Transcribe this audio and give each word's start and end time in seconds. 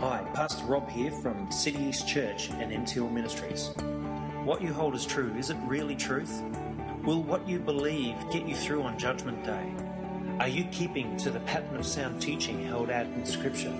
Hi, 0.00 0.26
Pastor 0.32 0.64
Rob 0.64 0.88
here 0.88 1.10
from 1.10 1.52
City 1.52 1.78
East 1.78 2.08
Church 2.08 2.48
and 2.48 2.72
MTL 2.72 3.12
Ministries. 3.12 3.74
What 4.46 4.62
you 4.62 4.72
hold 4.72 4.94
as 4.94 5.04
true, 5.04 5.30
is 5.36 5.50
it 5.50 5.58
really 5.66 5.94
truth? 5.94 6.40
Will 7.04 7.22
what 7.22 7.46
you 7.46 7.58
believe 7.58 8.14
get 8.32 8.48
you 8.48 8.54
through 8.54 8.80
on 8.80 8.98
Judgment 8.98 9.44
Day? 9.44 9.70
Are 10.38 10.48
you 10.48 10.64
keeping 10.72 11.18
to 11.18 11.30
the 11.30 11.40
pattern 11.40 11.76
of 11.76 11.84
sound 11.84 12.22
teaching 12.22 12.64
held 12.64 12.88
out 12.88 13.04
in 13.08 13.26
Scripture? 13.26 13.74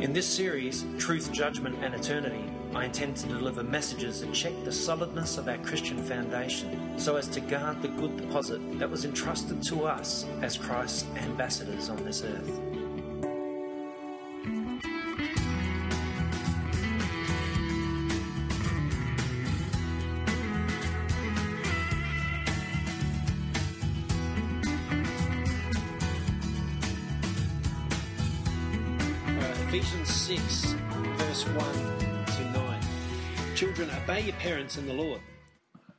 In 0.00 0.14
this 0.14 0.26
series, 0.26 0.86
Truth, 0.96 1.30
Judgment 1.30 1.76
and 1.82 1.94
Eternity, 1.94 2.50
I 2.74 2.86
intend 2.86 3.18
to 3.18 3.28
deliver 3.28 3.62
messages 3.62 4.22
that 4.22 4.32
check 4.32 4.54
the 4.64 4.72
solidness 4.72 5.36
of 5.36 5.46
our 5.46 5.58
Christian 5.58 6.02
foundation 6.02 6.98
so 6.98 7.16
as 7.16 7.28
to 7.28 7.40
guard 7.42 7.82
the 7.82 7.88
good 7.88 8.16
deposit 8.16 8.78
that 8.78 8.88
was 8.88 9.04
entrusted 9.04 9.62
to 9.64 9.84
us 9.84 10.24
as 10.40 10.56
Christ's 10.56 11.04
ambassadors 11.18 11.90
on 11.90 12.02
this 12.02 12.22
earth. 12.22 12.73
1 31.54 31.74
to 32.26 32.44
9. 32.52 32.80
Children, 33.54 33.88
obey 34.02 34.22
your 34.22 34.34
parents 34.36 34.76
in 34.76 34.86
the 34.86 34.92
Lord, 34.92 35.20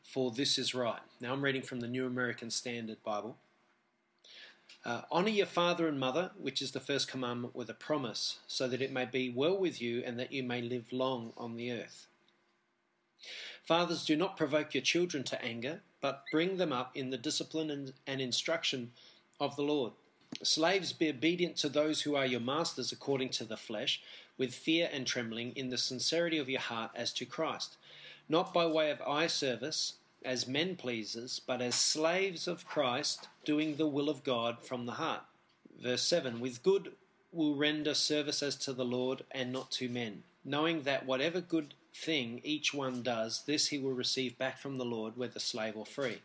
for 0.03 0.29
this 0.29 0.57
is 0.57 0.75
right. 0.75 0.99
Now 1.21 1.31
I'm 1.31 1.41
reading 1.41 1.61
from 1.61 1.79
the 1.79 1.87
New 1.87 2.05
American 2.05 2.51
Standard 2.51 3.01
Bible. 3.05 3.37
Uh, 4.83 5.03
honor 5.09 5.29
your 5.29 5.45
father 5.45 5.87
and 5.87 5.97
mother, 5.97 6.31
which 6.37 6.61
is 6.61 6.73
the 6.73 6.81
first 6.81 7.07
commandment 7.07 7.55
with 7.55 7.69
a 7.69 7.73
promise, 7.73 8.39
so 8.47 8.67
that 8.67 8.81
it 8.81 8.91
may 8.91 9.05
be 9.05 9.29
well 9.29 9.57
with 9.57 9.81
you 9.81 10.03
and 10.05 10.19
that 10.19 10.33
you 10.33 10.43
may 10.43 10.61
live 10.61 10.91
long 10.91 11.31
on 11.37 11.55
the 11.55 11.71
earth. 11.71 12.07
Fathers, 13.63 14.03
do 14.03 14.17
not 14.17 14.35
provoke 14.35 14.73
your 14.73 14.83
children 14.83 15.23
to 15.23 15.41
anger, 15.41 15.83
but 16.01 16.25
bring 16.33 16.57
them 16.57 16.73
up 16.73 16.91
in 16.97 17.11
the 17.11 17.17
discipline 17.17 17.69
and, 17.69 17.93
and 18.05 18.19
instruction 18.19 18.91
of 19.39 19.55
the 19.55 19.63
Lord. 19.63 19.93
Slaves, 20.43 20.93
be 20.93 21.09
obedient 21.09 21.55
to 21.57 21.69
those 21.69 22.01
who 22.01 22.15
are 22.15 22.25
your 22.25 22.39
masters 22.39 22.91
according 22.91 23.29
to 23.29 23.45
the 23.45 23.57
flesh, 23.57 24.01
with 24.37 24.53
fear 24.53 24.89
and 24.91 25.07
trembling, 25.07 25.53
in 25.55 25.69
the 25.69 25.77
sincerity 25.77 26.37
of 26.37 26.49
your 26.49 26.61
heart 26.61 26.91
as 26.95 27.13
to 27.13 27.25
Christ, 27.25 27.77
not 28.27 28.53
by 28.53 28.65
way 28.65 28.91
of 28.91 29.01
eye 29.01 29.27
service 29.27 29.93
as 30.23 30.47
men 30.47 30.75
pleasers, 30.75 31.39
but 31.39 31.61
as 31.61 31.75
slaves 31.75 32.47
of 32.47 32.65
Christ, 32.65 33.27
doing 33.45 33.75
the 33.75 33.87
will 33.87 34.09
of 34.09 34.23
God 34.23 34.61
from 34.61 34.85
the 34.85 34.93
heart. 34.93 35.21
Verse 35.81 36.01
7 36.01 36.39
With 36.39 36.63
good 36.63 36.93
will 37.31 37.55
render 37.55 37.93
service 37.93 38.41
as 38.41 38.55
to 38.55 38.73
the 38.73 38.85
Lord 38.85 39.23
and 39.31 39.53
not 39.53 39.71
to 39.71 39.87
men, 39.87 40.23
knowing 40.43 40.83
that 40.83 41.05
whatever 41.05 41.41
good 41.41 41.73
thing 41.93 42.41
each 42.43 42.73
one 42.73 43.03
does, 43.03 43.43
this 43.45 43.67
he 43.67 43.77
will 43.77 43.93
receive 43.93 44.37
back 44.37 44.57
from 44.57 44.77
the 44.77 44.85
Lord, 44.85 45.15
whether 45.15 45.39
slave 45.39 45.77
or 45.77 45.85
free. 45.85 46.21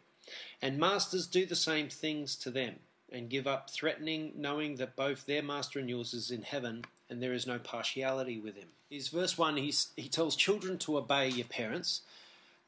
And 0.62 0.78
masters 0.78 1.26
do 1.26 1.44
the 1.44 1.56
same 1.56 1.88
things 1.88 2.36
to 2.36 2.50
them 2.50 2.76
and 3.12 3.28
give 3.28 3.46
up 3.46 3.70
threatening, 3.70 4.32
knowing 4.36 4.76
that 4.76 4.96
both 4.96 5.26
their 5.26 5.42
master 5.42 5.78
and 5.78 5.88
yours 5.88 6.14
is 6.14 6.30
in 6.30 6.42
heaven, 6.42 6.84
and 7.08 7.22
there 7.22 7.32
is 7.32 7.46
no 7.46 7.58
partiality 7.58 8.38
with 8.38 8.56
him. 8.56 8.68
Is 8.90 9.08
verse 9.08 9.36
1, 9.36 9.56
he's, 9.56 9.88
he 9.96 10.08
tells 10.08 10.36
children 10.36 10.78
to 10.78 10.98
obey 10.98 11.28
your 11.28 11.46
parents. 11.46 12.02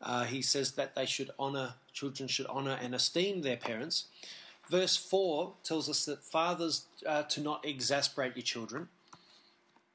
Uh, 0.00 0.24
he 0.24 0.42
says 0.42 0.72
that 0.72 0.94
they 0.94 1.06
should 1.06 1.30
honor, 1.38 1.74
children 1.92 2.28
should 2.28 2.46
honor 2.46 2.78
and 2.82 2.94
esteem 2.94 3.42
their 3.42 3.56
parents. 3.56 4.06
Verse 4.68 4.96
4 4.96 5.52
tells 5.62 5.88
us 5.88 6.04
that 6.06 6.22
fathers 6.22 6.86
uh, 7.06 7.22
to 7.24 7.40
not 7.40 7.64
exasperate 7.64 8.36
your 8.36 8.42
children. 8.42 8.88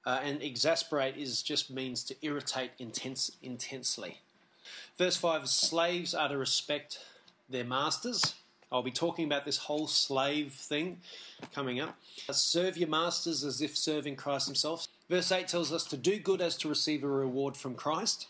Uh, 0.06 0.22
and 0.24 0.42
exasperate 0.42 1.18
is 1.18 1.42
just 1.42 1.70
means 1.70 2.04
to 2.06 2.16
irritate 2.22 2.72
intense, 2.80 3.32
intensely. 3.44 4.20
Verse 4.98 5.18
5 5.18 5.50
slaves 5.50 6.14
are 6.14 6.30
to 6.30 6.38
respect 6.38 7.00
their 7.50 7.66
masters. 7.66 8.36
I'll 8.72 8.84
be 8.84 8.92
talking 8.92 9.26
about 9.26 9.46
this 9.46 9.58
whole 9.58 9.88
slave 9.88 10.52
thing 10.52 11.00
coming 11.54 11.80
up. 11.80 11.98
Serve 12.32 12.78
your 12.78 12.90
masters 12.90 13.44
as 13.44 13.62
if 13.62 13.78
serving 13.78 14.18
Christ 14.18 14.48
Himself. 14.48 14.88
Verse 15.10 15.32
8 15.32 15.48
tells 15.48 15.72
us 15.72 15.86
to 15.86 15.98
do 15.98 16.20
good 16.20 16.42
as 16.42 16.58
to 16.58 16.70
receive 16.70 17.04
a 17.04 17.08
reward 17.08 17.56
from 17.56 17.76
Christ. 17.76 18.28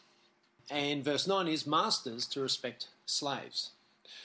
And 0.70 1.04
verse 1.04 1.28
9 1.28 1.48
is 1.48 1.66
masters 1.66 2.28
to 2.28 2.42
respect 2.42 2.88
slaves. 3.06 3.72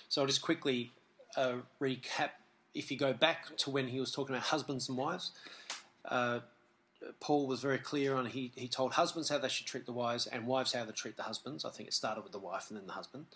So 0.08 0.20
I'll 0.20 0.26
just 0.26 0.42
quickly 0.42 0.92
uh, 1.36 1.56
recap. 1.80 2.30
If 2.74 2.90
you 2.90 2.98
go 2.98 3.12
back 3.12 3.56
to 3.58 3.70
when 3.70 3.88
he 3.88 4.00
was 4.00 4.12
talking 4.12 4.34
about 4.34 4.46
husbands 4.46 4.88
and 4.88 4.98
wives, 4.98 5.30
uh, 6.04 6.40
Paul 7.20 7.46
was 7.46 7.60
very 7.60 7.78
clear 7.78 8.14
on 8.14 8.26
he, 8.26 8.52
he 8.54 8.68
told 8.68 8.92
husbands 8.92 9.28
how 9.28 9.38
they 9.38 9.48
should 9.48 9.66
treat 9.66 9.86
the 9.86 9.92
wives 9.92 10.26
and 10.26 10.46
wives 10.46 10.72
how 10.72 10.84
they 10.84 10.92
treat 10.92 11.16
the 11.16 11.22
husbands. 11.22 11.64
I 11.64 11.70
think 11.70 11.88
it 11.88 11.94
started 11.94 12.22
with 12.22 12.32
the 12.32 12.38
wife 12.38 12.66
and 12.68 12.78
then 12.78 12.86
the 12.86 12.92
husband. 12.92 13.26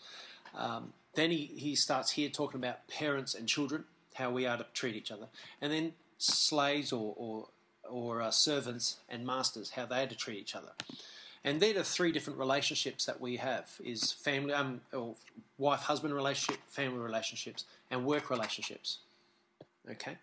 Um, 0.55 0.93
then 1.15 1.31
he, 1.31 1.51
he 1.57 1.75
starts 1.75 2.13
here 2.13 2.29
talking 2.29 2.61
about 2.61 2.87
parents 2.89 3.35
and 3.35 3.49
children, 3.49 3.85
how 4.15 4.31
we 4.31 4.47
are 4.47 4.59
to 4.59 4.67
treat 4.75 4.95
each 4.95 5.11
other. 5.11 5.29
And 5.61 5.73
then 5.73 5.93
slaves 6.19 6.93
or, 6.93 7.15
or, 7.17 7.49
or 7.89 8.23
uh, 8.23 8.31
servants 8.31 8.97
and 9.09 9.27
masters, 9.27 9.71
how 9.71 9.87
they 9.87 10.03
are 10.03 10.07
to 10.07 10.17
treat 10.17 10.39
each 10.39 10.55
other. 10.55 10.73
And 11.45 11.61
they're 11.61 11.75
the 11.75 11.85
three 11.85 12.11
different 12.11 12.39
relationships 12.39 13.05
that 13.07 13.21
we 13.21 13.37
have: 13.37 13.71
is 13.85 14.11
family, 14.11 14.53
um, 14.53 14.81
or 14.93 15.15
wife-husband 15.59 16.13
relationship, 16.13 16.61
family 16.67 16.99
relationships, 16.99 17.65
and 17.91 18.05
work 18.05 18.31
relationships. 18.31 18.99
Okay. 19.89 20.17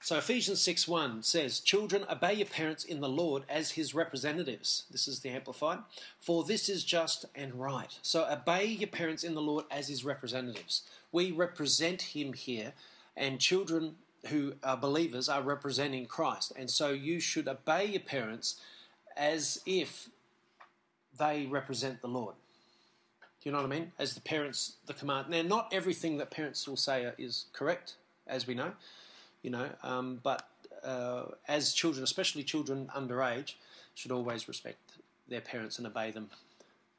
So 0.00 0.16
Ephesians 0.16 0.60
6:1 0.60 1.22
says, 1.24 1.60
"Children, 1.60 2.04
obey 2.08 2.34
your 2.34 2.46
parents 2.46 2.84
in 2.84 3.00
the 3.00 3.08
Lord 3.08 3.44
as 3.48 3.72
his 3.72 3.94
representatives." 3.94 4.84
This 4.90 5.08
is 5.08 5.20
the 5.20 5.30
amplified. 5.30 5.82
"For 6.20 6.44
this 6.44 6.68
is 6.68 6.84
just 6.84 7.24
and 7.34 7.54
right." 7.54 7.98
So 8.02 8.24
obey 8.24 8.66
your 8.66 8.88
parents 8.88 9.24
in 9.24 9.34
the 9.34 9.42
Lord 9.42 9.66
as 9.70 9.88
his 9.88 10.04
representatives. 10.04 10.82
We 11.10 11.32
represent 11.32 12.02
him 12.02 12.32
here, 12.32 12.74
and 13.16 13.40
children 13.40 13.98
who 14.26 14.56
are 14.62 14.76
believers 14.76 15.28
are 15.28 15.42
representing 15.42 16.06
Christ. 16.06 16.52
And 16.56 16.70
so 16.70 16.90
you 16.90 17.20
should 17.20 17.48
obey 17.48 17.86
your 17.86 18.00
parents 18.00 18.60
as 19.16 19.60
if 19.66 20.10
they 21.12 21.46
represent 21.46 22.00
the 22.02 22.08
Lord. 22.08 22.36
Do 23.20 23.48
you 23.48 23.52
know 23.52 23.58
what 23.58 23.72
I 23.72 23.78
mean? 23.78 23.92
As 23.98 24.14
the 24.14 24.20
parents, 24.20 24.76
the 24.86 24.94
command. 24.94 25.28
Now, 25.28 25.42
not 25.42 25.72
everything 25.72 26.18
that 26.18 26.30
parents 26.30 26.66
will 26.66 26.76
say 26.76 27.12
is 27.18 27.46
correct, 27.52 27.96
as 28.26 28.46
we 28.46 28.54
know, 28.54 28.76
you 29.48 29.52
know, 29.52 29.70
um, 29.82 30.20
but 30.22 30.46
uh, 30.84 31.22
as 31.48 31.72
children, 31.72 32.04
especially 32.04 32.42
children 32.42 32.90
underage, 32.94 33.54
should 33.94 34.12
always 34.12 34.46
respect 34.46 34.76
their 35.26 35.40
parents 35.40 35.78
and 35.78 35.86
obey 35.86 36.10
them 36.10 36.28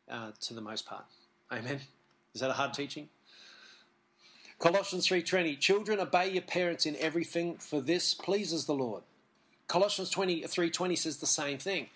uh, 0.10 0.32
to 0.42 0.56
the 0.56 0.62
most 0.62 0.88
part. 0.88 1.06
Amen. 1.52 1.82
Is 2.34 2.42
that 2.42 2.50
a 2.50 2.54
hard 2.54 2.74
teaching? 2.74 3.08
Colossians 4.58 5.08
3:20 5.08 5.60
Children 5.60 6.00
obey 6.00 6.32
your 6.32 6.42
parents 6.42 6.88
in 6.88 6.96
everything 6.96 7.58
for 7.58 7.82
this 7.82 8.16
pleases 8.16 8.66
the 8.66 8.74
Lord. 8.74 9.04
Colossians 9.68 10.10
3:20 10.10 10.98
says 10.98 11.18
the 11.18 11.28
same 11.28 11.60
thing. 11.60 11.90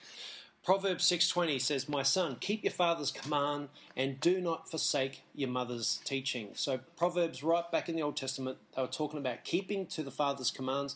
Proverbs 0.64 1.04
6:20 1.04 1.60
says, 1.60 1.90
"My 1.90 2.04
son, 2.04 2.38
keep 2.40 2.64
your 2.64 2.72
father's 2.72 3.12
command 3.12 3.70
and 3.98 4.20
do 4.22 4.40
not 4.40 4.70
forsake 4.70 5.24
your 5.36 5.50
mother's 5.50 6.00
teaching." 6.06 6.56
So 6.56 6.80
Proverbs 6.96 7.44
right 7.44 7.70
back 7.70 7.90
in 7.90 7.96
the 7.98 8.02
Old 8.02 8.16
Testament, 8.16 8.58
they 8.74 8.82
were 8.82 8.88
talking 8.88 9.20
about 9.20 9.44
keeping 9.44 9.86
to 9.88 10.04
the 10.04 10.12
father's 10.12 10.52
commands 10.52 10.96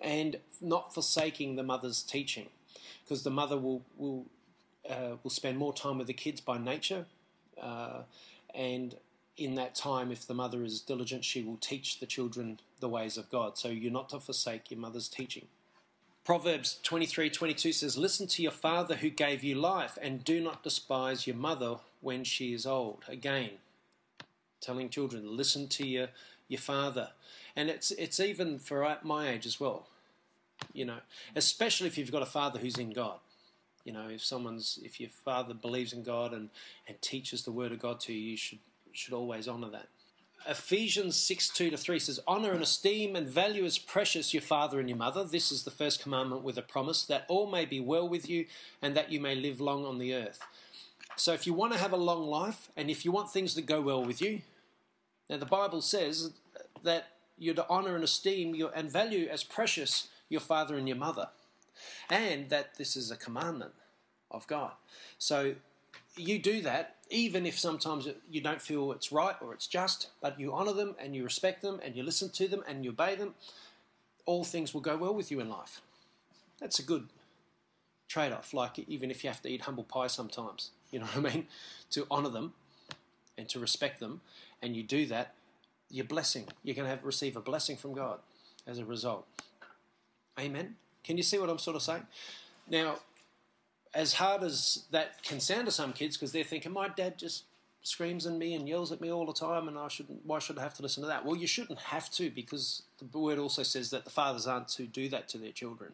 and 0.00 0.40
not 0.60 0.94
forsaking 0.94 1.56
the 1.56 1.64
mother's 1.64 2.02
teaching, 2.02 2.50
because 3.02 3.24
the 3.24 3.30
mother 3.30 3.58
will 3.58 3.84
will 3.96 4.26
uh, 4.88 5.16
will 5.22 5.30
spend 5.30 5.58
more 5.58 5.74
time 5.74 5.98
with 5.98 6.06
the 6.06 6.14
kids 6.14 6.40
by 6.40 6.58
nature, 6.58 7.06
uh, 7.60 8.02
and 8.54 8.96
in 9.36 9.56
that 9.56 9.74
time, 9.74 10.12
if 10.12 10.26
the 10.26 10.34
mother 10.34 10.62
is 10.62 10.80
diligent, 10.80 11.24
she 11.24 11.42
will 11.42 11.56
teach 11.56 11.98
the 11.98 12.06
children 12.06 12.60
the 12.78 12.88
ways 12.88 13.16
of 13.16 13.28
God. 13.30 13.56
So 13.58 13.68
you're 13.68 13.90
not 13.90 14.10
to 14.10 14.20
forsake 14.20 14.70
your 14.70 14.78
mother's 14.78 15.08
teaching. 15.08 15.48
Proverbs 16.24 16.78
23:22 16.82 17.72
says, 17.72 17.96
"Listen 17.96 18.26
to 18.28 18.42
your 18.42 18.52
father 18.52 18.96
who 18.96 19.10
gave 19.10 19.42
you 19.42 19.54
life, 19.54 19.98
and 20.00 20.24
do 20.24 20.40
not 20.40 20.62
despise 20.62 21.26
your 21.26 21.36
mother 21.36 21.80
when 22.00 22.24
she 22.24 22.52
is 22.52 22.66
old." 22.66 23.04
Again, 23.08 23.58
telling 24.60 24.90
children, 24.90 25.36
listen 25.36 25.68
to 25.68 25.86
your 25.86 26.10
your 26.48 26.60
father, 26.60 27.12
and 27.56 27.70
it's 27.70 27.90
it's 27.92 28.20
even 28.20 28.58
for 28.58 28.98
my 29.02 29.28
age 29.30 29.46
as 29.46 29.58
well. 29.58 29.88
You 30.74 30.84
know, 30.84 31.00
especially 31.34 31.86
if 31.86 31.96
you've 31.96 32.12
got 32.12 32.22
a 32.22 32.26
father 32.26 32.58
who's 32.58 32.76
in 32.76 32.92
God. 32.92 33.20
You 33.84 33.92
know, 33.92 34.08
if 34.08 34.22
someone's 34.22 34.78
if 34.82 35.00
your 35.00 35.10
father 35.10 35.54
believes 35.54 35.92
in 35.92 36.02
God 36.02 36.34
and 36.34 36.50
and 36.86 37.00
teaches 37.00 37.44
the 37.44 37.52
word 37.52 37.72
of 37.72 37.78
God 37.78 37.98
to 38.00 38.12
you, 38.12 38.32
you 38.32 38.36
should 38.36 38.60
should 38.92 39.14
always 39.14 39.48
honor 39.48 39.70
that. 39.70 39.88
Ephesians 40.48 41.16
6 41.16 41.48
2 41.50 41.70
to 41.70 41.76
3 41.76 41.98
says, 41.98 42.20
Honor 42.26 42.52
and 42.52 42.62
esteem 42.62 43.14
and 43.14 43.28
value 43.28 43.64
as 43.64 43.78
precious 43.78 44.32
your 44.32 44.42
father 44.42 44.80
and 44.80 44.88
your 44.88 44.98
mother. 44.98 45.24
This 45.24 45.52
is 45.52 45.64
the 45.64 45.70
first 45.70 46.02
commandment 46.02 46.42
with 46.42 46.56
a 46.56 46.62
promise 46.62 47.04
that 47.04 47.26
all 47.28 47.50
may 47.50 47.64
be 47.64 47.80
well 47.80 48.08
with 48.08 48.28
you 48.28 48.46
and 48.80 48.96
that 48.96 49.12
you 49.12 49.20
may 49.20 49.34
live 49.34 49.60
long 49.60 49.84
on 49.84 49.98
the 49.98 50.14
earth. 50.14 50.40
So, 51.16 51.32
if 51.32 51.46
you 51.46 51.52
want 51.52 51.72
to 51.74 51.78
have 51.78 51.92
a 51.92 51.98
long 51.98 52.26
life 52.26 52.70
and 52.76 52.90
if 52.90 53.04
you 53.04 53.12
want 53.12 53.30
things 53.30 53.54
that 53.54 53.66
go 53.66 53.80
well 53.80 54.04
with 54.04 54.22
you, 54.22 54.40
now 55.28 55.36
the 55.36 55.46
Bible 55.46 55.82
says 55.82 56.32
that 56.82 57.08
you're 57.38 57.54
to 57.54 57.66
honor 57.68 57.94
and 57.94 58.04
esteem 58.04 58.54
and 58.74 58.90
value 58.90 59.28
as 59.30 59.44
precious 59.44 60.08
your 60.28 60.40
father 60.40 60.76
and 60.76 60.88
your 60.88 60.96
mother. 60.96 61.28
and 62.10 62.48
that 62.50 62.76
this 62.76 62.96
is 62.96 63.10
a 63.10 63.16
commandment 63.16 63.72
of 64.30 64.46
God. 64.46 64.72
So 65.18 65.54
you 66.16 66.38
do 66.38 66.62
that 66.62 66.96
even 67.10 67.44
if 67.44 67.58
sometimes 67.58 68.08
you 68.30 68.40
don't 68.40 68.62
feel 68.62 68.92
it's 68.92 69.10
right 69.10 69.34
or 69.42 69.52
it's 69.52 69.66
just, 69.66 70.08
but 70.22 70.38
you 70.38 70.52
honour 70.52 70.72
them 70.72 70.94
and 70.98 71.14
you 71.14 71.24
respect 71.24 71.60
them 71.60 71.80
and 71.84 71.96
you 71.96 72.02
listen 72.02 72.30
to 72.30 72.46
them 72.46 72.62
and 72.66 72.84
you 72.84 72.90
obey 72.90 73.16
them, 73.16 73.34
all 74.26 74.44
things 74.44 74.72
will 74.72 74.80
go 74.80 74.96
well 74.96 75.12
with 75.12 75.30
you 75.30 75.40
in 75.40 75.48
life. 75.48 75.82
That's 76.60 76.78
a 76.78 76.84
good 76.84 77.08
trade 78.08 78.32
off, 78.32 78.54
like 78.54 78.78
even 78.78 79.10
if 79.10 79.24
you 79.24 79.30
have 79.30 79.42
to 79.42 79.48
eat 79.48 79.62
humble 79.62 79.84
pie 79.84 80.06
sometimes, 80.06 80.70
you 80.92 81.00
know 81.00 81.06
what 81.06 81.32
I 81.32 81.34
mean? 81.34 81.46
To 81.90 82.06
honour 82.10 82.30
them 82.30 82.52
and 83.36 83.48
to 83.48 83.58
respect 83.58 83.98
them, 83.98 84.20
and 84.62 84.76
you 84.76 84.82
do 84.82 85.06
that, 85.06 85.34
you're 85.90 86.04
blessing. 86.04 86.46
You're 86.62 86.76
going 86.76 86.86
to 86.86 86.90
have 86.90 87.04
receive 87.04 87.36
a 87.36 87.40
blessing 87.40 87.76
from 87.76 87.94
God 87.94 88.20
as 88.66 88.78
a 88.78 88.84
result. 88.84 89.26
Amen. 90.38 90.76
Can 91.02 91.16
you 91.16 91.22
see 91.22 91.38
what 91.38 91.50
I'm 91.50 91.58
sort 91.58 91.76
of 91.76 91.82
saying? 91.82 92.06
Now, 92.68 92.98
as 93.94 94.14
hard 94.14 94.42
as 94.42 94.84
that 94.90 95.22
can 95.22 95.40
sound 95.40 95.66
to 95.66 95.72
some 95.72 95.92
kids, 95.92 96.16
because 96.16 96.32
they're 96.32 96.44
thinking, 96.44 96.72
my 96.72 96.88
dad 96.88 97.18
just 97.18 97.44
screams 97.82 98.26
at 98.26 98.34
me 98.34 98.54
and 98.54 98.68
yells 98.68 98.92
at 98.92 99.00
me 99.00 99.10
all 99.10 99.26
the 99.26 99.32
time, 99.32 99.66
and 99.66 99.78
I 99.78 99.88
shouldn't. 99.88 100.24
Why 100.24 100.38
should 100.38 100.58
I 100.58 100.62
have 100.62 100.74
to 100.74 100.82
listen 100.82 101.02
to 101.02 101.08
that? 101.08 101.24
Well, 101.24 101.36
you 101.36 101.46
shouldn't 101.46 101.78
have 101.78 102.10
to, 102.12 102.30
because 102.30 102.82
the 102.98 103.18
word 103.18 103.38
also 103.38 103.62
says 103.62 103.90
that 103.90 104.04
the 104.04 104.10
fathers 104.10 104.46
aren't 104.46 104.68
to 104.68 104.84
do 104.84 105.08
that 105.08 105.28
to 105.28 105.38
their 105.38 105.52
children. 105.52 105.92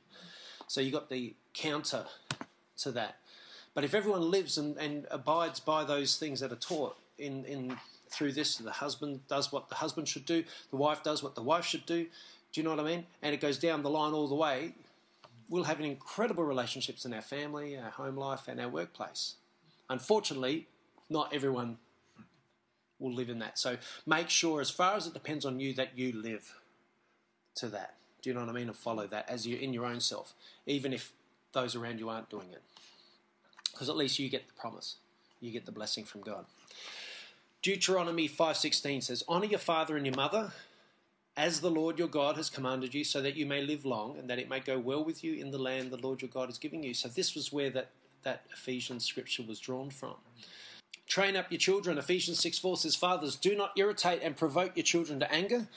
So 0.67 0.81
you 0.81 0.91
got 0.91 1.09
the 1.09 1.35
counter 1.55 2.07
to 2.79 2.91
that. 2.93 3.17
But 3.73 3.85
if 3.85 3.95
everyone 3.95 4.31
lives 4.31 4.59
and, 4.59 4.77
and 4.79 5.07
abides 5.11 5.61
by 5.61 5.85
those 5.85 6.17
things 6.17 6.41
that 6.41 6.51
are 6.51 6.57
taught 6.57 6.97
in, 7.19 7.45
in 7.45 7.77
through 8.09 8.33
this, 8.33 8.57
the 8.57 8.71
husband 8.71 9.21
does 9.29 9.53
what 9.53 9.69
the 9.69 9.77
husband 9.77 10.09
should 10.09 10.27
do, 10.27 10.45
the 10.71 10.77
wife 10.77 11.03
does 11.03 11.23
what 11.23 11.35
the 11.35 11.43
wife 11.43 11.65
should 11.65 11.87
do. 11.87 12.07
Do 12.53 12.61
you 12.61 12.65
know 12.65 12.71
what 12.71 12.81
I 12.81 12.85
mean? 12.85 13.07
And 13.23 13.35
it 13.35 13.41
goes 13.41 13.59
down 13.59 13.83
the 13.83 13.91
line 13.91 14.13
all 14.13 14.29
the 14.29 14.35
way 14.35 14.73
we'll 15.49 15.65
have 15.65 15.81
incredible 15.81 16.45
relationships 16.45 17.05
in 17.05 17.15
our 17.15 17.23
family, 17.23 17.79
our 17.79 17.91
home 17.91 18.17
life, 18.17 18.49
and 18.49 18.61
our 18.61 18.69
workplace. 18.69 19.35
Unfortunately, 19.89 20.67
not 21.09 21.33
everyone 21.33 21.79
will 22.99 23.13
live 23.13 23.29
in 23.29 23.39
that. 23.39 23.59
So 23.59 23.77
make 24.07 24.31
sure, 24.31 24.61
as 24.61 24.71
far 24.71 24.97
as 24.97 25.07
it 25.07 25.15
depends 25.15 25.45
on 25.45 25.61
you, 25.61 25.75
that 25.75 25.97
you 25.97 26.13
live 26.13 26.55
to 27.57 27.69
that. 27.69 27.95
Do 28.23 28.31
you 28.31 28.35
know 28.35 28.41
what 28.41 28.49
I 28.49 28.53
mean? 28.53 28.69
And 28.69 28.77
follow 28.77 29.07
that 29.07 29.29
as 29.29 29.47
you 29.47 29.57
in 29.57 29.73
your 29.73 29.85
own 29.85 30.01
self, 30.01 30.35
even 30.67 30.93
if 30.93 31.13
those 31.53 31.77
around 31.77 32.01
you 32.01 32.09
aren't 32.09 32.31
doing 32.31 32.49
it. 32.53 32.63
Because 33.71 33.89
at 33.89 33.97
least 33.97 34.19
you 34.19 34.29
get 34.29 34.47
the 34.47 34.55
promise, 34.55 34.97
you 35.41 35.51
get 35.51 35.67
the 35.67 35.73
blessing 35.73 36.05
from 36.05 36.23
God. 36.23 36.47
Deuteronomy 37.63 38.29
5:16 38.29 39.03
says, 39.03 39.23
"Honor 39.29 39.47
your 39.47 39.59
father 39.59 39.97
and 39.97 40.07
your 40.07 40.15
mother, 40.15 40.53
as 41.37 41.61
the 41.61 41.71
Lord 41.71 41.99
your 41.99 42.09
God 42.09 42.37
has 42.37 42.49
commanded 42.49 42.95
you, 42.95 43.05
so 43.05 43.21
that 43.21 43.37
you 43.37 43.47
may 43.47 43.63
live 43.63 43.85
long 43.85 44.19
and 44.19 44.29
that 44.31 44.39
it 44.39 44.49
may 44.49 44.61
go 44.61 44.79
well 44.79 45.05
with 45.05 45.23
you 45.23 45.35
in 45.35 45.51
the 45.51 45.59
land 45.59 45.91
the 45.91 45.97
Lord 45.97 46.23
your 46.23 46.31
God 46.31 46.49
is 46.49 46.59
giving 46.59 46.83
you. 46.83 46.95
So 46.95 47.09
this 47.09 47.35
was 47.35 47.53
where 47.53 47.71
that, 47.71 47.91
that 48.23 48.45
Ephesians 48.53 49.05
scripture 49.05 49.43
was 49.47 49.61
drawn 49.61 49.91
from. 49.91 50.15
Train 51.07 51.37
up 51.37 51.51
your 51.51 51.59
children. 51.59 51.99
Ephesians 51.99 52.41
6 52.41 52.59
4 52.59 52.77
says, 52.79 52.97
Fathers, 52.97 53.37
do 53.37 53.55
not 53.55 53.73
irritate 53.77 54.21
and 54.23 54.37
provoke 54.37 54.77
your 54.77 54.85
children 54.85 55.21
to 55.21 55.33
anger. 55.33 55.69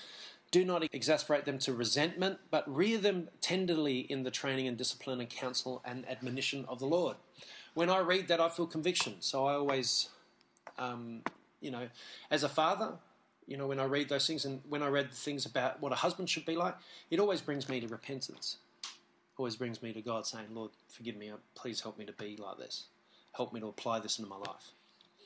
Do 0.52 0.66
not 0.66 0.84
exasperate 0.94 1.46
them 1.46 1.60
to 1.60 1.74
resentment, 1.74 2.40
but 2.50 2.64
rear 2.74 2.98
them 2.98 3.30
tenderly 3.40 4.00
in 4.00 4.24
the 4.24 4.32
training 4.32 4.68
and 4.68 4.76
discipline 4.76 5.20
and 5.20 5.30
counsel 5.30 5.82
and 5.86 6.10
admonition 6.10 6.66
of 6.68 6.80
the 6.80 6.88
Lord. 6.88 7.18
When 7.76 7.90
I 7.90 8.00
read 8.00 8.28
that, 8.30 8.42
I 8.42 8.50
feel 8.50 8.66
conviction. 8.66 9.18
So 9.20 9.46
I 9.46 9.54
always, 9.54 10.10
um, 10.80 11.22
you 11.62 11.70
know, 11.70 11.88
as 12.32 12.44
a 12.44 12.50
father, 12.50 12.94
you 13.50 13.58
know, 13.58 13.66
when 13.66 13.80
I 13.80 13.86
read 13.86 14.10
those 14.10 14.28
things 14.28 14.46
and 14.46 14.62
when 14.70 14.84
I 14.84 14.88
read 14.88 15.10
the 15.10 15.16
things 15.16 15.48
about 15.48 15.82
what 15.82 15.92
a 15.92 15.96
husband 15.96 16.30
should 16.30 16.46
be 16.46 16.56
like, 16.56 16.76
it 17.10 17.20
always 17.20 17.42
brings 17.42 17.68
me 17.68 17.80
to 17.80 17.88
repentance. 17.88 18.58
Always 19.38 19.56
brings 19.56 19.82
me 19.82 19.92
to 19.92 20.02
God 20.02 20.28
saying, 20.28 20.46
Lord, 20.54 20.70
forgive 20.88 21.18
me. 21.18 21.32
Please 21.56 21.82
help 21.82 21.98
me 21.98 22.06
to 22.06 22.14
be 22.14 22.38
like 22.38 22.60
this. 22.60 22.86
Help 23.32 23.52
me 23.52 23.60
to 23.60 23.68
apply 23.68 24.00
this 24.00 24.20
into 24.20 24.30
my 24.30 24.38
life. 24.38 24.74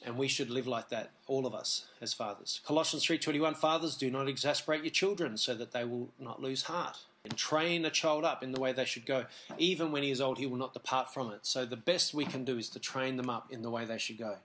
And 0.06 0.18
we 0.18 0.30
should 0.30 0.50
live 0.50 0.68
like 0.68 0.90
that, 0.90 1.12
all 1.28 1.46
of 1.46 1.54
us 1.54 1.86
as 2.00 2.14
fathers. 2.14 2.62
Colossians 2.66 3.06
3.21, 3.06 3.58
Fathers, 3.58 3.96
do 3.98 4.10
not 4.10 4.30
exasperate 4.30 4.84
your 4.84 4.92
children 4.92 5.38
so 5.38 5.54
that 5.56 5.72
they 5.74 5.84
will 5.84 6.10
not 6.18 6.42
lose 6.42 6.64
heart. 6.64 7.00
And 7.26 7.36
train 7.38 7.86
a 7.86 7.90
child 7.90 8.24
up 8.24 8.42
in 8.42 8.52
the 8.52 8.60
way 8.60 8.72
they 8.72 8.86
should 8.86 9.06
go. 9.06 9.26
Even 9.58 9.92
when 9.92 10.04
he 10.04 10.12
is 10.12 10.22
old, 10.22 10.38
he 10.38 10.46
will 10.46 10.58
not 10.58 10.74
depart 10.74 11.14
from 11.14 11.32
it. 11.32 11.40
So 11.44 11.66
the 11.66 11.78
best 11.78 12.14
we 12.14 12.26
can 12.26 12.46
do 12.46 12.58
is 12.58 12.70
to 12.70 12.80
train 12.80 13.18
them 13.18 13.30
up 13.30 13.52
in 13.52 13.62
the 13.62 13.70
way 13.70 13.86
they 13.86 13.98
should 13.98 14.18
go 14.18 14.38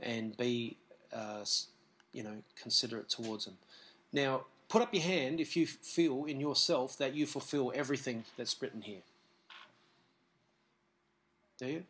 and 0.00 0.36
be 0.36 0.76
uh, 1.12 1.44
you 2.14 2.22
know, 2.22 2.36
considerate 2.60 3.10
towards 3.10 3.44
them. 3.44 3.58
Now, 4.12 4.44
put 4.68 4.80
up 4.80 4.94
your 4.94 5.02
hand 5.02 5.40
if 5.40 5.56
you 5.56 5.66
feel 5.66 6.24
in 6.24 6.40
yourself 6.40 6.96
that 6.98 7.14
you 7.14 7.26
fulfill 7.26 7.72
everything 7.74 8.24
that's 8.38 8.60
written 8.62 8.80
here. 8.82 9.02
Do 11.58 11.66
you? 11.66 11.82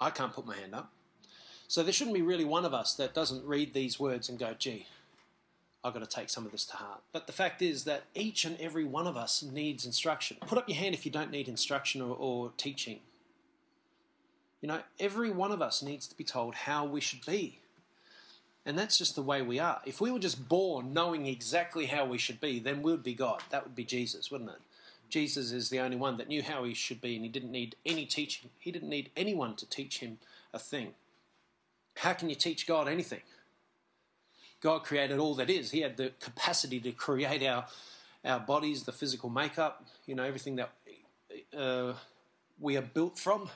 I 0.00 0.10
can't 0.10 0.32
put 0.32 0.46
my 0.46 0.56
hand 0.56 0.74
up. 0.74 0.92
So 1.66 1.82
there 1.82 1.92
shouldn't 1.92 2.14
be 2.14 2.22
really 2.22 2.44
one 2.44 2.64
of 2.64 2.72
us 2.72 2.94
that 2.94 3.14
doesn't 3.14 3.44
read 3.44 3.74
these 3.74 4.00
words 4.00 4.28
and 4.28 4.38
go, 4.38 4.54
gee, 4.58 4.86
I've 5.84 5.92
got 5.92 6.00
to 6.00 6.06
take 6.06 6.30
some 6.30 6.46
of 6.46 6.52
this 6.52 6.64
to 6.66 6.76
heart. 6.76 7.00
But 7.12 7.26
the 7.26 7.32
fact 7.32 7.62
is 7.62 7.84
that 7.84 8.04
each 8.14 8.44
and 8.44 8.58
every 8.60 8.84
one 8.84 9.06
of 9.06 9.16
us 9.16 9.42
needs 9.42 9.84
instruction. 9.84 10.38
Put 10.46 10.58
up 10.58 10.68
your 10.68 10.78
hand 10.78 10.94
if 10.94 11.04
you 11.04 11.12
don't 11.12 11.30
need 11.30 11.48
instruction 11.48 12.00
or, 12.00 12.16
or 12.16 12.52
teaching. 12.56 13.00
You 14.60 14.68
know, 14.68 14.80
every 14.98 15.30
one 15.30 15.52
of 15.52 15.62
us 15.62 15.82
needs 15.82 16.06
to 16.08 16.16
be 16.16 16.24
told 16.24 16.54
how 16.54 16.84
we 16.84 17.00
should 17.00 17.24
be. 17.24 17.58
And 18.68 18.78
that's 18.78 18.98
just 18.98 19.14
the 19.14 19.22
way 19.22 19.40
we 19.40 19.58
are. 19.58 19.80
If 19.86 19.98
we 19.98 20.10
were 20.10 20.18
just 20.18 20.46
born 20.46 20.92
knowing 20.92 21.24
exactly 21.24 21.86
how 21.86 22.04
we 22.04 22.18
should 22.18 22.38
be, 22.38 22.58
then 22.58 22.82
we 22.82 22.90
would 22.90 23.02
be 23.02 23.14
God. 23.14 23.42
That 23.48 23.64
would 23.64 23.74
be 23.74 23.82
Jesus, 23.82 24.30
wouldn't 24.30 24.50
it? 24.50 24.60
Jesus 25.08 25.52
is 25.52 25.70
the 25.70 25.80
only 25.80 25.96
one 25.96 26.18
that 26.18 26.28
knew 26.28 26.42
how 26.42 26.64
he 26.64 26.74
should 26.74 27.00
be, 27.00 27.16
and 27.16 27.24
he 27.24 27.30
didn't 27.30 27.50
need 27.50 27.76
any 27.86 28.04
teaching. 28.04 28.50
He 28.58 28.70
didn't 28.70 28.90
need 28.90 29.08
anyone 29.16 29.56
to 29.56 29.66
teach 29.66 30.00
him 30.00 30.18
a 30.52 30.58
thing. 30.58 30.88
How 31.96 32.12
can 32.12 32.28
you 32.28 32.34
teach 32.34 32.66
God 32.66 32.88
anything? 32.88 33.22
God 34.60 34.80
created 34.80 35.18
all 35.18 35.34
that 35.36 35.48
is. 35.48 35.70
He 35.70 35.80
had 35.80 35.96
the 35.96 36.12
capacity 36.20 36.78
to 36.80 36.92
create 36.92 37.42
our 37.42 37.64
our 38.22 38.40
bodies, 38.40 38.82
the 38.82 38.92
physical 38.92 39.30
makeup, 39.30 39.86
you 40.04 40.14
know, 40.14 40.24
everything 40.24 40.56
that 40.56 40.72
uh, 41.56 41.94
we 42.60 42.76
are 42.76 42.82
built 42.82 43.18
from. 43.18 43.48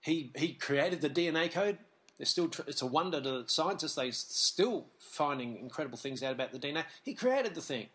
He 0.00 0.32
he 0.34 0.54
created 0.54 1.02
the 1.02 1.10
DNA 1.10 1.52
code. 1.52 1.78
They're 2.18 2.26
still 2.26 2.48
tr- 2.48 2.62
it's 2.66 2.82
a 2.82 2.86
wonder 2.86 3.20
to 3.20 3.44
scientists. 3.46 3.94
They're 3.94 4.12
still 4.12 4.86
finding 4.98 5.56
incredible 5.58 5.98
things 5.98 6.22
out 6.22 6.32
about 6.32 6.52
the 6.52 6.58
DNA. 6.58 6.84
He 7.02 7.14
created 7.14 7.54
the 7.54 7.60
thing, 7.60 7.88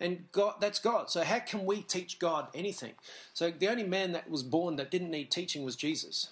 and 0.00 0.24
God 0.32 0.54
that's 0.60 0.78
God. 0.78 1.10
So 1.10 1.22
how 1.22 1.40
can 1.40 1.66
we 1.66 1.82
teach 1.82 2.18
God 2.18 2.48
anything? 2.54 2.92
So 3.34 3.50
the 3.50 3.68
only 3.68 3.84
man 3.84 4.12
that 4.12 4.30
was 4.30 4.42
born 4.42 4.76
that 4.76 4.90
didn't 4.90 5.10
need 5.10 5.30
teaching 5.30 5.64
was 5.64 5.76
Jesus. 5.76 6.28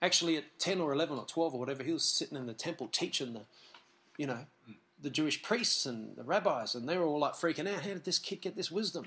Actually, 0.00 0.36
at 0.36 0.58
ten 0.58 0.80
or 0.80 0.92
eleven 0.92 1.16
or 1.16 1.24
twelve 1.26 1.54
or 1.54 1.60
whatever, 1.60 1.84
he 1.84 1.92
was 1.92 2.04
sitting 2.04 2.36
in 2.36 2.46
the 2.46 2.54
temple 2.54 2.88
teaching 2.88 3.34
the, 3.34 3.42
you 4.16 4.26
know, 4.26 4.46
the 5.00 5.10
Jewish 5.10 5.42
priests 5.42 5.86
and 5.86 6.16
the 6.16 6.24
rabbis, 6.24 6.74
and 6.74 6.88
they 6.88 6.96
were 6.96 7.04
all 7.04 7.20
like 7.20 7.34
freaking 7.34 7.68
out. 7.68 7.82
How 7.82 7.88
did 7.88 8.04
this 8.04 8.18
kid 8.18 8.40
get 8.40 8.56
this 8.56 8.70
wisdom? 8.70 9.06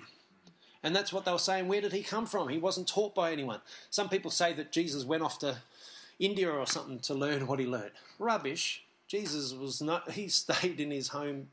And 0.83 0.95
that's 0.95 1.11
what 1.11 1.25
they 1.25 1.31
were 1.31 1.39
saying. 1.39 1.67
Where 1.67 1.81
did 1.81 1.93
he 1.93 2.03
come 2.03 2.27
from? 2.27 2.47
He 2.47 2.59
wasn't 2.59 2.87
taught 2.87 3.15
by 3.15 3.31
anyone. 3.31 3.59
Some 3.89 4.07
people 4.07 4.29
say 4.29 4.53
that 4.53 4.71
Jesus 4.71 5.03
went 5.03 5.23
off 5.23 5.39
to 5.39 5.57
India 6.19 6.49
or 6.49 6.65
something 6.65 6.99
to 6.99 7.13
learn 7.13 7.47
what 7.47 7.59
he 7.59 7.65
learned. 7.65 7.91
Rubbish. 8.19 8.83
Jesus 9.07 9.53
was 9.53 9.81
not, 9.81 10.11
he 10.11 10.27
stayed 10.27 10.79
in 10.79 10.91
his 10.91 11.09
hometown 11.09 11.47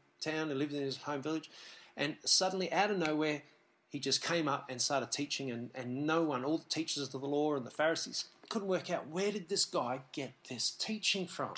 and 0.51 0.59
lived 0.59 0.75
in 0.75 0.83
his 0.83 0.99
home 0.99 1.23
village, 1.23 1.51
and 1.97 2.17
suddenly 2.25 2.73
out 2.73 2.91
of 2.91 2.99
nowhere, 2.99 3.43
he 3.89 3.99
just 3.99 4.25
came 4.25 4.49
up 4.49 4.71
and 4.71 4.81
started 4.81 5.13
teaching, 5.13 5.51
and, 5.51 5.71
and 5.75 6.07
no 6.07 6.23
one, 6.23 6.45
all 6.45 6.59
the 6.59 6.69
teachers 6.71 7.15
of 7.15 7.21
the 7.21 7.27
law 7.27 7.55
and 7.55 7.67
the 7.67 7.71
Pharisees, 7.71 8.25
couldn't 8.49 8.69
work 8.69 8.91
out 8.91 9.09
where 9.09 9.31
did 9.31 9.49
this 9.49 9.67
guy 9.67 10.01
get 10.13 10.33
this 10.49 10.71
teaching 10.71 11.27
from? 11.27 11.53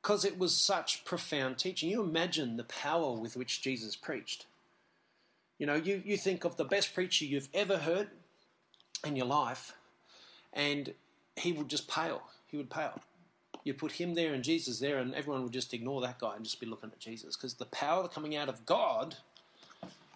Because 0.00 0.24
it 0.24 0.38
was 0.38 0.56
such 0.56 1.04
profound 1.04 1.58
teaching. 1.58 1.90
You 1.90 2.02
imagine 2.02 2.56
the 2.56 2.64
power 2.64 3.12
with 3.12 3.36
which 3.36 3.60
Jesus 3.60 3.96
preached. 3.96 4.46
You 5.58 5.66
know, 5.66 5.74
you, 5.74 6.00
you 6.04 6.16
think 6.16 6.44
of 6.44 6.56
the 6.56 6.64
best 6.64 6.94
preacher 6.94 7.24
you've 7.24 7.48
ever 7.52 7.78
heard 7.78 8.08
in 9.04 9.16
your 9.16 9.26
life, 9.26 9.74
and 10.52 10.94
he 11.36 11.52
would 11.52 11.68
just 11.68 11.88
pale. 11.88 12.22
He 12.46 12.56
would 12.56 12.70
pale. 12.70 13.00
You 13.64 13.74
put 13.74 13.92
him 13.92 14.14
there 14.14 14.32
and 14.32 14.42
Jesus 14.42 14.78
there, 14.78 14.98
and 14.98 15.14
everyone 15.14 15.42
would 15.42 15.52
just 15.52 15.74
ignore 15.74 16.00
that 16.00 16.18
guy 16.18 16.34
and 16.34 16.44
just 16.44 16.60
be 16.60 16.66
looking 16.66 16.90
at 16.90 16.98
Jesus 16.98 17.36
because 17.36 17.54
the 17.54 17.66
power 17.66 18.08
coming 18.08 18.36
out 18.36 18.48
of 18.48 18.64
God 18.64 19.16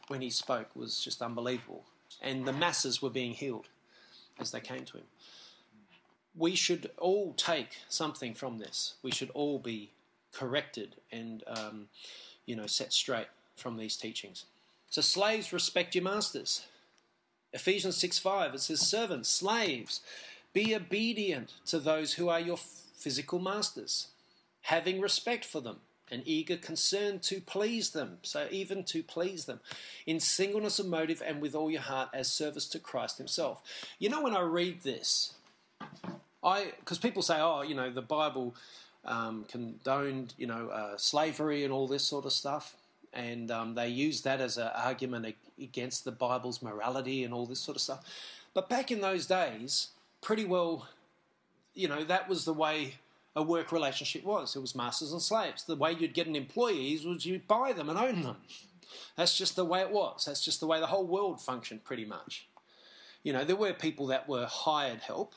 when 0.09 0.21
he 0.21 0.30
spoke 0.30 0.68
was 0.75 1.02
just 1.02 1.23
unbelievable. 1.23 1.85
And 2.23 2.47
the 2.47 2.52
masses 2.52 3.02
were 3.02 3.11
being 3.11 3.33
healed 3.33 3.66
as 4.40 4.50
they 4.50 4.61
came 4.61 4.85
to 4.85 4.99
him. 4.99 5.04
We 6.37 6.56
should 6.56 6.90
all 6.99 7.33
take 7.35 7.78
something 7.88 8.35
from 8.35 8.59
this. 8.59 8.94
We 9.02 9.12
should 9.12 9.30
all 9.30 9.59
be 9.59 9.90
corrected 10.33 10.97
and, 11.12 11.44
um, 11.47 11.88
you 12.47 12.56
know, 12.56 12.66
set 12.66 12.92
straight 12.92 13.28
from 13.56 13.76
these 13.76 13.97
teachings. 13.97 14.47
So, 14.90 15.00
slaves, 15.00 15.52
respect 15.52 15.94
your 15.94 16.04
masters. 16.04 16.66
Ephesians 17.52 17.97
6 17.97 18.18
5, 18.18 18.54
it 18.54 18.61
says, 18.61 18.80
Servants, 18.80 19.28
slaves, 19.28 20.00
be 20.54 20.75
obedient 20.75 21.52
to 21.66 21.78
those 21.78 22.14
who 22.14 22.30
are 22.30 22.40
your 22.40 22.56
physical 22.56 23.38
masters, 23.38 24.08
having 24.62 25.00
respect 25.00 25.44
for 25.44 25.61
them 25.61 25.80
an 26.11 26.23
eager 26.25 26.56
concern 26.56 27.18
to 27.18 27.40
please 27.40 27.90
them. 27.90 28.18
So, 28.23 28.46
even 28.50 28.84
to 28.84 29.02
please 29.02 29.46
them, 29.46 29.61
in 30.06 30.20
singleness 30.20 30.78
of 30.78 30.87
motive 30.87 31.23
and 31.25 31.40
with 31.40 31.54
all 31.54 31.70
your 31.70 31.82
heart 31.82 32.11
as 32.14 32.30
service 32.30 32.68
to 32.68 32.78
Christ 32.78 33.18
Himself. 33.18 33.62
You 33.99 34.08
know, 34.08 34.23
when 34.23 34.37
I 34.37 34.40
read 34.40 34.82
this, 34.82 35.34
I 36.42 36.73
because 36.80 36.99
people 36.99 37.23
say, 37.23 37.37
oh, 37.38 37.62
you 37.62 37.75
know, 37.75 37.90
the 37.90 38.02
Bible 38.02 38.54
um, 39.04 39.44
condoned, 39.49 40.34
you 40.38 40.46
know, 40.46 40.68
uh, 40.68 40.96
slavery 40.96 41.64
and 41.64 41.73
all 41.73 41.88
this 41.88 42.04
sort 42.04 42.26
of 42.26 42.32
stuff, 42.32 42.76
and 43.12 43.50
um, 43.50 43.75
they 43.75 43.88
use 43.88 44.23
that 44.23 44.40
as 44.40 44.58
an 44.58 44.70
argument 44.75 45.34
against 45.61 46.04
the 46.04 46.12
Bible's 46.12 46.62
morality 46.62 47.25
and 47.25 47.32
all 47.32 47.46
this 47.46 47.61
sort 47.61 47.76
of 47.76 47.82
stuff. 47.82 48.04
But 48.52 48.68
back 48.68 48.90
in 48.90 49.00
those 49.00 49.26
days, 49.26 49.88
pretty 50.25 50.47
well, 50.47 50.88
you 51.75 51.87
know, 51.87 52.02
that 52.02 52.28
was 52.28 52.47
the 52.47 52.52
way 52.54 52.95
a 53.37 53.43
work 53.43 53.71
relationship 53.71 54.25
was. 54.25 54.57
It 54.57 54.61
was 54.61 54.75
masters 54.75 55.12
and 55.12 55.21
slaves. 55.21 55.64
The 55.64 55.76
way 55.76 55.93
you'd 55.93 56.14
get 56.14 56.26
an 56.26 56.35
employee 56.35 56.99
was 57.04 57.26
you'd 57.26 57.47
buy 57.47 57.73
them 57.73 57.90
and 57.90 57.99
own 57.99 58.23
them. 58.23 58.38
That's 59.16 59.37
just 59.37 59.54
the 59.54 59.64
way 59.64 59.81
it 59.81 59.90
was. 59.90 60.25
That's 60.25 60.45
just 60.45 60.61
the 60.61 60.66
way 60.66 60.81
the 60.81 60.87
whole 60.87 61.07
world 61.07 61.40
functioned, 61.40 61.85
pretty 61.85 62.07
much. 62.07 62.49
You 63.23 63.33
know, 63.33 63.45
there 63.45 63.57
were 63.57 63.75
people 63.75 64.07
that 64.07 64.28
were 64.28 64.47
hired 64.47 65.00
help 65.00 65.35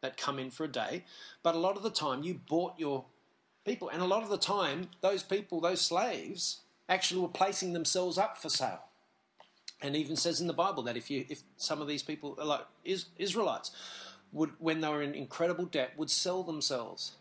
that 0.00 0.16
come 0.16 0.38
in 0.38 0.50
for 0.50 0.64
a 0.64 0.68
day, 0.68 1.04
but 1.42 1.54
a 1.54 1.58
lot 1.58 1.76
of 1.76 1.82
the 1.82 1.90
time 1.90 2.22
you 2.22 2.40
bought 2.48 2.74
your 2.78 3.04
people, 3.66 3.90
and 3.90 4.00
a 4.00 4.06
lot 4.06 4.22
of 4.22 4.30
the 4.30 4.38
time 4.38 4.88
those 5.02 5.22
people, 5.22 5.60
those 5.60 5.82
slaves, 5.82 6.60
actually 6.88 7.20
were 7.20 7.28
placing 7.28 7.72
themselves 7.72 8.16
up 8.16 8.38
for 8.38 8.48
sale. 8.48 8.84
And 9.82 9.96
even 9.96 10.16
says 10.16 10.40
in 10.40 10.46
the 10.46 10.52
Bible 10.52 10.82
that 10.84 10.96
if 10.96 11.10
you, 11.10 11.24
if 11.28 11.42
some 11.56 11.80
of 11.80 11.88
these 11.88 12.02
people, 12.02 12.38
like 12.42 12.66
Israelites, 13.18 13.70
would 14.32 14.50
when 14.58 14.80
they 14.80 14.88
were 14.88 15.02
in 15.02 15.14
incredible 15.14 15.64
debt, 15.64 15.92
would 15.96 16.10
sell 16.10 16.42
themselves 16.42 17.12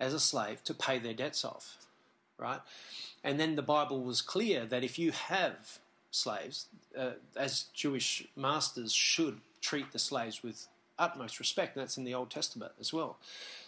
as 0.00 0.12
a 0.12 0.20
slave 0.20 0.62
to 0.64 0.74
pay 0.74 0.98
their 0.98 1.14
debts 1.14 1.44
off, 1.44 1.76
right? 2.38 2.60
And 3.22 3.38
then 3.38 3.56
the 3.56 3.62
Bible 3.62 4.02
was 4.02 4.20
clear 4.20 4.66
that 4.66 4.84
if 4.84 4.98
you 4.98 5.12
have 5.12 5.78
slaves, 6.10 6.66
uh, 6.98 7.12
as 7.36 7.64
Jewish 7.72 8.26
masters 8.36 8.92
should 8.92 9.40
treat 9.60 9.92
the 9.92 9.98
slaves 9.98 10.42
with 10.42 10.66
utmost 10.98 11.38
respect. 11.38 11.76
And 11.76 11.82
That's 11.82 11.96
in 11.96 12.04
the 12.04 12.14
Old 12.14 12.30
Testament 12.30 12.72
as 12.80 12.92
well. 12.92 13.16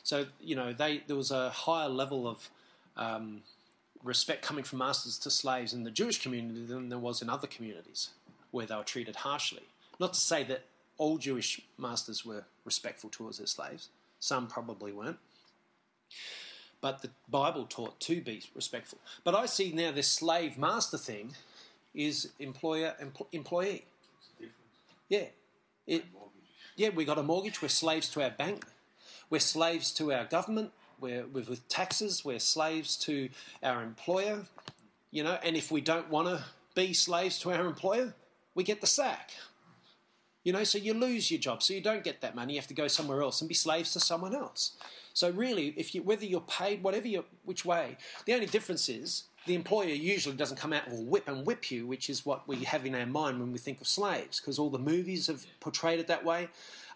So 0.03 0.27
you 0.41 0.55
know, 0.55 0.73
they 0.73 1.03
there 1.07 1.17
was 1.17 1.31
a 1.31 1.51
higher 1.51 1.89
level 1.89 2.29
of 2.29 2.49
um, 2.97 3.43
respect 4.03 4.43
coming 4.43 4.65
from 4.65 4.79
masters 4.79 5.19
to 5.19 5.31
slaves 5.31 5.73
in 5.73 5.85
the 5.85 5.91
Jewish 5.91 6.23
community 6.23 6.65
than 6.65 6.89
there 6.89 6.99
was 6.99 7.23
in 7.23 7.29
other 7.29 7.47
communities 7.47 8.11
where 8.51 8.67
they 8.67 8.77
were 8.77 8.85
treated 8.85 9.17
harshly. 9.17 9.65
Not 9.99 10.15
to 10.15 10.21
say 10.21 10.45
that 10.45 10.63
all 10.99 11.19
Jewish 11.19 11.61
masters 11.79 12.25
were 12.25 12.45
respectful 12.65 13.11
towards 13.11 13.39
their 13.39 13.47
slaves. 13.47 13.89
Some 14.21 14.47
probably 14.47 14.93
weren't. 14.93 15.19
But 16.81 17.03
the 17.03 17.11
Bible 17.29 17.67
taught 17.69 17.99
to 18.01 18.21
be 18.21 18.43
respectful. 18.55 18.99
But 19.25 19.35
I 19.35 19.47
see 19.47 19.73
now 19.73 19.93
this 19.93 20.09
slave 20.09 20.59
master 20.59 20.99
thing 20.99 21.35
is 21.95 22.31
employer 22.39 22.95
and 23.01 23.13
employee. 23.33 23.85
Yeah. 25.09 25.27
It, 25.87 26.05
yeah, 26.77 26.91
we 26.91 27.05
got 27.05 27.19
a 27.19 27.23
mortgage. 27.23 27.63
We're 27.63 27.69
slaves 27.69 28.09
to 28.11 28.23
our 28.23 28.31
bank. 28.31 28.65
We're 29.31 29.41
slaves 29.41 29.93
to 29.95 30.13
our 30.13 30.25
government. 30.25 30.73
We're, 31.01 31.27
we're 31.27 31.45
with 31.45 31.67
taxes. 31.69 32.25
We're 32.25 32.39
slaves 32.39 32.97
to 32.99 33.31
our 33.63 33.83
employer. 33.83 34.45
You 35.11 35.25
know, 35.25 35.39
and 35.43 35.57
if 35.57 35.71
we 35.71 35.81
don't 35.81 36.11
want 36.11 36.29
to 36.29 36.45
be 36.75 36.93
slaves 36.93 37.39
to 37.41 37.53
our 37.53 37.67
employer, 37.67 38.15
we 38.55 38.65
get 38.65 38.81
the 38.81 38.87
sack. 38.87 39.31
You 40.47 40.53
know, 40.53 40.63
so 40.63 40.79
you 40.79 40.95
lose 40.95 41.29
your 41.29 41.41
job, 41.41 41.61
so 41.61 41.75
you 41.75 41.81
don't 41.81 42.05
get 42.05 42.21
that 42.21 42.37
money. 42.37 42.53
You 42.53 42.61
have 42.61 42.69
to 42.69 42.75
go 42.75 42.87
somewhere 42.87 43.21
else 43.21 43.41
and 43.41 43.49
be 43.49 43.55
slaves 43.55 43.93
to 43.95 43.99
someone 43.99 44.33
else. 44.33 44.77
So 45.13 45.29
really, 45.29 45.75
if 45.77 45.93
you 45.93 46.05
whether 46.05 46.25
you're 46.25 46.41
paid, 46.43 46.85
whatever 46.85 47.09
you 47.09 47.25
which 47.45 47.65
way, 47.65 47.97
the 48.27 48.35
only 48.35 48.47
difference 48.47 48.89
is 48.89 49.25
the 49.47 49.57
employer 49.57 49.89
usually 49.89 50.37
doesn't 50.37 50.57
come 50.57 50.73
out 50.73 50.87
and 50.87 51.11
whip 51.11 51.27
and 51.27 51.45
whip 51.45 51.73
you, 51.73 51.85
which 51.85 52.09
is 52.09 52.25
what 52.25 52.47
we 52.47 52.63
have 52.63 52.87
in 52.87 52.95
our 52.95 53.07
mind 53.07 53.41
when 53.41 53.51
we 53.51 53.59
think 53.59 53.81
of 53.81 53.89
slaves, 53.89 54.39
because 54.39 54.57
all 54.57 54.71
the 54.71 54.79
movies 54.79 55.27
have 55.27 55.45
portrayed 55.59 55.99
it 55.99 56.07
that 56.07 56.25
way, 56.25 56.47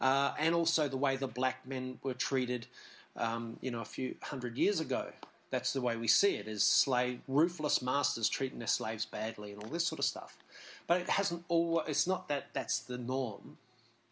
uh, 0.00 0.32
and 0.38 0.54
also 0.54 0.86
the 0.86 0.96
way 0.96 1.16
the 1.16 1.26
black 1.26 1.66
men 1.66 1.98
were 2.04 2.14
treated, 2.14 2.68
um, 3.16 3.56
you 3.60 3.72
know, 3.72 3.80
a 3.80 3.84
few 3.84 4.14
hundred 4.22 4.56
years 4.58 4.78
ago. 4.78 5.08
That's 5.50 5.72
the 5.72 5.80
way 5.80 5.96
we 5.96 6.06
see 6.06 6.36
it: 6.36 6.46
as 6.46 6.62
slave, 6.62 7.18
ruthless 7.26 7.82
masters 7.82 8.28
treating 8.28 8.60
their 8.60 8.68
slaves 8.68 9.06
badly 9.06 9.50
and 9.50 9.60
all 9.60 9.70
this 9.70 9.88
sort 9.88 9.98
of 9.98 10.04
stuff. 10.04 10.36
But 10.90 11.02
it 11.02 11.10
hasn't 11.10 11.44
always. 11.46 11.86
It's 11.86 12.08
not 12.08 12.26
that 12.30 12.46
that's 12.52 12.80
the 12.80 12.98
norm. 12.98 13.58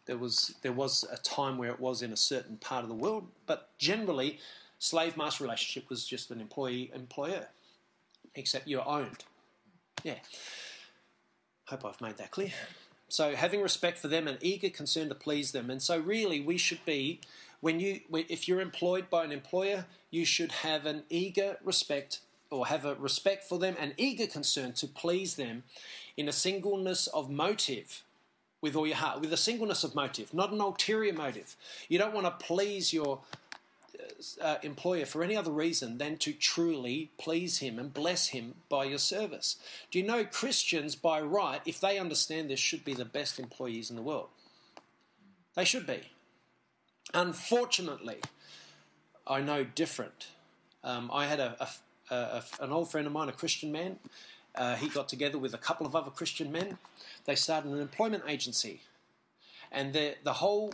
There 0.05 0.15
was 0.15 0.55
there 0.61 0.71
was 0.71 1.05
a 1.11 1.17
time 1.17 1.57
where 1.57 1.71
it 1.71 1.79
was 1.81 2.01
in 2.01 2.13
a 2.13 2.15
certain 2.15 2.55
part 2.55 2.83
of 2.83 2.87
the 2.87 2.95
world, 2.95 3.27
but 3.45 3.77
generally, 3.77 4.39
slave 4.77 5.17
master 5.17 5.43
relationship 5.43 5.89
was 5.89 6.05
just 6.05 6.31
an 6.31 6.39
employee 6.39 6.89
employer, 6.95 7.47
except 8.33 8.65
you're 8.65 8.87
owned. 8.87 9.25
Yeah. 10.05 10.19
Hope 11.65 11.83
I've 11.83 11.99
made 11.99 12.15
that 12.15 12.31
clear. 12.31 12.53
So 13.09 13.35
having 13.35 13.61
respect 13.61 13.97
for 13.97 14.07
them 14.07 14.25
and 14.25 14.37
eager 14.39 14.69
concern 14.69 15.09
to 15.09 15.15
please 15.15 15.51
them, 15.51 15.69
and 15.69 15.81
so 15.81 15.99
really 15.99 16.39
we 16.39 16.57
should 16.57 16.85
be 16.85 17.19
when 17.59 17.81
you 17.81 17.99
if 18.13 18.47
you're 18.47 18.61
employed 18.61 19.09
by 19.09 19.25
an 19.25 19.33
employer, 19.33 19.85
you 20.11 20.23
should 20.23 20.53
have 20.53 20.85
an 20.85 21.03
eager 21.09 21.57
respect 21.61 22.21
or 22.51 22.67
have 22.67 22.85
a 22.85 22.95
respect 22.95 23.43
for 23.43 23.59
them 23.59 23.75
and 23.79 23.93
eager 23.97 24.27
concern 24.27 24.73
to 24.73 24.87
please 24.87 25.35
them 25.35 25.63
in 26.17 26.27
a 26.27 26.33
singleness 26.33 27.07
of 27.07 27.29
motive 27.29 28.03
with 28.61 28.75
all 28.75 28.87
your 28.87 28.97
heart, 28.97 29.21
with 29.21 29.31
a 29.31 29.37
singleness 29.37 29.83
of 29.83 29.95
motive, 29.95 30.33
not 30.33 30.51
an 30.51 30.59
ulterior 30.59 31.13
motive. 31.13 31.55
You 31.87 31.97
don't 31.97 32.13
want 32.13 32.25
to 32.25 32.45
please 32.45 32.91
your 32.91 33.21
uh, 34.41 34.57
employer 34.63 35.05
for 35.05 35.23
any 35.23 35.35
other 35.35 35.51
reason 35.51 35.97
than 35.97 36.17
to 36.17 36.33
truly 36.33 37.11
please 37.17 37.59
him 37.59 37.79
and 37.79 37.93
bless 37.93 38.27
him 38.27 38.55
by 38.67 38.85
your 38.85 38.97
service. 38.97 39.55
Do 39.91 39.99
you 39.99 40.05
know 40.05 40.25
Christians, 40.25 40.95
by 40.95 41.21
right, 41.21 41.61
if 41.65 41.79
they 41.79 41.97
understand 41.97 42.49
this, 42.49 42.59
should 42.59 42.83
be 42.83 42.93
the 42.93 43.05
best 43.05 43.39
employees 43.39 43.89
in 43.89 43.95
the 43.95 44.01
world? 44.01 44.27
They 45.55 45.65
should 45.65 45.87
be. 45.87 46.01
Unfortunately, 47.13 48.17
I 49.25 49.41
know 49.41 49.63
different. 49.63 50.27
Um, 50.83 51.09
I 51.13 51.25
had 51.25 51.39
a, 51.39 51.55
a, 51.59 51.67
a, 52.09 52.43
an 52.59 52.71
old 52.71 52.91
friend 52.91 53.07
of 53.07 53.13
mine, 53.13 53.29
a 53.29 53.33
Christian 53.33 53.71
man, 53.71 53.97
uh, 54.55 54.75
he 54.75 54.89
got 54.89 55.07
together 55.07 55.37
with 55.37 55.53
a 55.53 55.57
couple 55.57 55.85
of 55.85 55.95
other 55.95 56.11
Christian 56.11 56.51
men. 56.51 56.77
They 57.25 57.35
started 57.35 57.71
an 57.71 57.79
employment 57.79 58.23
agency. 58.27 58.81
And 59.71 59.93
the, 59.93 60.15
the 60.23 60.33
whole 60.33 60.73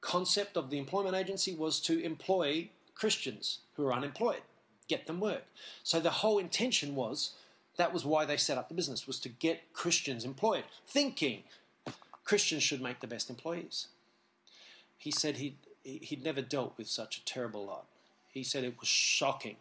concept 0.00 0.56
of 0.56 0.70
the 0.70 0.78
employment 0.78 1.16
agency 1.16 1.54
was 1.54 1.80
to 1.80 2.02
employ 2.02 2.70
Christians 2.94 3.58
who 3.76 3.86
are 3.86 3.92
unemployed, 3.92 4.42
get 4.88 5.06
them 5.06 5.20
work. 5.20 5.44
So 5.82 6.00
the 6.00 6.10
whole 6.10 6.38
intention 6.38 6.94
was 6.94 7.32
that 7.76 7.92
was 7.92 8.04
why 8.04 8.24
they 8.24 8.36
set 8.36 8.58
up 8.58 8.68
the 8.68 8.74
business, 8.74 9.06
was 9.06 9.18
to 9.20 9.28
get 9.28 9.72
Christians 9.72 10.24
employed, 10.24 10.64
thinking 10.86 11.42
Christians 12.24 12.62
should 12.62 12.80
make 12.80 13.00
the 13.00 13.06
best 13.06 13.30
employees. 13.30 13.88
He 14.98 15.10
said 15.10 15.38
he'd, 15.38 15.56
he'd 15.82 16.22
never 16.22 16.42
dealt 16.42 16.74
with 16.76 16.88
such 16.88 17.18
a 17.18 17.24
terrible 17.24 17.64
lot. 17.64 17.86
He 18.28 18.44
said 18.44 18.64
it 18.64 18.78
was 18.78 18.88
shocking 18.88 19.56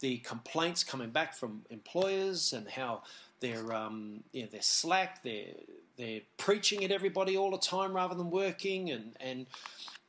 the 0.00 0.18
complaints 0.18 0.84
coming 0.84 1.10
back 1.10 1.34
from 1.34 1.62
employers 1.70 2.52
and 2.52 2.68
how 2.68 3.02
they're 3.40 3.72
um, 3.72 4.22
you 4.32 4.42
know, 4.42 4.48
they're 4.50 4.62
slack, 4.62 5.22
they're 5.22 5.54
they're 5.96 6.20
preaching 6.36 6.84
at 6.84 6.90
everybody 6.90 7.36
all 7.36 7.50
the 7.50 7.58
time 7.58 7.94
rather 7.94 8.14
than 8.14 8.30
working, 8.30 8.90
and 8.90 9.16
and 9.20 9.46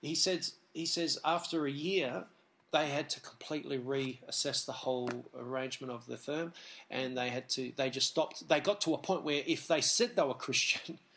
he 0.02 0.16
says 0.16 0.54
he 0.74 0.86
says 0.86 1.20
after 1.26 1.66
a 1.66 1.72
year 1.72 2.26
they 2.72 2.88
had 2.88 3.10
to 3.10 3.20
completely 3.22 3.80
reassess 3.80 4.66
the 4.66 4.72
whole 4.72 5.10
arrangement 5.38 5.92
of 5.92 6.06
the 6.06 6.18
firm, 6.18 6.54
and 6.90 7.18
they 7.18 7.30
had 7.30 7.50
to 7.50 7.72
they 7.76 7.90
just 7.90 8.08
stopped. 8.08 8.48
They 8.48 8.60
got 8.60 8.82
to 8.82 8.94
a 8.94 8.98
point 8.98 9.24
where 9.24 9.44
if 9.46 9.68
they 9.68 9.82
said 9.82 10.16
they 10.16 10.24
were 10.24 10.34
Christian. 10.34 11.00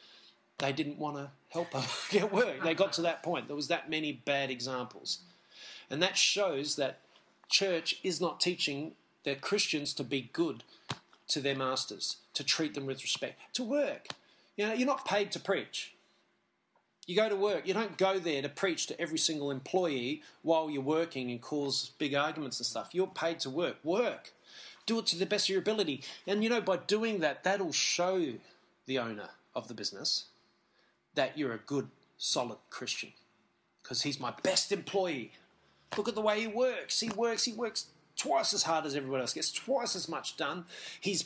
They 0.59 0.73
didn't 0.73 0.99
want 0.99 1.17
to 1.17 1.29
help 1.49 1.73
them 1.73 1.83
get 2.11 2.33
work. 2.33 2.63
They 2.63 2.75
got 2.75 2.93
to 2.93 3.03
that 3.03 3.25
point. 3.25 3.49
There 3.49 3.57
was 3.57 3.67
that 3.67 3.91
many 3.91 4.13
bad 4.13 4.49
examples, 4.49 5.19
and 5.91 6.01
that 6.03 6.17
shows 6.17 6.77
that 6.77 7.01
church 7.53 8.01
is 8.03 8.21
not 8.21 8.41
teaching 8.41 8.93
their 9.25 9.37
Christians 9.37 9.95
to 9.95 10.05
be 10.05 10.31
good 10.33 10.65
to 11.29 11.41
their 11.41 11.55
masters, 11.55 12.17
to 12.35 12.43
treat 12.43 12.75
them 12.75 12.87
with 12.87 13.03
respect, 13.03 13.39
to 13.55 13.63
work. 13.63 14.09
You 14.57 14.67
know, 14.67 14.73
you're 14.73 14.87
not 14.87 15.07
paid 15.07 15.31
to 15.33 15.41
preach. 15.41 15.95
You 17.07 17.17
go 17.17 17.29
to 17.29 17.37
work. 17.37 17.67
You 17.67 17.75
don't 17.75 17.97
go 17.97 18.19
there 18.19 18.43
to 18.43 18.49
preach 18.49 18.87
to 18.87 19.01
every 19.01 19.19
single 19.19 19.51
employee 19.51 20.23
while 20.43 20.71
you're 20.71 20.83
working 20.83 21.31
and 21.31 21.41
cause 21.41 21.93
big 21.99 22.15
arguments 22.15 22.59
and 22.59 22.67
stuff. 22.67 22.91
You're 22.93 23.07
paid 23.07 23.41
to 23.41 23.51
work. 23.51 23.77
Work. 23.83 24.33
Do 24.87 24.99
it 24.99 25.07
to 25.07 25.19
the 25.19 25.27
best 25.27 25.47
of 25.47 25.51
your 25.51 25.61
ability. 25.61 26.03
And 26.27 26.43
you 26.43 26.51
know, 26.51 26.61
by 26.61 26.77
doing 26.77 27.21
that, 27.21 27.45
that'll 27.45 27.73
show 27.73 28.35
the 28.87 28.99
owner 28.99 29.31
of 29.55 29.69
the 29.69 29.75
business 29.75 30.27
that 31.15 31.37
you're 31.37 31.53
a 31.53 31.59
good, 31.59 31.89
solid 32.19 32.59
Christian. 32.71 33.13
Because 33.83 34.03
he's 34.03 34.21
my 34.21 34.33
best 34.43 34.71
employee. 34.71 35.33
Look 35.97 36.09
at 36.09 36.15
the 36.15 36.21
way 36.21 36.41
he 36.41 36.47
works. 36.47 37.01
He 37.01 37.11
works, 37.11 37.45
he 37.45 37.53
works 37.53 37.87
twice 38.17 38.55
as 38.55 38.63
hard 38.63 38.87
as 38.87 38.95
everyone 38.95 39.21
else, 39.21 39.33
gets 39.33 39.53
twice 39.53 39.97
as 39.97 40.09
much 40.09 40.37
done. 40.37 40.65
He's 41.01 41.25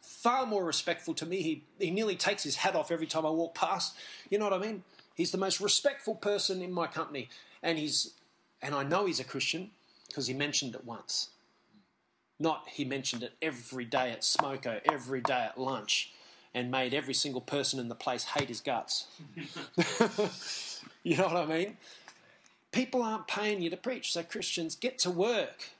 far 0.00 0.46
more 0.46 0.64
respectful 0.64 1.14
to 1.14 1.26
me. 1.26 1.42
He, 1.42 1.64
he 1.78 1.90
nearly 1.90 2.16
takes 2.16 2.42
his 2.42 2.56
hat 2.56 2.74
off 2.74 2.90
every 2.90 3.06
time 3.06 3.24
I 3.24 3.30
walk 3.30 3.54
past. 3.54 3.96
You 4.30 4.38
know 4.38 4.44
what 4.44 4.54
I 4.54 4.58
mean? 4.58 4.82
He's 5.14 5.30
the 5.30 5.38
most 5.38 5.60
respectful 5.60 6.14
person 6.14 6.62
in 6.62 6.72
my 6.72 6.86
company. 6.86 7.28
And 7.62 7.78
he's 7.78 8.14
and 8.60 8.74
I 8.74 8.82
know 8.82 9.06
he's 9.06 9.20
a 9.20 9.24
Christian 9.24 9.70
because 10.08 10.26
he 10.26 10.34
mentioned 10.34 10.74
it 10.74 10.84
once. 10.84 11.30
Not 12.38 12.64
he 12.68 12.84
mentioned 12.84 13.22
it 13.22 13.32
every 13.42 13.84
day 13.84 14.10
at 14.10 14.22
smoko, 14.22 14.80
every 14.90 15.20
day 15.20 15.46
at 15.48 15.58
lunch, 15.58 16.12
and 16.54 16.70
made 16.70 16.94
every 16.94 17.14
single 17.14 17.40
person 17.40 17.80
in 17.80 17.88
the 17.88 17.94
place 17.94 18.24
hate 18.24 18.48
his 18.48 18.60
guts. 18.60 19.06
you 21.02 21.16
know 21.16 21.26
what 21.26 21.36
I 21.36 21.46
mean? 21.46 21.76
People 22.72 23.02
aren't 23.02 23.26
paying 23.26 23.62
you 23.62 23.70
to 23.70 23.76
preach, 23.76 24.12
so 24.12 24.22
Christians 24.22 24.74
get 24.74 24.98
to 25.00 25.10
work. 25.10 25.70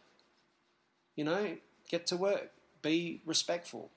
You 1.16 1.24
know, 1.24 1.56
get 1.88 2.06
to 2.08 2.16
work. 2.16 2.50
Be 2.82 3.20
respectful. 3.26 3.90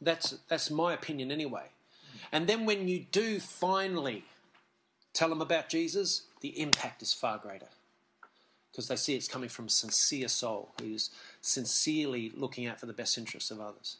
That's 0.00 0.38
that's 0.48 0.70
my 0.70 0.92
opinion 0.94 1.30
anyway. 1.30 1.70
And 2.32 2.46
then 2.46 2.66
when 2.66 2.88
you 2.88 3.06
do 3.12 3.38
finally 3.38 4.24
tell 5.12 5.28
them 5.28 5.40
about 5.40 5.68
Jesus, 5.68 6.22
the 6.40 6.60
impact 6.60 7.02
is 7.02 7.12
far 7.12 7.38
greater 7.38 7.68
because 8.70 8.88
they 8.88 8.96
see 8.96 9.14
it's 9.14 9.28
coming 9.28 9.48
from 9.48 9.66
a 9.66 9.70
sincere 9.70 10.28
soul 10.28 10.72
who's 10.80 11.10
sincerely 11.40 12.30
looking 12.34 12.66
out 12.66 12.78
for 12.78 12.86
the 12.86 12.92
best 12.92 13.16
interests 13.16 13.50
of 13.50 13.60
others. 13.60 13.96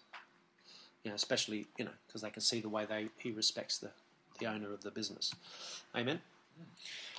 You 1.02 1.10
know, 1.10 1.14
especially 1.14 1.66
you 1.78 1.84
know 1.84 1.92
because 2.06 2.22
they 2.22 2.30
can 2.30 2.42
see 2.42 2.60
the 2.60 2.68
way 2.68 2.84
they 2.84 3.08
he 3.18 3.30
respects 3.30 3.78
the 3.78 3.90
the 4.38 4.46
owner 4.46 4.72
of 4.72 4.82
the 4.82 4.90
business. 4.90 5.34
Amen. 5.94 6.20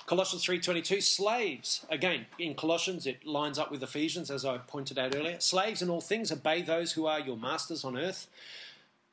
Colossians 0.08 0.44
3:22 0.44 1.02
slaves 1.02 1.84
again 1.90 2.26
in 2.38 2.54
Colossians 2.54 3.06
it 3.06 3.26
lines 3.26 3.58
up 3.58 3.70
with 3.70 3.82
Ephesians 3.82 4.30
as 4.30 4.44
I 4.44 4.56
pointed 4.56 4.98
out 4.98 5.14
earlier 5.14 5.38
slaves 5.38 5.82
in 5.82 5.90
all 5.90 6.00
things 6.00 6.32
obey 6.32 6.62
those 6.62 6.92
who 6.92 7.06
are 7.06 7.20
your 7.20 7.36
masters 7.36 7.84
on 7.84 7.96
earth 7.96 8.26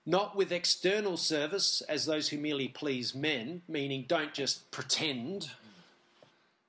not 0.06 0.36
with 0.36 0.52
external 0.52 1.18
service 1.18 1.82
as 1.90 2.06
those 2.06 2.30
who 2.30 2.38
merely 2.38 2.68
please 2.68 3.16
men, 3.16 3.64
meaning 3.68 4.06
don't 4.08 4.34
just 4.34 4.70
pretend, 4.70 5.50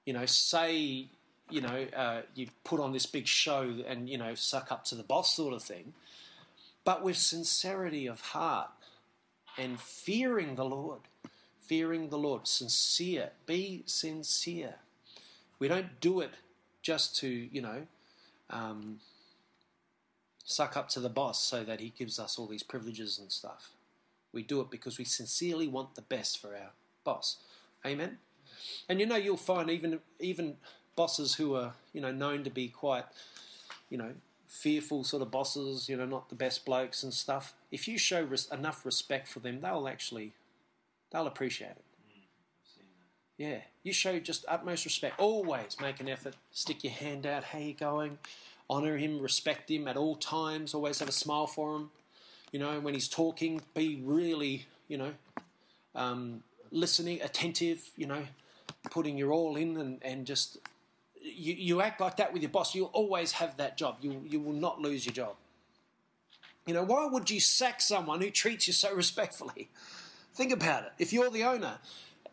you 0.06 0.14
know, 0.14 0.24
say, 0.24 1.06
you 1.50 1.60
know, 1.60 1.86
uh, 1.94 2.22
you 2.34 2.48
put 2.64 2.80
on 2.80 2.92
this 2.92 3.04
big 3.04 3.26
show 3.26 3.82
and, 3.86 4.08
you 4.08 4.16
know, 4.16 4.34
suck 4.34 4.72
up 4.72 4.84
to 4.86 4.94
the 4.94 5.02
boss 5.02 5.36
sort 5.36 5.52
of 5.52 5.62
thing, 5.62 5.92
but 6.84 7.04
with 7.04 7.16
sincerity 7.16 8.06
of 8.06 8.20
heart 8.20 8.70
and 9.58 9.78
fearing 9.80 10.54
the 10.54 10.64
Lord. 10.64 11.00
Fearing 11.66 12.08
the 12.08 12.18
Lord, 12.18 12.46
sincere, 12.46 13.30
be 13.44 13.82
sincere. 13.86 14.76
We 15.58 15.68
don't 15.68 16.00
do 16.00 16.20
it 16.20 16.32
just 16.82 17.16
to, 17.16 17.28
you 17.28 17.60
know, 17.60 17.86
um, 18.50 19.00
suck 20.44 20.76
up 20.76 20.88
to 20.90 21.00
the 21.00 21.08
boss 21.08 21.42
so 21.42 21.64
that 21.64 21.80
he 21.80 21.92
gives 21.98 22.18
us 22.18 22.38
all 22.38 22.46
these 22.46 22.62
privileges 22.62 23.18
and 23.18 23.32
stuff. 23.32 23.72
We 24.32 24.42
do 24.42 24.60
it 24.60 24.70
because 24.70 24.98
we 24.98 25.04
sincerely 25.04 25.66
want 25.66 25.94
the 25.94 26.02
best 26.02 26.40
for 26.40 26.54
our 26.54 26.70
boss. 27.04 27.38
Amen. 27.84 28.18
And 28.88 29.00
you 29.00 29.06
know 29.06 29.16
you'll 29.16 29.36
find 29.36 29.70
even 29.70 30.00
even 30.20 30.56
bosses 30.94 31.34
who 31.34 31.54
are 31.54 31.74
you 31.92 32.00
know 32.00 32.12
known 32.12 32.44
to 32.44 32.50
be 32.50 32.68
quite 32.68 33.04
you 33.90 33.98
know 33.98 34.12
fearful 34.46 35.04
sort 35.04 35.22
of 35.22 35.30
bosses, 35.30 35.88
you 35.88 35.96
know, 35.96 36.06
not 36.06 36.28
the 36.28 36.34
best 36.34 36.64
blokes 36.64 37.02
and 37.02 37.12
stuff. 37.12 37.54
If 37.70 37.88
you 37.88 37.98
show 37.98 38.22
res- 38.22 38.48
enough 38.50 38.86
respect 38.86 39.28
for 39.28 39.40
them, 39.40 39.60
they'll 39.60 39.88
actually 39.88 40.32
they'll 41.16 41.26
appreciate 41.26 41.70
it. 41.70 41.84
Yeah, 43.38 43.58
you 43.82 43.92
show 43.92 44.18
just 44.18 44.44
utmost 44.48 44.84
respect. 44.84 45.18
Always 45.18 45.76
make 45.80 46.00
an 46.00 46.08
effort. 46.08 46.34
Stick 46.52 46.84
your 46.84 46.92
hand 46.92 47.26
out. 47.26 47.44
How 47.44 47.58
you 47.58 47.74
going? 47.74 48.18
honor 48.68 48.96
him, 48.96 49.20
respect 49.20 49.70
him 49.70 49.88
at 49.88 49.96
all 49.96 50.16
times, 50.16 50.74
always 50.74 50.98
have 50.98 51.08
a 51.08 51.12
smile 51.12 51.46
for 51.46 51.76
him. 51.76 51.90
You 52.52 52.58
know, 52.58 52.80
when 52.80 52.94
he's 52.94 53.08
talking, 53.08 53.60
be 53.74 54.00
really, 54.02 54.66
you 54.88 54.98
know, 54.98 55.12
um, 55.94 56.42
listening, 56.70 57.20
attentive, 57.22 57.90
you 57.96 58.06
know, 58.06 58.22
putting 58.90 59.16
your 59.18 59.32
all 59.32 59.56
in 59.56 59.76
and, 59.76 59.98
and 60.02 60.26
just 60.26 60.58
you, 61.20 61.54
you 61.54 61.80
act 61.80 62.00
like 62.00 62.16
that 62.16 62.32
with 62.32 62.42
your 62.42 62.50
boss, 62.50 62.74
you'll 62.74 62.86
always 62.86 63.32
have 63.32 63.56
that 63.56 63.76
job. 63.76 63.98
You, 64.00 64.22
you 64.26 64.40
will 64.40 64.52
not 64.52 64.80
lose 64.80 65.04
your 65.04 65.12
job. 65.12 65.34
You 66.66 66.74
know, 66.74 66.82
why 66.82 67.06
would 67.06 67.30
you 67.30 67.40
sack 67.40 67.80
someone 67.80 68.20
who 68.20 68.30
treats 68.30 68.66
you 68.66 68.72
so 68.72 68.94
respectfully? 68.94 69.68
Think 70.36 70.52
about 70.52 70.84
it. 70.84 70.92
If 70.98 71.14
you're 71.14 71.30
the 71.30 71.44
owner, 71.44 71.78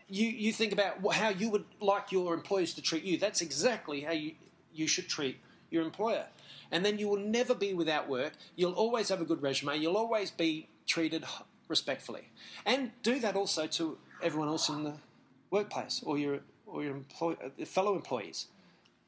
you, 0.10 0.28
you 0.28 0.52
think 0.52 0.74
about 0.74 0.96
how 1.14 1.30
you 1.30 1.50
would 1.50 1.64
like 1.80 2.12
your 2.12 2.34
employees 2.34 2.74
to 2.74 2.82
treat 2.82 3.04
you. 3.04 3.18
That's 3.18 3.42
exactly 3.42 4.02
how 4.02 4.12
you, 4.12 4.34
you 4.74 4.88
should 4.88 5.08
treat 5.08 5.40
your 5.72 5.84
employer. 5.84 6.26
And 6.70 6.86
then 6.86 7.00
you 7.00 7.08
will 7.08 7.20
never 7.20 7.56
be 7.56 7.74
without 7.74 8.10
work. 8.10 8.34
You'll 8.58 8.74
always 8.74 9.08
have 9.08 9.22
a 9.22 9.26
good 9.26 9.42
resume. 9.42 9.78
You'll 9.78 9.96
always 9.96 10.32
be 10.32 10.68
treated 10.86 11.24
respectfully. 11.70 12.28
And 12.66 12.92
do 13.04 13.20
that 13.20 13.38
also 13.38 13.68
to 13.68 13.98
everyone 14.22 14.50
else 14.50 14.68
in 14.68 14.84
the 14.84 14.96
workplace 15.50 16.04
or 16.06 16.18
your, 16.18 16.40
or 16.66 16.84
your 16.84 16.98
employ, 16.98 17.38
uh, 17.42 17.66
fellow 17.66 17.96
employees. 17.96 18.48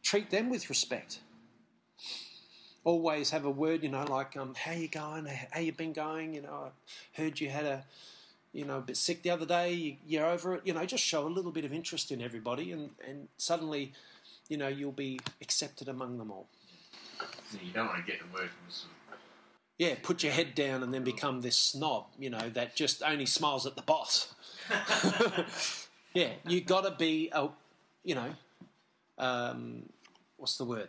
Treat 0.03 0.29
them 0.29 0.49
with 0.49 0.69
respect. 0.69 1.19
Always 2.85 3.31
have 3.31 3.43
a 3.43 3.51
word, 3.51 3.83
you 3.83 3.89
know, 3.89 4.05
like, 4.05 4.37
um, 4.37 4.53
how 4.55 4.71
you 4.71 4.87
going? 4.87 5.25
How 5.51 5.59
you 5.59 5.73
been 5.73 5.91
going? 5.91 6.33
You 6.33 6.43
know, 6.43 6.71
I 6.71 7.21
heard 7.21 7.41
you 7.41 7.49
had 7.49 7.65
a, 7.65 7.83
you 8.55 8.65
know, 8.65 8.77
a 8.77 8.81
bit 8.81 8.97
sick 8.97 9.21
the 9.21 9.29
other 9.29 9.45
day. 9.45 9.99
You're 10.07 10.25
over 10.25 10.55
it. 10.55 10.61
You 10.65 10.73
know, 10.73 10.85
just 10.85 11.03
show 11.03 11.27
a 11.27 11.29
little 11.29 11.51
bit 11.51 11.65
of 11.65 11.73
interest 11.73 12.11
in 12.11 12.21
everybody, 12.21 12.71
and, 12.71 12.89
and 13.07 13.27
suddenly 13.37 13.93
you 14.49 14.57
know, 14.57 14.67
you'll 14.67 14.91
be 14.91 15.19
accepted 15.41 15.87
among 15.87 16.17
them 16.17 16.31
all. 16.31 16.47
You 17.51 17.71
don't 17.73 17.87
want 17.87 18.05
to 18.05 18.11
get 18.11 18.19
to 18.19 18.25
work 18.33 18.51
and 18.63 18.73
sort 18.73 18.91
yeah, 19.77 19.95
put 20.01 20.23
your 20.23 20.31
head 20.31 20.55
down 20.55 20.83
and 20.83 20.93
then 20.93 21.03
become 21.03 21.41
this 21.41 21.57
snob, 21.57 22.05
you 22.17 22.29
know, 22.29 22.49
that 22.51 22.77
just 22.77 23.03
only 23.03 23.25
smiles 23.25 23.65
at 23.65 23.75
the 23.75 23.81
boss. 23.81 24.33
yeah, 26.13 26.29
you 26.47 26.61
got 26.61 26.85
to 26.85 26.91
be 26.91 27.29
a, 27.33 27.49
you 28.01 28.15
know, 28.15 28.29
um, 29.17 29.83
what's 30.37 30.57
the 30.57 30.63
word? 30.63 30.87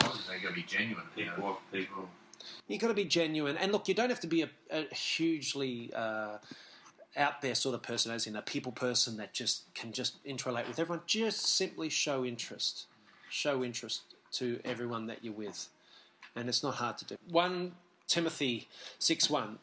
I 0.00 0.06
was 0.06 0.20
got 0.40 0.48
to 0.50 0.54
be 0.54 0.62
genuine. 0.62 1.02
People, 1.16 1.58
people. 1.72 2.08
You 2.68 2.78
got 2.78 2.88
to 2.88 2.94
be 2.94 3.04
genuine, 3.04 3.56
and 3.56 3.72
look, 3.72 3.88
you 3.88 3.94
don't 3.94 4.10
have 4.10 4.20
to 4.20 4.26
be 4.26 4.42
a, 4.42 4.50
a 4.70 4.94
hugely 4.94 5.90
uh, 5.94 6.38
out 7.16 7.42
there 7.42 7.54
sort 7.54 7.74
of 7.74 7.82
person, 7.82 8.12
as 8.12 8.26
in 8.26 8.36
a 8.36 8.42
people 8.42 8.72
person 8.72 9.16
that 9.18 9.32
just 9.32 9.74
can 9.74 9.92
just 9.92 10.22
interrelate 10.24 10.68
with 10.68 10.78
everyone. 10.78 11.02
Just 11.06 11.46
simply 11.56 11.88
show 11.88 12.24
interest, 12.24 12.86
show 13.28 13.62
interest 13.62 14.02
to 14.32 14.60
everyone 14.64 15.06
that 15.06 15.22
you're 15.22 15.32
with, 15.34 15.68
and 16.34 16.48
it's 16.48 16.62
not 16.62 16.74
hard 16.74 16.98
to 16.98 17.04
do. 17.04 17.16
One 17.28 17.72
Timothy 18.06 18.68
six 18.98 19.28
one. 19.30 19.58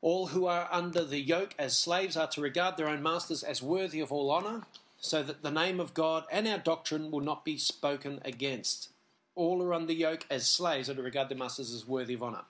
All 0.00 0.26
who 0.26 0.44
are 0.44 0.68
under 0.70 1.02
the 1.02 1.18
yoke 1.18 1.54
as 1.58 1.78
slaves 1.78 2.14
are 2.14 2.26
to 2.28 2.42
regard 2.42 2.76
their 2.76 2.88
own 2.88 3.02
masters 3.02 3.42
as 3.42 3.62
worthy 3.62 4.00
of 4.00 4.12
all 4.12 4.30
honour, 4.30 4.62
so 5.00 5.22
that 5.22 5.42
the 5.42 5.50
name 5.50 5.80
of 5.80 5.94
God 5.94 6.24
and 6.30 6.46
our 6.46 6.58
doctrine 6.58 7.10
will 7.10 7.22
not 7.22 7.42
be 7.42 7.56
spoken 7.56 8.20
against. 8.22 8.90
All 9.34 9.62
are 9.62 9.74
under 9.74 9.92
yoke 9.92 10.26
as 10.30 10.48
slaves 10.48 10.88
are 10.88 10.94
to 10.94 11.02
regard 11.02 11.28
their 11.28 11.38
masters 11.38 11.72
as 11.72 11.86
worthy 11.86 12.14
of 12.14 12.22
honour. 12.22 12.44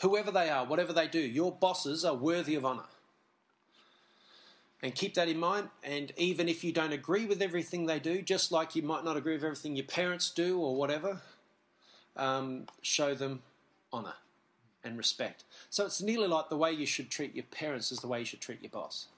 Whoever 0.00 0.30
they 0.30 0.48
are, 0.48 0.64
whatever 0.64 0.92
they 0.92 1.06
do, 1.06 1.20
your 1.20 1.52
bosses 1.52 2.04
are 2.04 2.14
worthy 2.14 2.54
of 2.54 2.64
honour. 2.64 2.86
And 4.82 4.94
keep 4.94 5.14
that 5.14 5.28
in 5.28 5.38
mind. 5.38 5.68
And 5.84 6.12
even 6.16 6.48
if 6.48 6.64
you 6.64 6.72
don't 6.72 6.92
agree 6.92 7.26
with 7.26 7.42
everything 7.42 7.86
they 7.86 7.98
do, 7.98 8.22
just 8.22 8.50
like 8.50 8.74
you 8.74 8.82
might 8.82 9.04
not 9.04 9.16
agree 9.16 9.34
with 9.34 9.44
everything 9.44 9.76
your 9.76 9.84
parents 9.84 10.30
do 10.30 10.58
or 10.58 10.74
whatever, 10.74 11.20
um, 12.16 12.66
show 12.80 13.14
them 13.14 13.42
honour 13.92 14.14
and 14.82 14.96
respect. 14.96 15.44
So 15.68 15.84
it's 15.84 16.00
nearly 16.00 16.28
like 16.28 16.48
the 16.48 16.56
way 16.56 16.72
you 16.72 16.86
should 16.86 17.10
treat 17.10 17.34
your 17.34 17.44
parents 17.44 17.92
is 17.92 17.98
the 17.98 18.08
way 18.08 18.20
you 18.20 18.24
should 18.24 18.40
treat 18.40 18.62
your 18.62 18.70
boss. 18.70 19.08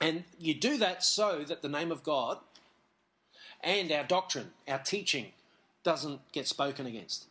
And 0.00 0.24
you 0.38 0.54
do 0.54 0.78
that 0.78 1.02
so 1.02 1.44
that 1.44 1.60
the 1.60 1.68
name 1.68 1.90
of 1.90 2.02
God 2.02 2.38
and 3.62 3.90
our 3.92 4.04
doctrine, 4.04 4.50
our 4.66 4.78
teaching, 4.78 5.32
doesn't 5.82 6.20
get 6.32 6.46
spoken 6.46 6.86
against 6.86 7.26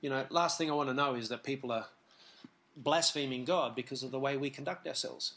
you 0.00 0.10
know, 0.10 0.24
last 0.30 0.58
thing 0.58 0.70
I 0.70 0.74
want 0.74 0.88
to 0.88 0.94
know 0.94 1.14
is 1.14 1.28
that 1.30 1.42
people 1.42 1.72
are 1.72 1.86
blaspheming 2.76 3.44
God 3.44 3.74
because 3.74 4.02
of 4.02 4.10
the 4.10 4.20
way 4.20 4.36
we 4.36 4.50
conduct 4.50 4.86
ourselves. 4.86 5.34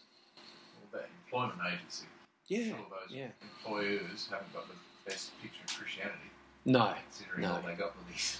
Well, 0.92 1.02
that 1.02 1.10
employment 1.26 1.60
agency. 1.74 2.06
Yeah. 2.48 2.66
Sure 2.66 2.76
those 2.76 3.10
yeah. 3.10 3.28
employers 3.42 4.28
haven't 4.30 4.54
got 4.54 4.68
the 4.68 4.76
best 5.10 5.32
picture 5.42 5.64
of 5.68 5.76
Christianity. 5.76 6.30
No. 6.66 6.94
Considering 7.04 7.42
no. 7.42 7.54
all 7.54 7.62
they 7.66 7.74
got 7.74 7.96
with 7.98 8.10
these. 8.10 8.38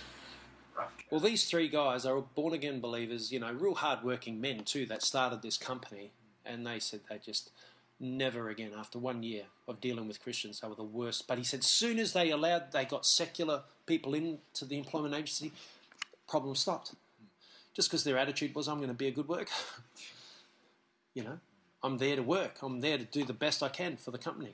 Well, 1.10 1.20
these 1.20 1.50
three 1.50 1.68
guys 1.68 2.06
are 2.06 2.22
born 2.22 2.54
again 2.54 2.80
believers, 2.80 3.34
you 3.34 3.40
know, 3.40 3.52
real 3.52 3.74
hard 3.74 4.04
working 4.04 4.40
men 4.40 4.64
too, 4.64 4.86
that 4.86 5.04
started 5.04 5.42
this 5.42 5.58
company. 5.58 6.12
And 6.46 6.66
they 6.66 6.80
said 6.80 7.02
they 7.10 7.18
just 7.18 7.52
never 8.00 8.50
again, 8.50 8.72
after 8.78 8.98
one 8.98 9.24
year 9.24 9.44
of 9.68 9.82
dealing 9.82 10.08
with 10.08 10.22
Christians, 10.22 10.60
they 10.60 10.68
were 10.68 10.76
the 10.76 10.84
worst. 10.84 11.28
But 11.28 11.38
he 11.38 11.44
said, 11.44 11.64
soon 11.64 12.00
as 12.00 12.14
they 12.14 12.30
allowed, 12.30 12.72
they 12.72 12.86
got 12.86 13.06
secular 13.06 13.64
people 13.86 14.14
into 14.14 14.66
the 14.66 14.78
employment 14.78 15.14
agency, 15.14 15.52
problem 16.28 16.56
stopped. 16.56 16.94
Just 17.74 17.90
because 17.90 18.04
their 18.04 18.18
attitude 18.18 18.56
was, 18.56 18.68
I'm 18.68 18.78
going 18.78 18.90
to 18.90 18.94
be 18.94 19.08
a 19.08 19.12
good 19.12 19.28
worker. 19.28 19.54
you 21.14 21.24
know, 21.24 21.40
I'm 21.84 21.98
there 21.98 22.16
to 22.16 22.24
work. 22.24 22.58
I'm 22.62 22.82
there 22.82 22.98
to 22.98 23.04
do 23.04 23.24
the 23.24 23.34
best 23.34 23.64
I 23.64 23.70
can 23.70 23.98
for 23.98 24.12
the 24.12 24.18
company. 24.18 24.54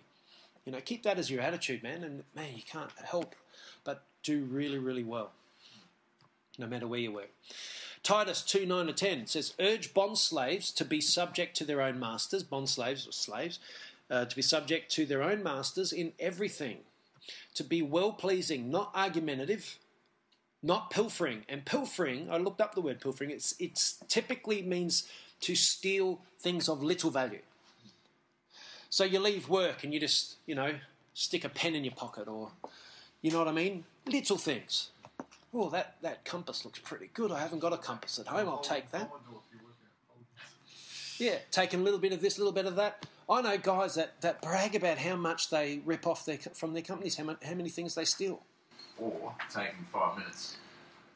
You 0.66 0.72
know, 0.72 0.80
keep 0.82 1.04
that 1.04 1.20
as 1.20 1.30
your 1.30 1.42
attitude, 1.42 1.84
man. 1.84 2.04
And 2.04 2.24
man, 2.36 2.56
you 2.56 2.64
can't 2.64 2.92
help 3.04 3.36
but 3.84 4.04
do 4.24 4.44
really, 4.46 4.80
really 4.80 5.04
well, 5.04 5.32
no 6.58 6.68
matter 6.68 6.88
where 6.88 7.00
you 7.00 7.12
work. 7.12 7.32
Titus 8.04 8.42
2 8.44 8.66
9 8.66 8.88
to 8.88 8.94
10 8.94 9.28
says, 9.28 9.54
Urge 9.60 9.94
bond 9.94 10.18
slaves 10.18 10.72
to 10.72 10.86
be 10.86 11.02
subject 11.02 11.56
to 11.58 11.66
their 11.66 11.82
own 11.82 12.00
masters, 12.00 12.44
bond 12.44 12.70
slaves 12.70 13.08
or 13.08 13.12
slaves, 13.12 13.60
uh, 14.10 14.26
to 14.26 14.36
be 14.36 14.42
subject 14.42 14.92
to 14.92 15.06
their 15.06 15.24
own 15.24 15.42
masters 15.42 15.92
in 15.92 16.14
everything 16.20 16.78
to 17.56 17.64
be 17.64 17.82
well 17.82 18.12
pleasing, 18.12 18.70
not 18.70 18.92
argumentative, 18.94 19.78
not 20.62 20.90
pilfering. 20.90 21.46
And 21.50 21.66
pilfering, 21.66 22.30
I 22.30 22.38
looked 22.38 22.62
up 22.62 22.76
the 22.76 22.82
word 22.82 23.02
pilfering, 23.02 23.32
it's, 23.32 23.56
it's 23.60 24.04
typically 24.08 24.62
means 24.62 25.10
to 25.42 25.56
steal 25.56 26.22
things 26.40 26.70
of 26.70 26.84
little 26.84 27.12
value. 27.12 27.42
So 28.90 29.04
you 29.04 29.20
leave 29.20 29.50
work 29.50 29.84
and 29.84 29.94
you 29.94 30.00
just, 30.00 30.36
you 30.46 30.56
know, 30.56 30.76
stick 31.14 31.44
a 31.44 31.50
pen 31.50 31.76
in 31.76 31.84
your 31.84 31.94
pocket 31.94 32.28
or, 32.28 32.52
you 33.22 33.32
know 33.32 33.40
what 33.40 33.48
I 33.48 33.52
mean? 33.52 33.84
Little 34.06 34.38
things. 34.38 34.90
Oh, 35.58 35.70
that, 35.70 35.96
that 36.02 36.26
compass 36.26 36.66
looks 36.66 36.80
pretty 36.80 37.10
good. 37.14 37.32
I 37.32 37.40
haven't 37.40 37.60
got 37.60 37.72
a 37.72 37.78
compass 37.78 38.20
at 38.20 38.28
home. 38.28 38.50
I'll 38.50 38.60
take 38.60 38.92
that. 38.92 39.10
Yeah, 41.18 41.38
taking 41.50 41.80
a 41.80 41.84
little 41.84 42.00
bit 42.00 42.12
of 42.12 42.20
this, 42.20 42.36
a 42.38 42.42
little 42.42 42.52
bit 42.52 42.66
of 42.66 42.76
that. 42.76 43.06
I 43.30 43.42
know 43.42 43.58
guys 43.58 43.96
that, 43.96 44.20
that 44.20 44.42
brag 44.42 44.76
about 44.76 44.98
how 44.98 45.16
much 45.16 45.50
they 45.50 45.80
rip 45.86 46.06
off 46.06 46.26
their, 46.26 46.38
from 46.38 46.74
their 46.74 46.82
companies, 46.82 47.16
how, 47.16 47.24
much, 47.24 47.42
how 47.42 47.54
many 47.54 47.70
things 47.70 47.96
they 47.96 48.04
steal. 48.04 48.44
Or 49.00 49.34
taking 49.50 49.88
five 49.94 50.18
minutes 50.18 50.58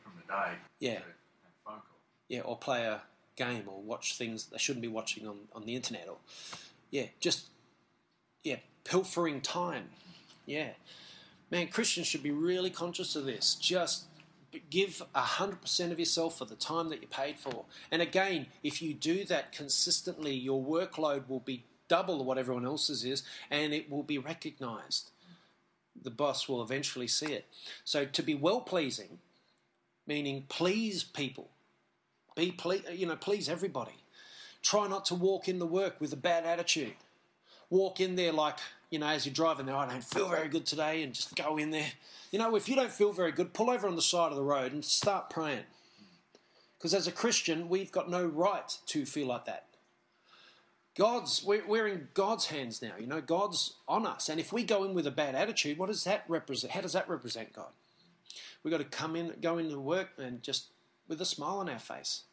from 0.04 0.14
the 0.16 0.34
day 0.34 0.54
Yeah. 0.80 0.94
to 0.94 1.00
have 1.00 1.04
a 1.06 1.70
phone 1.70 1.74
call. 1.76 2.00
Yeah, 2.30 2.42
or 2.42 2.58
play 2.58 2.86
a 2.86 3.02
game 3.36 3.64
or 3.68 3.82
watch 3.82 4.18
things 4.18 4.46
they 4.46 4.58
shouldn't 4.58 4.82
be 4.82 4.88
watching 4.88 5.28
on, 5.28 5.38
on 5.54 5.66
the 5.66 5.76
internet 5.76 6.08
or 6.08 6.18
yeah, 6.92 7.08
just 7.20 7.48
yeah, 8.44 8.58
pilfering 8.86 9.42
time. 9.42 9.90
Yeah. 10.46 10.70
Man, 11.52 11.68
Christians 11.68 12.08
should 12.08 12.24
be 12.24 12.32
really 12.32 12.70
conscious 12.70 13.16
of 13.16 13.26
this. 13.26 13.56
Just 13.56 14.06
give 14.70 15.02
100% 15.16 15.92
of 15.92 16.00
yourself 16.00 16.38
for 16.38 16.46
the 16.46 16.56
time 16.56 16.90
that 16.90 17.02
you're 17.02 17.10
paid 17.10 17.40
for. 17.40 17.66
And 17.92 18.02
again, 18.02 18.48
if 18.64 18.82
you 18.82 18.94
do 18.94 19.24
that 19.26 19.52
consistently, 19.52 20.34
your 20.34 20.62
workload 20.62 21.28
will 21.28 21.40
be 21.40 21.64
double 21.88 22.24
what 22.24 22.38
everyone 22.38 22.66
else's 22.66 23.04
is 23.04 23.24
and 23.50 23.74
it 23.74 23.90
will 23.90 24.04
be 24.04 24.18
recognized. 24.18 25.12
The 26.02 26.12
boss 26.12 26.48
will 26.48 26.62
eventually 26.62 27.08
see 27.08 27.34
it. 27.34 27.46
So 27.84 28.06
to 28.06 28.24
be 28.24 28.36
well 28.36 28.62
pleasing, 28.62 29.20
meaning 30.08 30.46
please 30.48 31.04
people, 31.04 31.50
be 32.36 32.52
ple- 32.52 32.92
you 32.94 33.06
know, 33.06 33.18
please 33.18 33.50
everybody. 33.50 33.98
Try 34.62 34.88
not 34.88 35.06
to 35.06 35.16
walk 35.16 35.48
in 35.48 35.60
the 35.60 35.66
work 35.66 36.00
with 36.00 36.14
a 36.14 36.18
bad 36.18 36.46
attitude. 36.46 36.96
Walk 37.70 38.00
in 38.00 38.16
there 38.16 38.32
like, 38.32 38.58
you 38.90 39.00
know, 39.00 39.08
as 39.08 39.26
you're 39.26 39.34
driving 39.34 39.66
there, 39.66 39.76
I 39.76 39.88
don't 39.88 40.04
feel 40.04 40.30
very 40.30 40.48
good 40.48 40.66
today, 40.66 41.04
and 41.04 41.14
just 41.14 41.36
go 41.36 41.58
in 41.58 41.72
there. 41.72 41.92
You 42.32 42.40
know, 42.40 42.56
if 42.56 42.68
you 42.68 42.76
don't 42.76 42.92
feel 42.92 43.12
very 43.12 43.32
good, 43.32 43.54
pull 43.54 43.70
over 43.70 43.88
on 43.88 43.96
the 43.96 44.02
side 44.02 44.32
of 44.32 44.38
the 44.38 44.44
road 44.44 44.74
and 44.74 44.84
start 44.84 45.30
praying. 45.30 45.64
Because 46.78 46.94
as 46.94 47.08
a 47.08 47.12
Christian, 47.12 47.70
we've 47.70 47.92
got 47.92 48.10
no 48.10 48.26
right 48.26 48.78
to 48.88 49.06
feel 49.06 49.28
like 49.28 49.46
that. 49.46 49.66
God's 50.98 51.44
we're, 51.46 51.88
in 51.88 52.10
God's 52.14 52.48
hands 52.48 52.82
now. 52.82 52.94
You 53.00 53.08
know, 53.08 53.22
God's 53.22 53.76
on 53.88 54.06
us, 54.06 54.28
and 54.28 54.40
if 54.40 54.52
we 54.52 54.64
go 54.64 54.84
in 54.84 54.94
with 54.94 55.08
a 55.08 55.12
bad 55.12 55.36
attitude, 55.36 55.78
what 55.78 55.88
does 55.88 56.04
that 56.04 56.26
represent? 56.28 56.74
How 56.74 56.82
does 56.82 56.94
that 56.94 57.10
represent 57.10 57.54
God? 57.54 57.70
We've 58.64 58.72
got 58.72 58.80
to 58.80 58.84
come 58.84 59.16
in, 59.16 59.34
go 59.42 59.58
into 59.58 59.80
work, 59.80 60.10
and 60.18 60.44
just 60.44 60.68
with 61.08 61.22
a 61.22 61.26
smile 61.26 61.60
on 61.60 61.70
our 61.70 61.80
face, 61.80 62.24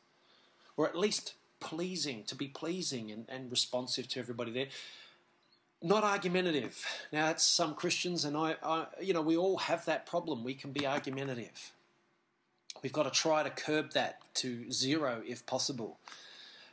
or 0.77 0.89
at 0.89 0.97
least 0.97 1.35
pleasing, 1.61 2.25
to 2.25 2.35
be 2.35 2.49
pleasing 2.49 3.11
and, 3.11 3.27
and 3.29 3.51
responsive 3.51 4.09
to 4.09 4.21
everybody 4.21 4.51
there. 4.51 4.67
Not 5.83 6.05
argumentative. 6.05 6.85
Now, 7.13 7.27
that's 7.27 7.45
some 7.45 7.75
Christians, 7.75 8.25
and 8.25 8.37
I, 8.37 8.57
I, 8.63 8.87
you 9.01 9.13
know, 9.13 9.23
we 9.23 9.37
all 9.37 9.59
have 9.59 9.85
that 9.85 10.07
problem. 10.07 10.43
We 10.43 10.55
can 10.55 10.73
be 10.73 10.87
argumentative. 10.87 11.73
We've 12.83 12.93
got 12.93 13.05
to 13.05 13.11
try 13.11 13.43
to 13.43 13.51
curb 13.51 13.93
that 13.93 14.21
to 14.35 14.71
zero 14.71 15.23
if 15.27 15.45
possible. 15.47 15.99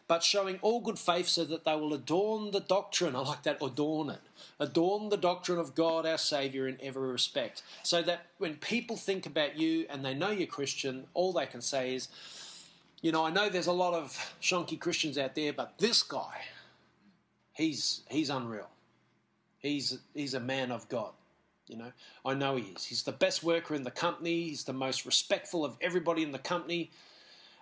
But 0.08 0.24
showing 0.24 0.60
all 0.62 0.82
good 0.82 1.00
faith 1.00 1.28
so 1.28 1.46
that 1.46 1.64
they 1.64 1.76
will 1.76 1.94
adorn 1.94 2.52
the 2.52 2.60
doctrine. 2.60 3.16
I 3.16 3.20
like 3.20 3.44
that, 3.44 3.62
adorn 3.62 4.10
it. 4.10 4.22
Adorn 4.60 5.10
the 5.10 5.18
doctrine 5.18 5.60
of 5.60 5.76
God 5.76 6.06
our 6.06 6.18
Saviour 6.18 6.68
in 6.68 6.78
every 6.82 7.10
respect. 7.10 7.64
So 7.84 8.02
that 8.04 8.28
when 8.38 8.56
people 8.56 8.98
think 8.98 9.26
about 9.26 9.58
you 9.58 9.86
and 9.90 10.04
they 10.04 10.14
know 10.14 10.30
you're 10.30 10.48
Christian, 10.48 11.06
all 11.14 11.32
they 11.32 11.46
can 11.46 11.62
say 11.62 11.96
is, 11.96 12.10
you 13.02 13.12
know, 13.12 13.26
I 13.26 13.32
know 13.32 13.50
there's 13.50 13.68
a 13.68 13.74
lot 13.74 13.94
of 13.94 14.36
shonky 14.42 14.80
Christians 14.80 15.18
out 15.18 15.36
there, 15.36 15.54
but 15.54 15.78
this 15.78 16.04
guy, 16.04 16.42
he's 17.54 18.02
he's 18.10 18.30
unreal. 18.30 18.70
He's 19.64 19.98
he's 20.14 20.34
a 20.34 20.40
man 20.40 20.72
of 20.72 20.88
God. 20.90 21.14
You 21.68 21.78
know, 21.78 21.92
I 22.26 22.34
know 22.34 22.58
he 22.58 22.64
is. 22.76 22.84
He's 22.84 23.04
the 23.04 23.14
best 23.14 23.44
worker 23.44 23.74
in 23.74 23.84
the 23.84 23.92
company. 23.92 24.44
He's 24.44 24.66
the 24.66 24.74
most 24.74 25.06
respectful 25.06 25.64
of 25.64 25.78
everybody 25.82 26.22
in 26.22 26.34
the 26.34 26.40
company. 26.40 26.92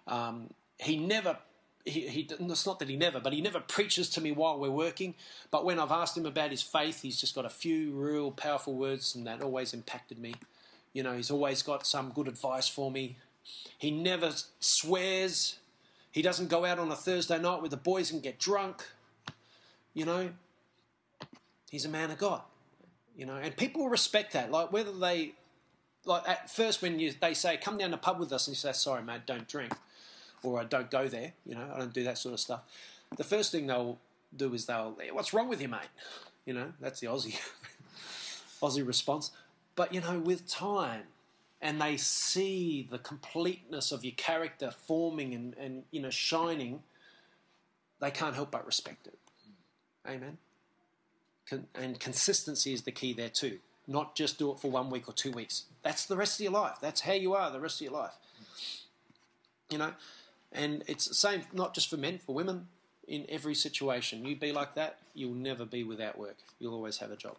Um, 0.07 0.49
he 0.77 0.97
never. 0.97 1.37
He, 1.85 2.01
he, 2.01 2.29
it's 2.29 2.65
not 2.67 2.77
that 2.77 2.89
he 2.89 2.95
never, 2.95 3.19
but 3.19 3.33
he 3.33 3.41
never 3.41 3.59
preaches 3.59 4.07
to 4.11 4.21
me 4.21 4.31
while 4.31 4.59
we're 4.59 4.69
working. 4.69 5.15
But 5.49 5.65
when 5.65 5.79
I've 5.79 5.91
asked 5.91 6.15
him 6.15 6.27
about 6.27 6.51
his 6.51 6.61
faith, 6.61 7.01
he's 7.01 7.19
just 7.19 7.33
got 7.33 7.45
a 7.45 7.49
few 7.49 7.91
real 7.93 8.29
powerful 8.31 8.73
words, 8.73 9.15
and 9.15 9.25
that 9.25 9.41
always 9.41 9.73
impacted 9.73 10.19
me. 10.19 10.35
You 10.93 11.01
know, 11.01 11.15
he's 11.15 11.31
always 11.31 11.63
got 11.63 11.87
some 11.87 12.11
good 12.11 12.27
advice 12.27 12.67
for 12.67 12.91
me. 12.91 13.17
He 13.79 13.89
never 13.89 14.31
swears. 14.59 15.57
He 16.11 16.21
doesn't 16.21 16.49
go 16.49 16.65
out 16.65 16.77
on 16.77 16.91
a 16.91 16.95
Thursday 16.95 17.39
night 17.39 17.63
with 17.63 17.71
the 17.71 17.77
boys 17.77 18.11
and 18.11 18.21
get 18.21 18.37
drunk. 18.37 18.87
You 19.95 20.05
know, 20.05 20.29
he's 21.71 21.85
a 21.85 21.89
man 21.89 22.11
of 22.11 22.19
God. 22.19 22.41
You 23.17 23.25
know, 23.25 23.35
and 23.35 23.55
people 23.57 23.89
respect 23.89 24.33
that. 24.33 24.51
Like 24.51 24.71
whether 24.71 24.91
they, 24.91 25.33
like 26.05 26.27
at 26.27 26.51
first 26.51 26.81
when 26.81 26.99
you 26.99 27.13
they 27.19 27.33
say 27.33 27.57
come 27.57 27.77
down 27.77 27.91
to 27.91 27.97
pub 27.97 28.19
with 28.19 28.31
us 28.31 28.47
and 28.47 28.55
you 28.55 28.59
say 28.59 28.71
sorry 28.73 29.03
mate 29.03 29.21
don't 29.25 29.47
drink, 29.47 29.73
or 30.43 30.59
I 30.59 30.65
don't 30.65 30.91
go 30.91 31.07
there. 31.07 31.33
You 31.45 31.55
know, 31.55 31.67
I 31.73 31.79
don't 31.79 31.93
do 31.93 32.03
that 32.03 32.17
sort 32.17 32.33
of 32.33 32.39
stuff. 32.39 32.61
The 33.17 33.23
first 33.23 33.51
thing 33.51 33.67
they'll 33.67 33.97
do 34.35 34.53
is 34.53 34.65
they'll 34.65 34.95
what's 35.11 35.33
wrong 35.33 35.49
with 35.49 35.61
you 35.61 35.67
mate? 35.67 35.89
You 36.45 36.53
know, 36.53 36.73
that's 36.79 36.99
the 36.99 37.07
Aussie 37.07 37.39
Aussie 38.61 38.85
response. 38.85 39.31
But 39.75 39.93
you 39.93 40.01
know, 40.01 40.19
with 40.19 40.47
time, 40.47 41.03
and 41.61 41.81
they 41.81 41.97
see 41.97 42.87
the 42.89 42.97
completeness 42.97 43.91
of 43.91 44.03
your 44.03 44.13
character 44.17 44.71
forming 44.71 45.33
and, 45.33 45.55
and 45.59 45.83
you 45.91 46.01
know 46.01 46.09
shining, 46.09 46.81
they 47.99 48.11
can't 48.11 48.35
help 48.35 48.51
but 48.51 48.65
respect 48.65 49.07
it. 49.07 49.17
Amen. 50.07 50.37
And 51.75 51.99
consistency 51.99 52.73
is 52.73 52.83
the 52.83 52.91
key 52.91 53.13
there 53.13 53.29
too. 53.29 53.59
Not 53.87 54.15
just 54.15 54.37
do 54.39 54.51
it 54.51 54.59
for 54.59 54.71
one 54.71 54.89
week 54.89 55.09
or 55.09 55.13
two 55.13 55.31
weeks. 55.31 55.65
That's 55.83 56.05
the 56.05 56.15
rest 56.15 56.39
of 56.39 56.43
your 56.43 56.53
life. 56.53 56.77
That's 56.81 57.01
how 57.01 57.13
you 57.13 57.33
are 57.33 57.51
the 57.51 57.59
rest 57.59 57.81
of 57.81 57.85
your 57.85 57.93
life. 57.93 58.13
You 59.69 59.77
know, 59.79 59.93
and 60.51 60.83
it's 60.87 61.07
the 61.07 61.13
same 61.13 61.43
not 61.53 61.73
just 61.73 61.89
for 61.89 61.97
men, 61.97 62.19
for 62.19 62.35
women. 62.35 62.67
In 63.07 63.25
every 63.27 63.55
situation, 63.55 64.25
you 64.25 64.35
be 64.37 64.53
like 64.53 64.75
that, 64.75 64.99
you'll 65.13 65.33
never 65.33 65.65
be 65.65 65.83
without 65.83 66.17
work. 66.17 66.37
You'll 66.59 66.75
always 66.75 66.97
have 66.99 67.11
a 67.11 67.17
job. 67.17 67.35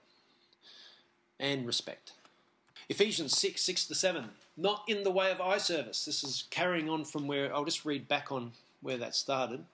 And 1.40 1.66
respect. 1.66 2.12
Ephesians 2.88 3.38
6, 3.38 3.62
6 3.62 3.86
to 3.86 3.94
7. 3.94 4.24
Not 4.56 4.82
in 4.86 5.02
the 5.02 5.10
way 5.10 5.30
of 5.30 5.40
eye 5.40 5.58
service. 5.58 6.04
This 6.04 6.24
is 6.24 6.44
carrying 6.50 6.90
on 6.90 7.04
from 7.04 7.26
where 7.26 7.54
I'll 7.54 7.64
just 7.64 7.86
read 7.86 8.06
back 8.06 8.30
on 8.30 8.52
where 8.82 8.98
that 8.98 9.14
started. 9.14 9.64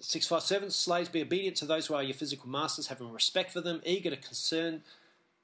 657 0.00 0.70
Slaves, 0.70 1.08
be 1.08 1.22
obedient 1.22 1.56
to 1.58 1.66
those 1.66 1.86
who 1.86 1.94
are 1.94 2.02
your 2.02 2.14
physical 2.14 2.48
masters, 2.48 2.88
having 2.88 3.12
respect 3.12 3.52
for 3.52 3.60
them, 3.60 3.80
eager 3.84 4.10
to 4.10 4.16
concern 4.16 4.82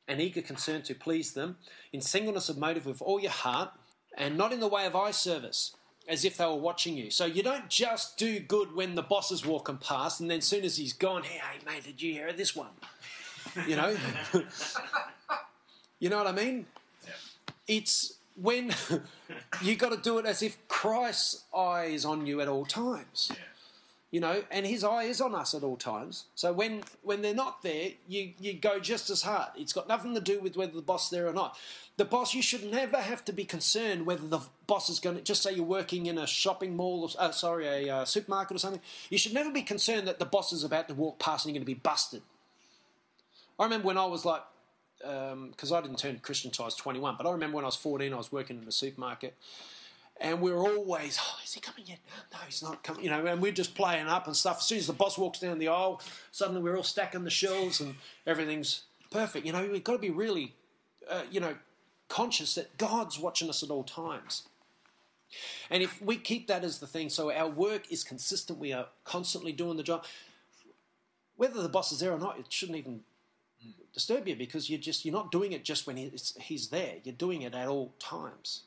and 0.08 0.20
eager 0.20 0.42
concern 0.42 0.82
to 0.82 0.94
please 0.94 1.34
them, 1.34 1.56
in 1.92 2.00
singleness 2.00 2.48
of 2.48 2.58
motive 2.58 2.84
with 2.84 3.00
all 3.00 3.20
your 3.20 3.30
heart, 3.30 3.70
and 4.18 4.36
not 4.36 4.52
in 4.52 4.58
the 4.58 4.66
way 4.66 4.84
of 4.84 4.96
eye 4.96 5.12
service, 5.12 5.76
as 6.08 6.24
if 6.24 6.36
they 6.36 6.44
were 6.44 6.56
watching 6.56 6.96
you. 6.96 7.10
So 7.10 7.26
you 7.26 7.44
don't 7.44 7.68
just 7.68 8.18
do 8.18 8.40
good 8.40 8.74
when 8.74 8.96
the 8.96 9.02
boss 9.02 9.30
is 9.30 9.46
walking 9.46 9.76
past, 9.78 10.20
and 10.20 10.28
then 10.28 10.38
as 10.38 10.46
soon 10.46 10.64
as 10.64 10.76
he's 10.76 10.92
gone, 10.92 11.22
hey, 11.22 11.38
hey 11.38 11.58
mate, 11.64 11.84
did 11.84 12.02
you 12.02 12.12
hear 12.12 12.32
this 12.32 12.56
one? 12.56 12.70
You 13.68 13.76
know? 13.76 13.96
you 16.00 16.08
know 16.08 16.18
what 16.18 16.26
I 16.26 16.32
mean? 16.32 16.66
Yeah. 17.04 17.12
It's 17.68 18.14
when 18.34 18.74
you 19.62 19.76
got 19.76 19.92
to 19.92 19.98
do 19.98 20.18
it 20.18 20.26
as 20.26 20.42
if 20.42 20.56
Christ's 20.66 21.44
eye 21.54 21.84
is 21.84 22.04
on 22.04 22.26
you 22.26 22.40
at 22.40 22.48
all 22.48 22.64
times 22.64 23.30
Yeah. 23.32 23.36
You 24.10 24.18
know, 24.18 24.42
and 24.50 24.66
his 24.66 24.82
eye 24.82 25.04
is 25.04 25.20
on 25.20 25.34
us 25.34 25.54
at 25.54 25.62
all 25.62 25.76
times. 25.76 26.24
So 26.34 26.52
when 26.52 26.82
when 27.02 27.22
they're 27.22 27.34
not 27.34 27.62
there, 27.62 27.90
you 28.08 28.32
you 28.40 28.54
go 28.54 28.80
just 28.80 29.08
as 29.08 29.22
hard. 29.22 29.50
It's 29.56 29.72
got 29.72 29.88
nothing 29.88 30.14
to 30.14 30.20
do 30.20 30.40
with 30.40 30.56
whether 30.56 30.72
the 30.72 30.82
boss 30.82 31.04
is 31.04 31.10
there 31.10 31.28
or 31.28 31.32
not. 31.32 31.56
The 31.96 32.04
boss, 32.04 32.34
you 32.34 32.42
should 32.42 32.64
never 32.64 32.96
have 32.96 33.24
to 33.26 33.32
be 33.32 33.44
concerned 33.44 34.06
whether 34.06 34.26
the 34.26 34.40
boss 34.66 34.88
is 34.88 35.00
going 35.00 35.16
to. 35.16 35.22
Just 35.22 35.42
say 35.42 35.52
you're 35.52 35.64
working 35.64 36.06
in 36.06 36.18
a 36.18 36.26
shopping 36.26 36.74
mall, 36.74 37.02
or, 37.02 37.22
uh, 37.22 37.30
sorry, 37.30 37.66
a 37.66 37.94
uh, 37.94 38.04
supermarket 38.04 38.56
or 38.56 38.58
something. 38.58 38.80
You 39.10 39.18
should 39.18 39.34
never 39.34 39.50
be 39.52 39.62
concerned 39.62 40.08
that 40.08 40.18
the 40.18 40.24
boss 40.24 40.52
is 40.52 40.64
about 40.64 40.88
to 40.88 40.94
walk 40.94 41.18
past 41.18 41.44
and 41.44 41.54
you're 41.54 41.60
going 41.60 41.66
to 41.66 41.80
be 41.80 41.80
busted. 41.80 42.22
I 43.58 43.64
remember 43.64 43.86
when 43.86 43.98
I 43.98 44.06
was 44.06 44.24
like, 44.24 44.42
because 44.98 45.72
I 45.72 45.80
didn't 45.82 45.98
turn 45.98 46.18
Christian 46.22 46.48
until 46.48 46.64
I 46.64 46.66
was 46.66 46.76
21, 46.76 47.16
but 47.16 47.26
I 47.26 47.32
remember 47.32 47.56
when 47.56 47.64
I 47.64 47.68
was 47.68 47.76
14, 47.76 48.12
I 48.12 48.16
was 48.16 48.32
working 48.32 48.60
in 48.62 48.66
a 48.66 48.72
supermarket. 48.72 49.34
And 50.20 50.42
we're 50.42 50.58
always, 50.58 51.18
oh, 51.20 51.38
is 51.42 51.54
he 51.54 51.60
coming 51.60 51.84
yet? 51.86 51.98
No, 52.30 52.38
he's 52.44 52.62
not 52.62 52.82
coming. 52.82 53.04
You 53.04 53.10
know, 53.10 53.24
and 53.24 53.40
we're 53.40 53.52
just 53.52 53.74
playing 53.74 54.06
up 54.06 54.26
and 54.26 54.36
stuff. 54.36 54.58
As 54.58 54.66
soon 54.66 54.78
as 54.78 54.86
the 54.86 54.92
boss 54.92 55.16
walks 55.16 55.38
down 55.38 55.58
the 55.58 55.68
aisle, 55.68 56.02
suddenly 56.30 56.60
we're 56.60 56.76
all 56.76 56.82
stacking 56.82 57.24
the 57.24 57.30
shelves 57.30 57.80
and 57.80 57.94
everything's 58.26 58.82
perfect. 59.10 59.46
You 59.46 59.52
know, 59.52 59.66
we've 59.66 59.82
got 59.82 59.94
to 59.94 59.98
be 59.98 60.10
really, 60.10 60.54
uh, 61.10 61.22
you 61.30 61.40
know, 61.40 61.54
conscious 62.08 62.54
that 62.56 62.76
God's 62.76 63.18
watching 63.18 63.48
us 63.48 63.62
at 63.62 63.70
all 63.70 63.82
times. 63.82 64.42
And 65.70 65.82
if 65.82 66.02
we 66.02 66.16
keep 66.16 66.48
that 66.48 66.64
as 66.64 66.80
the 66.80 66.86
thing, 66.86 67.08
so 67.08 67.32
our 67.32 67.48
work 67.48 67.90
is 67.90 68.04
consistent, 68.04 68.58
we 68.58 68.72
are 68.72 68.88
constantly 69.04 69.52
doing 69.52 69.76
the 69.76 69.82
job, 69.82 70.04
whether 71.36 71.62
the 71.62 71.68
boss 71.68 71.92
is 71.92 72.00
there 72.00 72.12
or 72.12 72.18
not, 72.18 72.38
it 72.38 72.46
shouldn't 72.52 72.76
even 72.76 73.00
disturb 73.94 74.28
you 74.28 74.36
because 74.36 74.68
you're 74.68 74.78
just 74.78 75.04
you're 75.04 75.14
not 75.14 75.32
doing 75.32 75.52
it 75.52 75.64
just 75.64 75.86
when 75.86 75.96
he's, 75.96 76.36
he's 76.40 76.68
there. 76.68 76.94
You're 77.04 77.14
doing 77.14 77.42
it 77.42 77.54
at 77.54 77.68
all 77.68 77.94
times. 77.98 78.62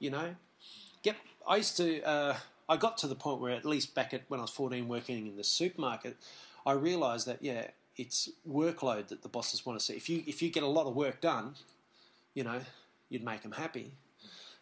You 0.00 0.10
know, 0.10 0.34
get. 1.02 1.16
I 1.46 1.56
used 1.56 1.76
to. 1.78 2.02
Uh, 2.02 2.36
I 2.68 2.76
got 2.76 2.98
to 2.98 3.06
the 3.06 3.14
point 3.14 3.40
where 3.40 3.52
at 3.52 3.64
least 3.64 3.94
back 3.94 4.12
at 4.12 4.22
when 4.28 4.40
I 4.40 4.42
was 4.42 4.50
14, 4.50 4.88
working 4.88 5.26
in 5.26 5.36
the 5.36 5.44
supermarket, 5.44 6.16
I 6.66 6.72
realised 6.72 7.26
that 7.26 7.42
yeah, 7.42 7.68
it's 7.96 8.28
workload 8.48 9.08
that 9.08 9.22
the 9.22 9.28
bosses 9.28 9.64
want 9.64 9.78
to 9.78 9.84
see. 9.84 9.94
If 9.94 10.08
you 10.08 10.22
if 10.26 10.42
you 10.42 10.50
get 10.50 10.62
a 10.62 10.68
lot 10.68 10.86
of 10.86 10.94
work 10.94 11.20
done, 11.20 11.54
you 12.34 12.44
know, 12.44 12.60
you'd 13.08 13.24
make 13.24 13.42
them 13.42 13.52
happy. 13.52 13.92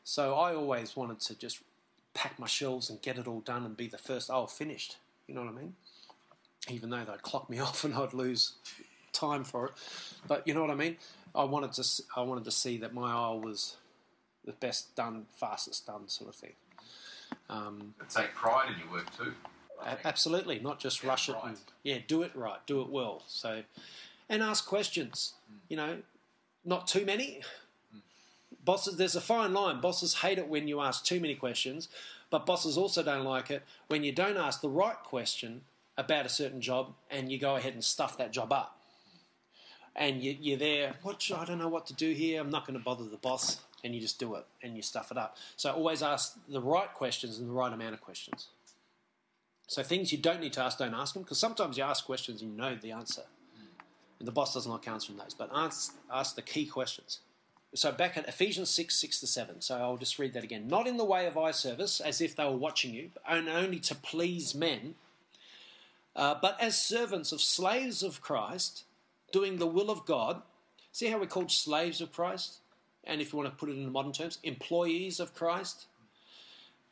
So 0.05 0.35
I 0.35 0.55
always 0.55 0.97
wanted 0.97 1.21
to 1.21 1.35
just 1.35 1.61
pack 2.15 2.39
my 2.39 2.47
shelves 2.47 2.89
and 2.91 3.03
get 3.03 3.19
it 3.19 3.27
all 3.27 3.41
done 3.41 3.65
and 3.65 3.77
be 3.77 3.89
the 3.89 3.99
first. 3.99 4.31
Oh, 4.33 4.47
finished. 4.47 4.97
You 5.27 5.35
know 5.35 5.43
what 5.43 5.51
I 5.51 5.59
mean? 5.59 5.75
Even 6.71 6.91
though 6.91 7.05
they'd 7.05 7.23
clock 7.23 7.51
me 7.51 7.59
off 7.67 7.85
and 7.85 7.95
I'd 7.95 8.15
lose 8.15 8.53
time 9.13 9.45
for 9.45 9.67
it, 9.67 9.73
but 10.29 10.47
you 10.47 10.55
know 10.55 10.61
what 10.61 10.71
I 10.71 10.75
mean. 10.75 10.97
I 11.35 11.45
wanted 11.45 11.73
to. 11.73 11.85
I 12.17 12.23
wanted 12.23 12.45
to 12.45 12.51
see 12.51 12.79
that 12.79 12.95
my 12.95 13.13
aisle 13.13 13.41
was 13.41 13.77
the 14.47 14.53
best 14.53 14.95
done, 14.97 15.27
fastest 15.37 15.87
done, 15.87 16.09
sort 16.09 16.31
of 16.31 16.37
thing. 16.37 16.53
Um, 17.51 17.95
take 18.09 18.35
pride 18.35 18.71
in 18.73 18.79
your 18.81 18.91
work 18.93 19.17
too. 19.17 19.33
Absolutely, 20.05 20.59
not 20.59 20.79
just 20.81 21.03
Yeah, 21.03 21.11
rush 21.11 21.29
it. 21.29 21.33
right. 21.33 21.45
And, 21.49 21.59
yeah, 21.83 21.99
do 22.07 22.23
it 22.23 22.33
right, 22.35 22.59
do 22.67 22.81
it 22.81 22.89
well. 22.89 23.23
So, 23.27 23.63
and 24.29 24.43
ask 24.43 24.67
questions. 24.67 25.35
You 25.69 25.77
know, 25.77 25.99
not 26.65 26.87
too 26.87 27.05
many. 27.05 27.41
Bosses, 28.65 28.97
there's 28.97 29.15
a 29.15 29.21
fine 29.21 29.53
line. 29.53 29.81
Bosses 29.81 30.15
hate 30.15 30.39
it 30.39 30.49
when 30.49 30.67
you 30.67 30.81
ask 30.81 31.05
too 31.05 31.21
many 31.21 31.35
questions, 31.35 31.89
but 32.31 32.47
bosses 32.47 32.77
also 32.77 33.03
don't 33.03 33.25
like 33.25 33.51
it 33.51 33.63
when 33.89 34.03
you 34.03 34.11
don't 34.13 34.37
ask 34.37 34.61
the 34.61 34.69
right 34.69 34.97
question 35.05 35.61
about 35.97 36.27
a 36.27 36.29
certain 36.29 36.61
job 36.61 36.93
and 37.11 37.31
you 37.31 37.39
go 37.39 37.57
ahead 37.57 37.75
and 37.75 37.85
stuff 37.85 38.19
that 38.19 38.33
job 38.33 38.53
up. 38.53 38.79
And 39.95 40.23
you, 40.23 40.37
you're 40.41 40.59
there. 40.59 40.95
What? 41.03 41.23
should- 41.23 41.37
I 41.37 41.45
don't 41.45 41.59
know 41.59 41.69
what 41.69 41.87
to 41.87 41.95
do 41.95 42.13
here. 42.13 42.41
I'm 42.41 42.51
not 42.51 42.67
going 42.67 42.79
to 42.79 42.85
bother 42.85 43.05
the 43.05 43.17
boss, 43.17 43.61
and 43.85 43.95
you 43.95 44.01
just 44.01 44.19
do 44.19 44.35
it 44.35 44.47
and 44.63 44.75
you 44.77 44.83
stuff 44.83 45.11
it 45.11 45.19
up. 45.19 45.37
So 45.57 45.71
always 45.71 46.03
ask 46.03 46.39
the 46.49 46.61
right 46.61 46.93
questions 46.93 47.39
and 47.39 47.49
the 47.49 47.53
right 47.53 47.73
amount 47.73 47.95
of 47.95 48.01
questions. 48.01 48.49
So 49.69 49.83
things 49.83 50.13
you 50.13 50.19
don't 50.19 50.41
need 50.41 50.53
to 50.55 50.63
ask, 50.63 50.79
don't 50.79 50.95
ask 50.95 51.15
them, 51.15 51.23
because 51.23 51.39
sometimes 51.39 51.77
you 51.77 51.85
ask 51.85 52.05
questions 52.05 52.41
and 52.43 52.53
you 52.53 52.57
know 52.57 52.77
the 52.77 52.93
answer, 52.93 53.23
and 54.19 54.27
the 54.27 54.33
boss 54.33 54.55
doesn't 54.55 54.71
like 54.71 54.87
answering 54.89 55.19
those. 55.19 55.35
But 55.35 55.51
ask 55.53 55.95
ask 56.13 56.37
the 56.37 56.43
key 56.43 56.67
questions. 56.67 57.21
So 57.75 57.93
back 57.93 58.17
at 58.17 58.29
Ephesians 58.29 58.71
six 58.71 58.97
six 58.97 59.21
to 59.21 59.27
seven. 59.27 59.61
So 59.61 59.77
I'll 59.77 59.97
just 59.97 60.19
read 60.19 60.33
that 60.35 60.45
again. 60.45 60.69
Not 60.69 60.87
in 60.87 60.97
the 60.97 61.05
way 61.05 61.27
of 61.27 61.37
eye 61.37 61.51
service, 61.51 62.01
as 62.01 62.21
if 62.21 62.37
they 62.37 62.45
were 62.45 62.57
watching 62.57 62.95
you, 62.95 63.11
and 63.29 63.49
only 63.49 63.81
to 63.81 63.95
please 63.95 64.55
men, 64.55 64.95
uh, 66.15 66.37
but 66.41 66.57
as 66.61 66.81
servants 66.81 67.33
of 67.33 67.41
slaves 67.41 68.03
of 68.03 68.21
Christ, 68.21 68.85
doing 69.33 69.59
the 69.59 69.67
will 69.67 69.91
of 69.91 70.07
God. 70.07 70.43
See 70.93 71.09
how 71.09 71.19
we're 71.19 71.27
called 71.27 71.51
slaves 71.51 72.01
of 72.01 72.11
Christ, 72.11 72.61
and 73.07 73.21
if 73.21 73.33
you 73.33 73.39
want 73.39 73.51
to 73.51 73.57
put 73.57 73.69
it 73.69 73.73
in 73.73 73.91
modern 73.91 74.13
terms, 74.13 74.39
employees 74.43 75.21
of 75.21 75.35
Christ, 75.35 75.87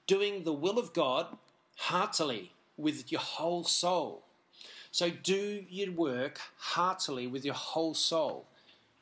doing 0.07 0.44
the 0.44 0.53
will 0.53 0.79
of 0.79 0.92
God 0.92 1.27
heartily 1.77 2.53
with 2.77 3.11
your 3.11 3.20
whole 3.20 3.64
soul. 3.64 4.22
So 4.90 5.11
do 5.11 5.64
your 5.68 5.92
work 5.92 6.40
heartily 6.57 7.27
with 7.27 7.44
your 7.44 7.55
whole 7.55 7.94
soul, 7.94 8.46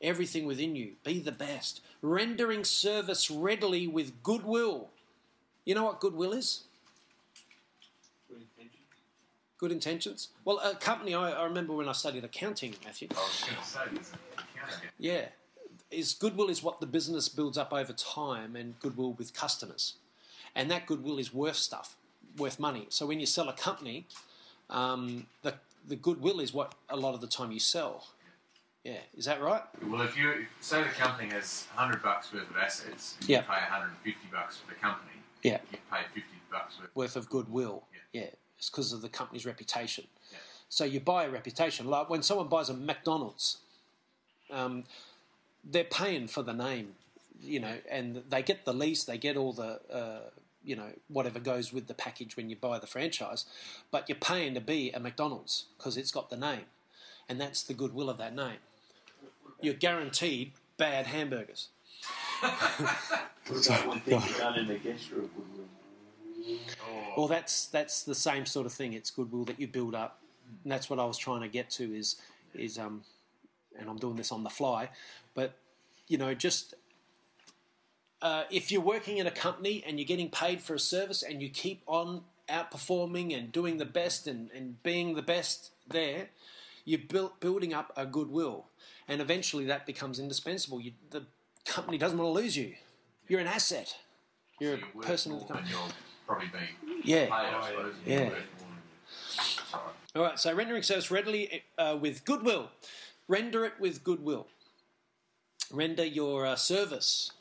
everything 0.01 0.47
within 0.47 0.75
you. 0.75 0.93
Be 1.05 1.19
the 1.21 1.33
best, 1.33 1.83
rendering 2.01 2.65
service 2.65 3.31
readily 3.31 3.87
with 3.87 4.23
goodwill. 4.23 4.89
You 5.65 5.75
know 5.75 5.85
what 5.85 6.01
goodwill 6.01 6.33
is? 6.33 6.65
Good 9.59 9.71
intentions. 9.71 10.31
Well, 10.45 10.59
a 10.59 10.75
company. 10.75 11.15
I, 11.15 11.31
I 11.31 11.45
remember 11.45 11.73
when 11.73 11.89
I 11.89 11.93
studied 11.93 12.25
accounting, 12.25 12.75
Matthew. 12.85 13.07
I 13.13 13.15
was 13.15 13.45
going 13.45 13.57
to 13.57 13.65
say, 13.65 13.81
there's 13.95 14.11
an 14.11 14.19
accounting. 14.33 14.89
Yeah, 14.99 15.27
is 15.93 16.15
goodwill 16.15 16.49
is 16.49 16.63
what 16.63 16.81
the 16.81 16.87
business 16.87 17.29
builds 17.29 17.59
up 17.59 17.73
over 17.73 17.93
time, 17.93 18.57
and 18.57 18.79
goodwill 18.81 19.13
with 19.13 19.35
customers, 19.35 19.95
and 20.55 20.71
that 20.71 20.87
goodwill 20.87 21.19
is 21.19 21.33
worth 21.33 21.57
stuff, 21.57 21.97
worth 22.37 22.59
money. 22.59 22.87
So 22.89 23.07
when 23.07 23.21
you 23.21 23.27
sell 23.27 23.49
a 23.49 23.53
company, 23.53 24.07
um, 24.71 25.27
the 25.43 25.55
the 25.87 25.97
goodwill 25.97 26.41
is 26.41 26.53
what 26.55 26.75
a 26.89 26.97
lot 26.97 27.15
of 27.15 27.21
the 27.21 27.27
time 27.27 27.51
you 27.53 27.59
sell. 27.61 28.07
Yeah, 28.85 28.99
is 29.17 29.27
that 29.27 29.41
right? 29.41 29.63
Well, 29.87 30.03
if 30.03 30.17
you 30.17 30.47
say 30.61 30.83
the 30.83 30.89
company 30.89 31.29
has 31.31 31.67
100 31.75 32.03
bucks 32.03 32.33
worth 32.33 32.51
of 32.51 32.57
assets, 32.57 33.17
and 33.21 33.29
Yeah. 33.29 33.39
you 33.41 33.47
pay 33.47 33.53
150 33.61 34.29
bucks 34.33 34.57
for 34.57 34.67
the 34.69 34.75
company, 34.81 35.13
Yeah, 35.45 35.61
you 35.71 35.79
pay 35.91 36.03
50 36.15 36.23
bucks 36.51 36.79
worth. 36.81 36.91
worth 36.97 37.17
of 37.17 37.29
goodwill. 37.29 37.85
Yeah. 38.13 38.23
Yeah, 38.23 38.31
it's 38.59 38.71
because 38.71 38.93
of 38.93 39.01
the 39.03 39.09
company's 39.09 39.47
reputation. 39.47 40.07
Yeah. 40.33 40.39
So 40.69 40.85
you 40.85 40.99
buy 41.01 41.25
a 41.25 41.31
reputation. 41.31 41.87
Like 41.87 42.09
when 42.11 42.23
someone 42.25 42.49
buys 42.49 42.69
a 42.71 42.75
McDonald's, 42.75 43.59
um, 44.51 44.85
they're 45.65 45.85
paying 45.85 46.27
for 46.27 46.43
the 46.43 46.53
name, 46.53 46.95
you 47.41 47.61
know, 47.61 47.77
and 47.91 48.23
they 48.29 48.43
get 48.43 48.65
the 48.65 48.73
lease, 48.73 49.05
they 49.05 49.19
get 49.19 49.37
all 49.37 49.53
the, 49.53 49.81
uh, 49.93 50.21
you 50.65 50.77
know, 50.77 50.91
whatever 51.09 51.41
goes 51.41 51.73
with 51.73 51.87
the 51.89 51.95
package 51.95 52.37
when 52.37 52.49
you 52.51 52.57
buy 52.57 52.79
the 52.79 52.87
franchise, 52.87 53.45
but 53.91 54.09
you're 54.09 54.17
paying 54.17 54.55
to 54.55 54.61
be 54.61 54.91
a 54.91 55.01
McDonald's 55.01 55.67
because 55.77 55.97
it's 55.97 56.11
got 56.11 56.31
the 56.31 56.37
name, 56.37 56.67
and 57.29 57.41
that's 57.41 57.63
the 57.63 57.75
goodwill 57.75 58.11
of 58.11 58.19
that 58.19 58.35
name. 58.35 58.59
You're 59.61 59.75
guaranteed 59.75 60.53
bad 60.77 61.07
hamburgers. 61.07 61.69
What 63.49 63.67
about 63.67 63.87
when 63.89 64.01
things 64.01 64.25
are 64.37 64.39
done 64.39 64.59
in 64.59 64.67
the 64.69 64.79
gesture 64.79 65.21
of? 65.21 65.31
Oh, 66.85 67.13
Well, 67.17 67.29
that's 67.29 67.67
that's 67.67 68.03
the 68.03 68.15
same 68.15 68.47
sort 68.47 68.67
of 68.67 68.73
thing. 68.73 68.93
It's 68.95 69.11
goodwill 69.11 69.45
that 69.45 69.61
you 69.61 69.69
build 69.69 69.95
up, 69.95 70.19
and 70.63 70.73
that's 70.73 70.91
what 70.91 70.99
I 70.99 71.05
was 71.05 71.19
trying 71.19 71.43
to 71.43 71.49
get 71.49 71.71
to. 71.71 71.85
Is 71.95 72.17
is 72.55 72.79
um, 72.79 73.03
and 73.79 73.89
I'm 73.89 73.97
doing 73.97 74.17
this 74.17 74.33
on 74.33 74.43
the 74.45 74.51
fly, 74.51 74.91
but 75.35 75.55
you 76.09 76.19
know, 76.19 76.35
just 76.35 76.75
uh, 78.21 78.45
if 78.51 78.71
you're 78.71 78.81
working 78.83 79.19
in 79.19 79.27
a 79.27 79.31
company 79.31 79.83
and 79.87 79.99
you're 79.99 80.07
getting 80.07 80.31
paid 80.31 80.61
for 80.61 80.75
a 80.75 80.79
service 80.81 81.23
and 81.23 81.43
you 81.43 81.49
keep 81.49 81.83
on 81.87 82.23
outperforming 82.49 83.37
and 83.37 83.51
doing 83.53 83.79
the 83.79 83.85
best 83.85 84.27
and, 84.27 84.51
and 84.55 84.83
being 84.83 85.15
the 85.15 85.23
best 85.23 85.71
there, 85.89 86.29
you're 86.85 87.01
build, 87.09 87.39
building 87.41 87.73
up 87.73 87.93
a 87.97 88.05
goodwill, 88.07 88.67
and 89.09 89.21
eventually 89.21 89.65
that 89.67 89.87
becomes 89.87 90.19
indispensable. 90.19 90.81
You, 90.81 90.93
the 91.11 91.25
company 91.65 91.99
doesn't 91.99 92.19
want 92.19 92.29
to 92.37 92.41
lose 92.43 92.57
you. 92.57 92.75
You're 93.29 93.41
an 93.41 93.47
asset. 93.47 93.97
You're 94.61 94.79
so 94.79 94.85
a 94.93 94.97
worth 94.99 95.07
person 95.07 95.33
in 95.33 95.39
the 95.39 95.45
company. 95.45 95.71
you're 95.71 95.81
probably 96.27 96.49
being 96.53 97.01
Yeah. 97.05 97.25
paid, 97.27 97.33
I 97.33 97.69
suppose. 97.71 97.95
Yeah. 98.05 98.15
you're 98.15 98.25
worth 98.31 98.33
more 98.33 98.69
than- 98.69 99.67
Sorry. 99.71 99.83
All 100.15 100.23
right, 100.23 100.39
so 100.39 100.55
rendering 100.55 100.83
service 100.83 101.11
readily 101.11 101.63
uh, 101.79 101.97
with 102.01 102.25
goodwill. 102.25 102.69
Render 103.33 103.65
it 103.65 103.73
with 103.81 104.05
goodwill. 104.05 104.47
Render 105.71 106.05
your 106.05 106.45
uh, 106.45 106.55
service 106.55 107.33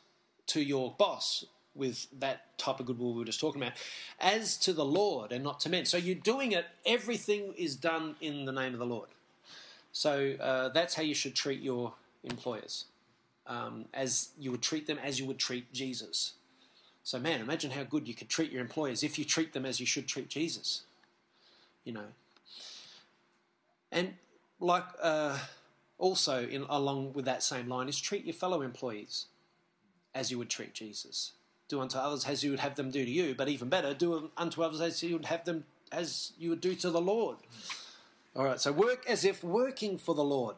to 0.46 0.62
your 0.62 0.94
boss 0.96 1.44
with 1.74 2.06
that 2.18 2.56
type 2.56 2.80
of 2.80 2.86
goodwill 2.86 3.12
we 3.12 3.18
were 3.18 3.26
just 3.26 3.40
talking 3.40 3.60
about, 3.60 3.74
as 4.18 4.56
to 4.56 4.72
the 4.72 4.86
Lord 4.86 5.32
and 5.32 5.44
not 5.44 5.60
to 5.60 5.68
men. 5.68 5.84
So 5.84 5.98
you're 5.98 6.14
doing 6.14 6.52
it, 6.52 6.64
everything 6.86 7.52
is 7.58 7.76
done 7.76 8.16
in 8.22 8.46
the 8.46 8.52
name 8.52 8.72
of 8.72 8.78
the 8.78 8.86
Lord. 8.86 9.10
So 9.92 10.34
uh, 10.40 10.70
that's 10.70 10.94
how 10.94 11.02
you 11.02 11.14
should 11.14 11.34
treat 11.34 11.60
your 11.60 11.92
employers, 12.24 12.86
um, 13.46 13.84
as 13.92 14.30
you 14.38 14.50
would 14.50 14.62
treat 14.62 14.86
them 14.86 14.96
as 15.04 15.20
you 15.20 15.26
would 15.26 15.38
treat 15.38 15.70
Jesus. 15.74 16.32
So, 17.04 17.18
man, 17.18 17.42
imagine 17.42 17.70
how 17.70 17.82
good 17.82 18.08
you 18.08 18.14
could 18.14 18.30
treat 18.30 18.50
your 18.50 18.62
employers 18.62 19.02
if 19.02 19.18
you 19.18 19.26
treat 19.26 19.52
them 19.52 19.66
as 19.66 19.78
you 19.78 19.84
should 19.84 20.08
treat 20.08 20.30
Jesus. 20.30 20.84
You 21.84 21.92
know, 21.92 22.08
and 23.90 24.14
like 24.58 24.86
uh, 25.02 25.38
also 26.02 26.46
in, 26.48 26.66
along 26.68 27.12
with 27.12 27.24
that 27.26 27.44
same 27.44 27.68
line 27.68 27.88
is 27.88 27.98
treat 27.98 28.24
your 28.24 28.34
fellow 28.34 28.60
employees 28.60 29.26
as 30.14 30.32
you 30.32 30.36
would 30.36 30.50
treat 30.50 30.74
Jesus. 30.74 31.32
Do 31.68 31.80
unto 31.80 31.96
others 31.96 32.26
as 32.26 32.42
you 32.42 32.50
would 32.50 32.60
have 32.60 32.74
them 32.74 32.90
do 32.90 33.04
to 33.04 33.10
you, 33.10 33.34
but 33.36 33.48
even 33.48 33.68
better, 33.68 33.94
do 33.94 34.30
unto 34.36 34.62
others 34.62 34.80
as 34.80 35.00
you 35.02 35.14
would 35.14 35.26
have 35.26 35.44
them 35.44 35.64
as 35.92 36.32
you 36.38 36.50
would 36.50 36.60
do 36.60 36.74
to 36.74 36.90
the 36.90 37.00
Lord. 37.00 37.36
All 38.34 38.44
right, 38.44 38.60
so 38.60 38.72
work 38.72 39.04
as 39.08 39.24
if 39.24 39.44
working 39.44 39.96
for 39.96 40.14
the 40.14 40.24
Lord. 40.24 40.56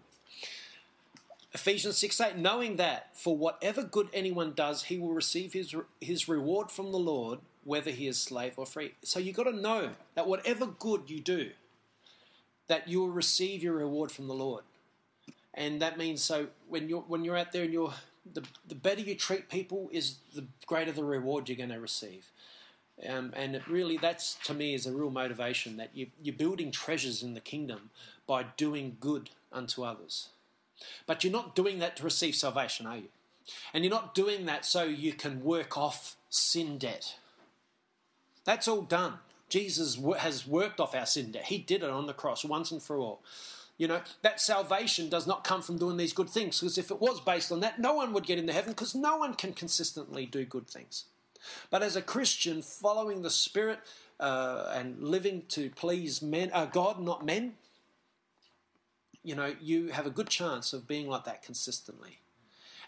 Ephesians 1.52 1.98
6 1.98 2.20
8, 2.20 2.38
knowing 2.38 2.76
that 2.76 3.16
for 3.16 3.36
whatever 3.36 3.82
good 3.82 4.08
anyone 4.14 4.54
does, 4.54 4.84
he 4.84 4.98
will 4.98 5.12
receive 5.12 5.52
his, 5.52 5.74
his 6.00 6.26
reward 6.26 6.70
from 6.70 6.90
the 6.90 6.98
Lord, 6.98 7.40
whether 7.64 7.90
he 7.90 8.08
is 8.08 8.18
slave 8.18 8.54
or 8.56 8.64
free. 8.64 8.94
So 9.02 9.20
you've 9.20 9.36
got 9.36 9.44
to 9.44 9.52
know 9.52 9.90
that 10.14 10.26
whatever 10.26 10.66
good 10.66 11.10
you 11.10 11.20
do, 11.20 11.50
that 12.66 12.88
you 12.88 13.00
will 13.00 13.10
receive 13.10 13.62
your 13.62 13.74
reward 13.74 14.10
from 14.10 14.26
the 14.26 14.34
Lord. 14.34 14.64
And 15.54 15.80
that 15.82 15.98
means 15.98 16.22
so 16.22 16.48
when 16.68 16.88
you're 16.88 17.02
when 17.02 17.24
you're 17.24 17.36
out 17.36 17.52
there 17.52 17.64
and 17.64 17.72
you're 17.72 17.94
the, 18.32 18.42
the 18.66 18.74
better 18.74 19.00
you 19.00 19.14
treat 19.14 19.48
people 19.48 19.88
is 19.92 20.16
the 20.34 20.44
greater 20.66 20.92
the 20.92 21.04
reward 21.04 21.48
you're 21.48 21.56
going 21.56 21.68
to 21.70 21.80
receive. 21.80 22.30
Um, 23.08 23.32
and 23.36 23.56
it 23.56 23.66
really 23.66 23.96
that's 23.96 24.36
to 24.44 24.54
me 24.54 24.74
is 24.74 24.86
a 24.86 24.92
real 24.92 25.10
motivation 25.10 25.76
that 25.76 25.90
you, 25.94 26.08
you're 26.22 26.34
building 26.34 26.70
treasures 26.70 27.22
in 27.22 27.34
the 27.34 27.40
kingdom 27.40 27.90
by 28.26 28.44
doing 28.56 28.96
good 29.00 29.30
unto 29.52 29.84
others. 29.84 30.28
But 31.06 31.22
you're 31.22 31.32
not 31.32 31.54
doing 31.54 31.78
that 31.78 31.96
to 31.96 32.02
receive 32.02 32.34
salvation, 32.34 32.86
are 32.86 32.96
you? 32.96 33.08
And 33.72 33.84
you're 33.84 33.92
not 33.92 34.14
doing 34.14 34.46
that 34.46 34.64
so 34.64 34.84
you 34.84 35.12
can 35.12 35.44
work 35.44 35.76
off 35.76 36.16
sin 36.30 36.78
debt. 36.78 37.16
That's 38.44 38.68
all 38.68 38.82
done. 38.82 39.14
Jesus 39.48 39.98
has 40.18 40.46
worked 40.46 40.80
off 40.80 40.94
our 40.94 41.06
sin 41.06 41.32
debt. 41.32 41.44
He 41.44 41.58
did 41.58 41.82
it 41.82 41.90
on 41.90 42.06
the 42.06 42.12
cross 42.12 42.44
once 42.44 42.70
and 42.70 42.82
for 42.82 42.96
all. 42.96 43.20
You 43.76 43.88
know, 43.88 44.00
that 44.22 44.40
salvation 44.40 45.08
does 45.08 45.26
not 45.26 45.42
come 45.42 45.60
from 45.60 45.78
doing 45.78 45.96
these 45.96 46.12
good 46.12 46.30
things, 46.30 46.60
because 46.60 46.78
if 46.78 46.90
it 46.90 47.00
was 47.00 47.20
based 47.20 47.50
on 47.50 47.60
that, 47.60 47.80
no 47.80 47.94
one 47.94 48.12
would 48.12 48.26
get 48.26 48.38
into 48.38 48.52
heaven, 48.52 48.70
because 48.70 48.94
no 48.94 49.16
one 49.16 49.34
can 49.34 49.52
consistently 49.52 50.26
do 50.26 50.44
good 50.44 50.68
things. 50.68 51.06
But 51.70 51.82
as 51.82 51.96
a 51.96 52.02
Christian, 52.02 52.62
following 52.62 53.22
the 53.22 53.30
Spirit 53.30 53.80
uh, 54.20 54.72
and 54.74 55.02
living 55.02 55.42
to 55.48 55.70
please 55.70 56.22
men, 56.22 56.50
uh, 56.52 56.66
God, 56.66 57.00
not 57.00 57.26
men, 57.26 57.54
you 59.24 59.34
know, 59.34 59.54
you 59.60 59.88
have 59.88 60.06
a 60.06 60.10
good 60.10 60.28
chance 60.28 60.72
of 60.72 60.86
being 60.86 61.08
like 61.08 61.24
that 61.24 61.42
consistently. 61.42 62.20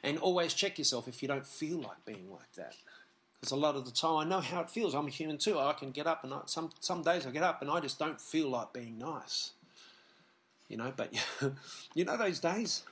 And 0.02 0.18
always 0.18 0.54
check 0.54 0.78
yourself 0.78 1.08
if 1.08 1.20
you 1.22 1.26
don't 1.26 1.46
feel 1.46 1.78
like 1.78 2.04
being 2.04 2.30
like 2.30 2.52
that. 2.54 2.76
Because 3.40 3.50
a 3.50 3.56
lot 3.56 3.74
of 3.74 3.84
the 3.84 3.90
time, 3.90 4.16
I 4.18 4.24
know 4.24 4.40
how 4.40 4.60
it 4.60 4.70
feels. 4.70 4.94
I'm 4.94 5.06
a 5.06 5.10
human 5.10 5.38
too. 5.38 5.58
I 5.58 5.72
can 5.72 5.90
get 5.90 6.06
up, 6.06 6.22
and 6.22 6.32
I, 6.32 6.40
some 6.46 6.70
some 6.80 7.02
days 7.02 7.26
I 7.26 7.30
get 7.30 7.42
up 7.42 7.60
and 7.60 7.70
I 7.70 7.80
just 7.80 7.98
don't 7.98 8.20
feel 8.20 8.48
like 8.48 8.72
being 8.72 8.98
nice. 8.98 9.52
You 10.68 10.76
know, 10.76 10.92
but 10.96 11.14
you 11.94 12.04
know 12.04 12.16
those 12.16 12.40
days, 12.40 12.82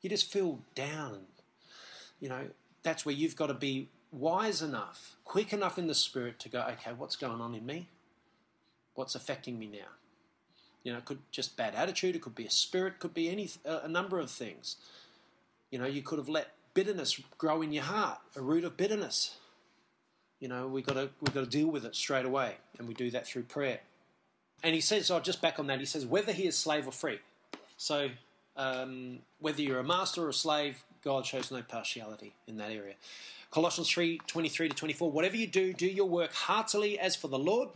you 0.00 0.10
just 0.10 0.30
feel 0.30 0.60
down. 0.74 1.20
You 2.20 2.28
know, 2.28 2.46
that's 2.82 3.06
where 3.06 3.14
you've 3.14 3.36
got 3.36 3.46
to 3.46 3.54
be 3.54 3.88
wise 4.10 4.60
enough, 4.62 5.16
quick 5.24 5.52
enough 5.52 5.78
in 5.78 5.86
the 5.86 5.94
spirit 5.94 6.38
to 6.40 6.48
go, 6.48 6.60
okay, 6.72 6.92
what's 6.96 7.16
going 7.16 7.40
on 7.40 7.54
in 7.54 7.64
me? 7.64 7.88
What's 8.94 9.14
affecting 9.14 9.58
me 9.58 9.66
now? 9.66 9.88
You 10.84 10.92
know, 10.92 10.98
it 10.98 11.04
could 11.04 11.20
just 11.30 11.56
bad 11.56 11.74
attitude. 11.74 12.16
It 12.16 12.22
could 12.22 12.34
be 12.34 12.44
a 12.44 12.50
spirit. 12.50 12.98
Could 12.98 13.14
be 13.14 13.30
any 13.30 13.48
a 13.64 13.88
number 13.88 14.18
of 14.18 14.30
things. 14.30 14.76
You 15.70 15.78
know, 15.78 15.86
you 15.86 16.02
could 16.02 16.18
have 16.18 16.28
let 16.28 16.48
bitterness 16.74 17.20
grow 17.38 17.62
in 17.62 17.72
your 17.72 17.84
heart, 17.84 18.18
a 18.36 18.42
root 18.42 18.64
of 18.64 18.76
bitterness. 18.76 19.36
You 20.40 20.48
know, 20.48 20.66
we 20.66 20.82
got 20.82 20.94
to 20.94 21.10
we 21.20 21.32
got 21.32 21.44
to 21.44 21.50
deal 21.50 21.68
with 21.68 21.84
it 21.84 21.94
straight 21.94 22.26
away, 22.26 22.56
and 22.78 22.88
we 22.88 22.94
do 22.94 23.10
that 23.12 23.26
through 23.26 23.44
prayer. 23.44 23.80
And 24.62 24.74
he 24.74 24.80
says, 24.80 25.10
"Oh, 25.10 25.20
just 25.20 25.40
back 25.42 25.58
on 25.58 25.66
that." 25.66 25.80
He 25.80 25.86
says, 25.86 26.06
"Whether 26.06 26.32
he 26.32 26.46
is 26.46 26.56
slave 26.56 26.86
or 26.86 26.92
free." 26.92 27.18
So, 27.76 28.10
um, 28.56 29.20
whether 29.40 29.60
you're 29.62 29.80
a 29.80 29.84
master 29.84 30.24
or 30.24 30.28
a 30.28 30.34
slave, 30.34 30.84
God 31.02 31.26
shows 31.26 31.50
no 31.50 31.62
partiality 31.62 32.34
in 32.46 32.56
that 32.58 32.70
area. 32.70 32.94
Colossians 33.50 33.90
3 33.90 34.18
23 34.26 34.68
to 34.68 34.74
24. 34.74 35.10
Whatever 35.10 35.36
you 35.36 35.46
do, 35.46 35.72
do 35.72 35.86
your 35.86 36.08
work 36.08 36.32
heartily 36.32 36.98
as 36.98 37.16
for 37.16 37.28
the 37.28 37.38
Lord, 37.38 37.70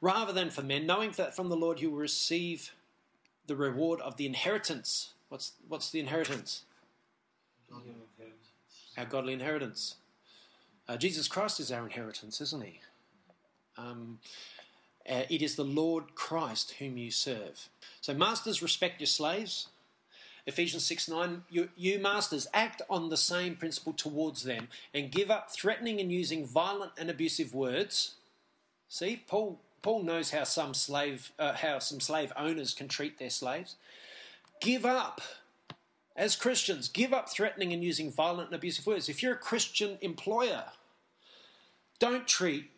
rather 0.00 0.32
than 0.32 0.50
for 0.50 0.62
men, 0.62 0.86
knowing 0.86 1.10
that 1.12 1.34
from 1.34 1.48
the 1.48 1.56
Lord 1.56 1.80
you 1.80 1.90
will 1.90 1.98
receive 1.98 2.72
the 3.46 3.56
reward 3.56 4.00
of 4.00 4.16
the 4.16 4.26
inheritance. 4.26 5.12
What's, 5.28 5.52
what's 5.68 5.90
the 5.90 6.00
inheritance? 6.00 6.62
Our 8.96 9.04
godly 9.04 9.32
inheritance. 9.32 9.96
Uh, 10.88 10.96
Jesus 10.96 11.28
Christ 11.28 11.60
is 11.60 11.72
our 11.72 11.84
inheritance, 11.84 12.40
isn't 12.40 12.62
he? 12.62 12.80
Um, 13.76 14.18
uh, 15.08 15.22
it 15.28 15.42
is 15.42 15.56
the 15.56 15.64
Lord 15.64 16.14
Christ 16.14 16.74
whom 16.78 16.96
you 16.96 17.10
serve. 17.10 17.68
So, 18.00 18.14
masters, 18.14 18.62
respect 18.62 19.00
your 19.00 19.06
slaves. 19.06 19.68
Ephesians 20.46 20.84
6 20.84 21.08
9, 21.08 21.42
you, 21.48 21.68
you, 21.76 21.98
masters, 21.98 22.46
act 22.52 22.82
on 22.90 23.08
the 23.08 23.16
same 23.16 23.56
principle 23.56 23.94
towards 23.94 24.42
them 24.42 24.68
and 24.92 25.10
give 25.10 25.30
up 25.30 25.50
threatening 25.50 26.00
and 26.00 26.12
using 26.12 26.46
violent 26.46 26.92
and 26.98 27.08
abusive 27.08 27.54
words. 27.54 28.16
See, 28.88 29.22
Paul, 29.26 29.58
Paul 29.80 30.02
knows 30.02 30.30
how 30.30 30.44
some 30.44 30.74
slave 30.74 31.32
uh, 31.38 31.54
how 31.54 31.78
some 31.78 32.00
slave 32.00 32.32
owners 32.36 32.74
can 32.74 32.88
treat 32.88 33.18
their 33.18 33.30
slaves. 33.30 33.76
Give 34.60 34.84
up. 34.84 35.20
As 36.16 36.36
Christians, 36.36 36.88
give 36.88 37.12
up 37.12 37.28
threatening 37.28 37.72
and 37.72 37.82
using 37.82 38.12
violent 38.12 38.50
and 38.50 38.54
abusive 38.54 38.86
words. 38.86 39.08
If 39.08 39.20
you're 39.20 39.32
a 39.32 39.36
Christian 39.36 39.98
employer, 40.00 40.66
don't 41.98 42.28
treat 42.28 42.70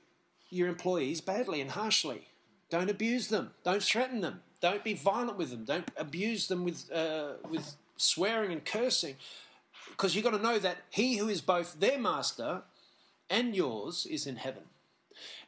your 0.51 0.69
employees 0.69 1.21
badly 1.21 1.61
and 1.61 1.71
harshly. 1.71 2.29
Don't 2.71 2.91
abuse 2.91 3.29
them. 3.29 3.53
Don't 3.65 3.83
threaten 3.83 4.21
them. 4.21 4.43
Don't 4.61 4.83
be 4.83 4.95
violent 4.95 5.39
with 5.39 5.51
them. 5.51 5.65
Don't 5.65 5.89
abuse 5.97 6.49
them 6.49 6.65
with, 6.65 6.91
uh, 6.93 7.35
with 7.49 7.77
swearing 7.97 8.53
and 8.53 8.65
cursing. 8.65 9.17
Because 9.91 10.15
you've 10.15 10.25
got 10.25 10.33
to 10.33 10.43
know 10.43 10.59
that 10.59 10.79
he 10.91 11.17
who 11.17 11.29
is 11.29 11.41
both 11.41 11.79
their 11.79 11.99
master 11.99 12.63
and 13.31 13.55
yours 13.55 14.07
is 14.09 14.27
in 14.27 14.37
heaven. 14.37 14.65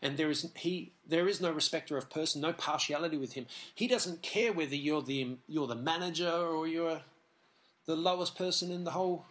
And 0.01 0.17
there 0.17 0.31
is 0.31 0.51
he 0.57 0.93
there 1.07 1.29
is 1.29 1.41
no 1.41 1.51
respecter 1.51 1.99
of 1.99 2.09
person, 2.09 2.41
no 2.41 2.53
partiality 2.53 3.19
with 3.19 3.35
him. 3.35 3.47
He 3.75 3.87
doesn't 3.87 4.23
care 4.23 4.53
whether 4.53 4.75
you're 4.75 5.03
the 5.03 5.37
you're 5.47 5.67
the 5.67 5.75
manager 5.75 6.31
or 6.31 6.67
you're 6.67 7.03
the 7.85 7.97
lowest 7.97 8.37
person 8.37 8.71
in 8.71 8.85
the 8.85 8.93
whole 8.93 9.27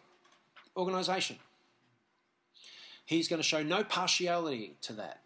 organization. 0.76 1.38
He's 3.06 3.28
going 3.28 3.42
to 3.42 3.48
show 3.48 3.64
no 3.64 3.84
partiality 3.84 4.76
to 4.82 4.94
that. 4.94 5.22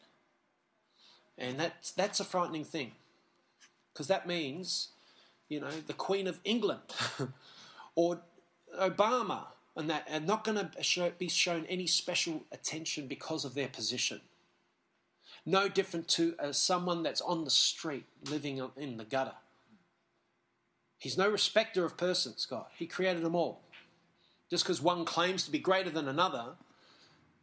And 1.41 1.60
that's 1.60 1.91
that's 1.91 2.19
a 2.19 2.23
frightening 2.23 2.63
thing 2.63 2.91
because 3.91 4.08
that 4.08 4.27
means, 4.27 4.89
you 5.49 5.60
know, 5.60 5.71
the 5.88 5.93
Queen 5.93 6.27
of 6.27 6.39
England 6.45 6.82
or 7.95 8.21
Obama 8.80 9.47
and 9.75 9.89
that 9.89 10.08
are 10.12 10.19
not 10.19 10.43
going 10.43 10.58
to 10.58 11.12
be 11.17 11.27
shown 11.27 11.65
any 11.67 11.88
special 11.88 12.43
attention 12.51 13.08
because 13.08 13.43
of 13.43 13.56
their 13.56 13.67
position. 13.67 14.21
No 15.45 15.67
different 15.67 16.08
to 16.10 16.36
uh, 16.38 16.51
someone 16.51 17.01
that's 17.04 17.21
on 17.21 17.43
the 17.43 17.49
street 17.49 18.06
living 18.30 18.62
in 18.77 18.97
the 18.97 19.06
gutter. 19.06 19.34
He's 20.99 21.17
no 21.17 21.27
respecter 21.27 21.84
of 21.84 21.97
persons, 21.97 22.45
God. 22.45 22.65
He 22.77 22.86
created 22.86 23.23
them 23.23 23.36
all. 23.36 23.62
Just 24.51 24.63
because 24.63 24.82
one 24.82 25.06
claims 25.06 25.43
to 25.45 25.51
be 25.51 25.58
greater 25.58 25.89
than 25.89 26.08
another 26.08 26.58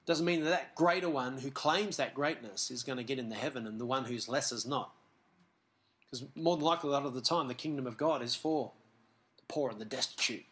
doesn't 0.08 0.24
mean 0.24 0.42
that 0.42 0.48
that 0.48 0.74
greater 0.74 1.10
one 1.10 1.36
who 1.36 1.50
claims 1.50 1.98
that 1.98 2.14
greatness 2.14 2.70
is 2.70 2.82
going 2.82 2.96
to 2.96 3.04
get 3.04 3.18
into 3.18 3.36
heaven 3.36 3.66
and 3.66 3.78
the 3.78 3.84
one 3.84 4.06
who's 4.06 4.26
less 4.26 4.52
is 4.52 4.64
not. 4.64 4.90
Because 6.00 6.26
more 6.34 6.56
than 6.56 6.64
likely, 6.64 6.88
a 6.88 6.92
lot 6.94 7.04
of 7.04 7.12
the 7.12 7.20
time, 7.20 7.46
the 7.46 7.52
kingdom 7.52 7.86
of 7.86 7.98
God 7.98 8.22
is 8.22 8.34
for 8.34 8.72
the 9.36 9.42
poor 9.48 9.68
and 9.70 9.78
the 9.78 9.84
destitute. 9.84 10.46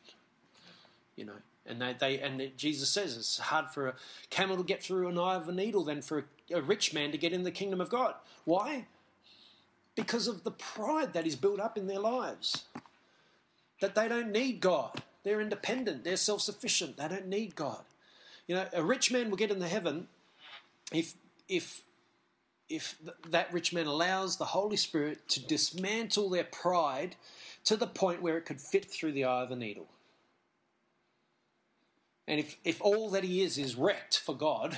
You 1.16 1.24
know, 1.24 1.36
and 1.64 1.80
they, 1.80 1.96
they 1.98 2.20
and 2.20 2.52
Jesus 2.58 2.90
says 2.90 3.16
it's 3.16 3.38
hard 3.38 3.70
for 3.70 3.88
a 3.88 3.94
camel 4.28 4.58
to 4.58 4.62
get 4.62 4.82
through 4.82 5.08
an 5.08 5.18
eye 5.18 5.36
of 5.36 5.48
a 5.48 5.52
needle 5.52 5.84
than 5.84 6.02
for 6.02 6.26
a, 6.50 6.58
a 6.58 6.60
rich 6.60 6.92
man 6.92 7.10
to 7.12 7.16
get 7.16 7.32
in 7.32 7.42
the 7.42 7.50
kingdom 7.50 7.80
of 7.80 7.88
God. 7.88 8.12
Why? 8.44 8.84
Because 9.94 10.28
of 10.28 10.44
the 10.44 10.50
pride 10.50 11.14
that 11.14 11.26
is 11.26 11.34
built 11.34 11.60
up 11.60 11.78
in 11.78 11.86
their 11.86 11.98
lives. 11.98 12.66
That 13.80 13.94
they 13.94 14.06
don't 14.06 14.32
need 14.32 14.60
God. 14.60 15.02
They're 15.22 15.40
independent. 15.40 16.04
They're 16.04 16.18
self 16.18 16.42
sufficient. 16.42 16.98
They 16.98 17.08
don't 17.08 17.28
need 17.28 17.56
God. 17.56 17.84
You 18.46 18.56
know, 18.56 18.66
a 18.72 18.82
rich 18.82 19.11
man 19.11 19.30
will 19.30 19.37
get 19.37 19.50
into 19.50 19.68
heaven 19.68 20.09
if 20.92 21.14
if 21.48 21.82
if 22.68 22.96
th- 22.98 23.16
that 23.30 23.52
rich 23.52 23.72
man 23.72 23.87
allows 23.87 24.37
the 24.37 24.44
Holy 24.46 24.76
Spirit 24.76 25.28
to 25.28 25.44
dismantle 25.44 26.30
their 26.30 26.44
pride 26.44 27.16
to 27.64 27.76
the 27.76 27.87
point 27.87 28.22
where 28.22 28.37
it 28.37 28.44
could 28.44 28.61
fit 28.61 28.90
through 28.90 29.12
the 29.12 29.24
eye 29.24 29.42
of 29.42 29.50
a 29.50 29.56
needle. 29.56 29.88
And 32.28 32.40
if, 32.40 32.56
if 32.64 32.80
all 32.80 33.09
that 33.11 33.22
he 33.22 33.42
is 33.42 33.56
is 33.56 33.76
wrecked 33.76 34.18
for 34.18 34.35
God, 34.35 34.76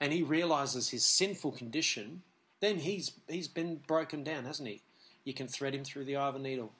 and 0.00 0.12
he 0.12 0.22
realizes 0.22 0.90
his 0.90 1.04
sinful 1.04 1.52
condition, 1.52 2.22
then 2.60 2.78
he's, 2.78 3.12
he's 3.28 3.48
been 3.48 3.80
broken 3.86 4.22
down, 4.22 4.44
hasn't 4.44 4.68
he? 4.68 4.82
You 5.24 5.32
can 5.32 5.48
thread 5.48 5.74
him 5.74 5.84
through 5.84 6.04
the 6.04 6.16
eye 6.16 6.28
of 6.28 6.36
a 6.36 6.38
needle, 6.38 6.72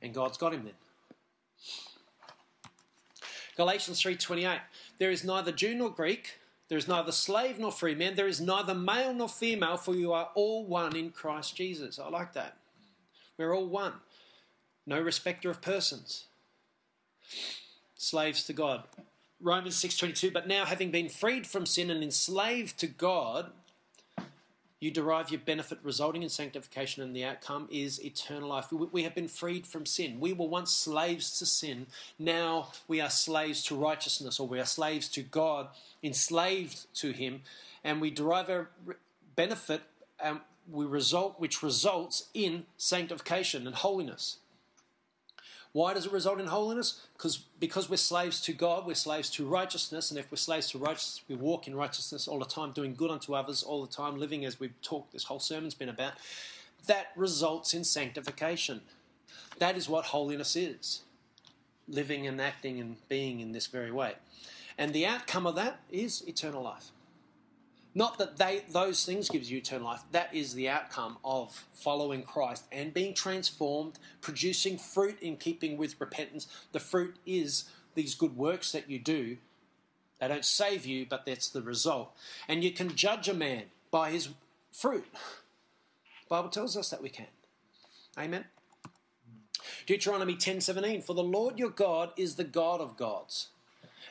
and 0.00 0.14
God's 0.14 0.38
got 0.38 0.54
him 0.54 0.64
then. 0.64 0.74
Galatians 3.56 4.00
3:28 4.00 4.60
There 4.98 5.10
is 5.10 5.24
neither 5.24 5.52
Jew 5.52 5.74
nor 5.74 5.90
Greek 5.90 6.38
there 6.72 6.78
is 6.78 6.88
neither 6.88 7.12
slave 7.12 7.58
nor 7.58 7.70
free 7.70 7.94
man. 7.94 8.14
There 8.14 8.26
is 8.26 8.40
neither 8.40 8.74
male 8.74 9.12
nor 9.12 9.28
female, 9.28 9.76
for 9.76 9.94
you 9.94 10.14
are 10.14 10.30
all 10.34 10.64
one 10.64 10.96
in 10.96 11.10
Christ 11.10 11.54
Jesus. 11.54 11.98
I 11.98 12.08
like 12.08 12.32
that. 12.32 12.56
We're 13.36 13.54
all 13.54 13.66
one. 13.66 13.92
No 14.86 14.98
respecter 14.98 15.50
of 15.50 15.60
persons. 15.60 16.28
Slaves 17.94 18.44
to 18.44 18.54
God. 18.54 18.84
Romans 19.38 19.76
6:22 19.76 20.30
But 20.32 20.48
now 20.48 20.64
having 20.64 20.90
been 20.90 21.10
freed 21.10 21.46
from 21.46 21.66
sin 21.66 21.90
and 21.90 22.02
enslaved 22.02 22.78
to 22.78 22.86
God, 22.86 23.52
you 24.82 24.90
derive 24.90 25.30
your 25.30 25.38
benefit 25.38 25.78
resulting 25.84 26.24
in 26.24 26.28
sanctification, 26.28 27.04
and 27.04 27.14
the 27.14 27.24
outcome 27.24 27.68
is 27.70 28.04
eternal 28.04 28.48
life. 28.48 28.72
We 28.72 29.04
have 29.04 29.14
been 29.14 29.28
freed 29.28 29.64
from 29.64 29.86
sin. 29.86 30.18
We 30.18 30.32
were 30.32 30.48
once 30.48 30.72
slaves 30.72 31.38
to 31.38 31.46
sin. 31.46 31.86
Now 32.18 32.72
we 32.88 33.00
are 33.00 33.08
slaves 33.08 33.62
to 33.66 33.76
righteousness, 33.76 34.40
or 34.40 34.48
we 34.48 34.58
are 34.58 34.66
slaves 34.66 35.08
to 35.10 35.22
God, 35.22 35.68
enslaved 36.02 36.92
to 36.96 37.12
Him, 37.12 37.42
and 37.84 38.00
we 38.00 38.10
derive 38.10 38.50
our 38.50 38.70
benefit, 39.36 39.82
um, 40.20 40.40
we 40.68 40.84
result, 40.84 41.38
which 41.38 41.62
results 41.62 42.28
in 42.34 42.64
sanctification 42.76 43.68
and 43.68 43.76
holiness. 43.76 44.38
Why 45.72 45.94
does 45.94 46.04
it 46.04 46.12
result 46.12 46.38
in 46.38 46.46
holiness? 46.46 47.00
Because 47.14 47.38
because 47.58 47.88
we're 47.88 47.96
slaves 47.96 48.40
to 48.42 48.52
God, 48.52 48.86
we're 48.86 48.94
slaves 48.94 49.30
to 49.30 49.46
righteousness, 49.46 50.10
and 50.10 50.20
if 50.20 50.30
we're 50.30 50.36
slaves 50.36 50.70
to 50.70 50.78
righteousness, 50.78 51.22
we 51.28 51.34
walk 51.34 51.66
in 51.66 51.74
righteousness 51.74 52.28
all 52.28 52.38
the 52.38 52.44
time, 52.44 52.72
doing 52.72 52.94
good 52.94 53.10
unto 53.10 53.34
others 53.34 53.62
all 53.62 53.84
the 53.84 53.90
time, 53.90 54.18
living 54.18 54.44
as 54.44 54.60
we've 54.60 54.80
talked. 54.82 55.12
This 55.12 55.24
whole 55.24 55.40
sermon's 55.40 55.74
been 55.74 55.88
about. 55.88 56.12
That 56.86 57.12
results 57.16 57.72
in 57.72 57.84
sanctification. 57.84 58.82
That 59.58 59.76
is 59.76 59.88
what 59.88 60.06
holiness 60.06 60.56
is, 60.56 61.02
living 61.88 62.26
and 62.26 62.40
acting 62.40 62.80
and 62.80 62.96
being 63.08 63.40
in 63.40 63.52
this 63.52 63.66
very 63.66 63.90
way, 63.90 64.14
and 64.76 64.92
the 64.92 65.06
outcome 65.06 65.46
of 65.46 65.54
that 65.54 65.80
is 65.90 66.22
eternal 66.26 66.62
life. 66.62 66.90
Not 67.94 68.18
that 68.18 68.38
they 68.38 68.62
those 68.70 69.04
things 69.04 69.28
gives 69.28 69.50
you 69.50 69.58
eternal 69.58 69.86
life. 69.86 70.02
That 70.12 70.34
is 70.34 70.54
the 70.54 70.68
outcome 70.68 71.18
of 71.24 71.66
following 71.74 72.22
Christ 72.22 72.64
and 72.72 72.94
being 72.94 73.14
transformed, 73.14 73.98
producing 74.20 74.78
fruit 74.78 75.20
in 75.20 75.36
keeping 75.36 75.76
with 75.76 76.00
repentance. 76.00 76.46
The 76.72 76.80
fruit 76.80 77.16
is 77.26 77.64
these 77.94 78.14
good 78.14 78.36
works 78.36 78.72
that 78.72 78.88
you 78.88 78.98
do. 78.98 79.36
They 80.20 80.28
don't 80.28 80.44
save 80.44 80.86
you, 80.86 81.04
but 81.08 81.26
that's 81.26 81.50
the 81.50 81.62
result. 81.62 82.16
And 82.48 82.64
you 82.64 82.70
can 82.70 82.94
judge 82.94 83.28
a 83.28 83.34
man 83.34 83.64
by 83.90 84.10
his 84.10 84.30
fruit. 84.70 85.06
The 85.12 86.28
Bible 86.36 86.48
tells 86.48 86.76
us 86.76 86.88
that 86.90 87.02
we 87.02 87.10
can. 87.10 87.26
Amen. 88.18 88.46
Deuteronomy 89.84 90.34
10:17 90.34 91.02
For 91.02 91.14
the 91.14 91.22
Lord 91.22 91.58
your 91.58 91.70
God 91.70 92.12
is 92.16 92.36
the 92.36 92.44
God 92.44 92.80
of 92.80 92.96
gods 92.96 93.48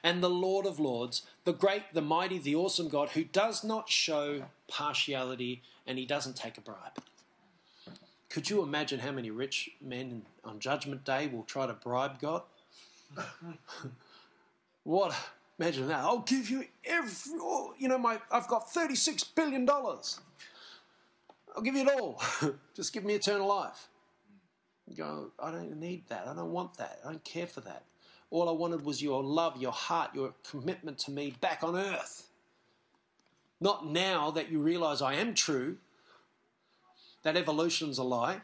and 0.04 0.24
the 0.24 0.30
Lord 0.30 0.66
of 0.66 0.80
lords, 0.80 1.24
the 1.44 1.54
great, 1.54 1.94
the 1.94 2.02
mighty, 2.02 2.38
the 2.38 2.56
awesome 2.56 2.89
God 2.89 3.10
who 3.10 3.24
does 3.24 3.64
not 3.64 3.89
show 3.89 4.44
partiality 4.68 5.62
and 5.86 5.98
he 5.98 6.06
doesn't 6.06 6.36
take 6.36 6.58
a 6.58 6.62
bribe. 6.62 6.98
Could 8.30 8.50
you 8.50 8.64
imagine 8.64 9.00
how 9.00 9.12
many 9.12 9.30
rich 9.30 9.72
men 9.82 10.24
on 10.46 10.60
Judgment 10.60 11.04
Day 11.04 11.28
will 11.28 11.44
try 11.44 11.68
to 11.68 11.74
bribe 11.74 12.20
God? 12.20 12.44
what? 14.84 15.14
Imagine 15.60 15.89
that. 15.89 16.00
I'll 16.00 16.20
give 16.20 16.50
you 16.50 16.66
every, 16.86 17.12
you 17.78 17.88
know, 17.88 17.98
my, 17.98 18.20
I've 18.32 18.48
got 18.48 18.70
$36 18.70 19.36
billion. 19.36 19.70
I'll 19.70 21.62
give 21.62 21.76
you 21.76 21.82
it 21.82 22.00
all. 22.00 22.22
Just 22.74 22.94
give 22.94 23.04
me 23.04 23.14
eternal 23.14 23.48
life. 23.48 23.89
You 24.88 24.96
go, 24.96 25.32
I 25.39 25.52
don't 25.52 25.80
need 25.80 26.08
that. 26.08 26.28
I 26.28 26.34
don't 26.34 26.52
want 26.52 26.78
that. 26.78 27.00
I 27.06 27.10
don't 27.12 27.24
care 27.24 27.48
for 27.48 27.62
that. 27.62 27.84
All 28.32 28.49
I 28.49 28.53
wanted 28.53 28.84
was 28.84 29.01
your 29.01 29.21
love, 29.23 29.61
your 29.61 29.73
heart, 29.73 30.15
your 30.15 30.34
commitment 30.49 30.97
to 30.99 31.11
me 31.11 31.36
back 31.41 31.63
on 31.63 31.75
earth. 31.75 32.27
Not 33.59 33.86
now 33.86 34.32
that 34.32 34.49
you 34.49 34.59
realize 34.59 35.01
I 35.01 35.13
am 35.15 35.36
true, 35.36 35.77
that 37.23 37.38
evolution's 37.38 37.97
a 37.97 38.03
lie. 38.03 38.41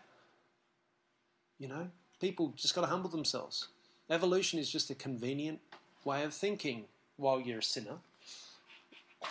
You 1.58 1.70
know, 1.70 1.88
people 2.22 2.54
just 2.56 2.76
got 2.76 2.82
to 2.82 2.88
humble 2.88 3.10
themselves. 3.10 3.70
Evolution 4.10 4.60
is 4.60 4.70
just 4.70 4.90
a 4.92 4.96
convenient 4.96 5.60
way 6.04 6.24
of 6.24 6.34
thinking 6.34 6.86
while 7.16 7.40
you're 7.40 7.60
a 7.60 7.64
sinner. 7.64 7.98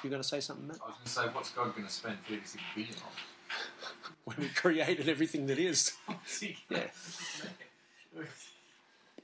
You're 0.03 0.11
going 0.11 0.23
to 0.23 0.29
say 0.29 0.41
something, 0.41 0.67
Matt? 0.67 0.79
I 0.83 0.89
was 0.89 0.97
going 0.97 1.05
to 1.05 1.11
say, 1.11 1.35
what's 1.35 1.51
God 1.51 1.75
going 1.75 1.87
to 1.87 1.93
spend 1.93 2.17
36 2.27 2.63
billion 2.75 2.95
on? 2.95 3.13
when 4.25 4.37
He 4.39 4.49
created 4.49 5.09
everything 5.09 5.47
that 5.47 5.59
is. 5.59 5.93
yeah. 6.69 6.81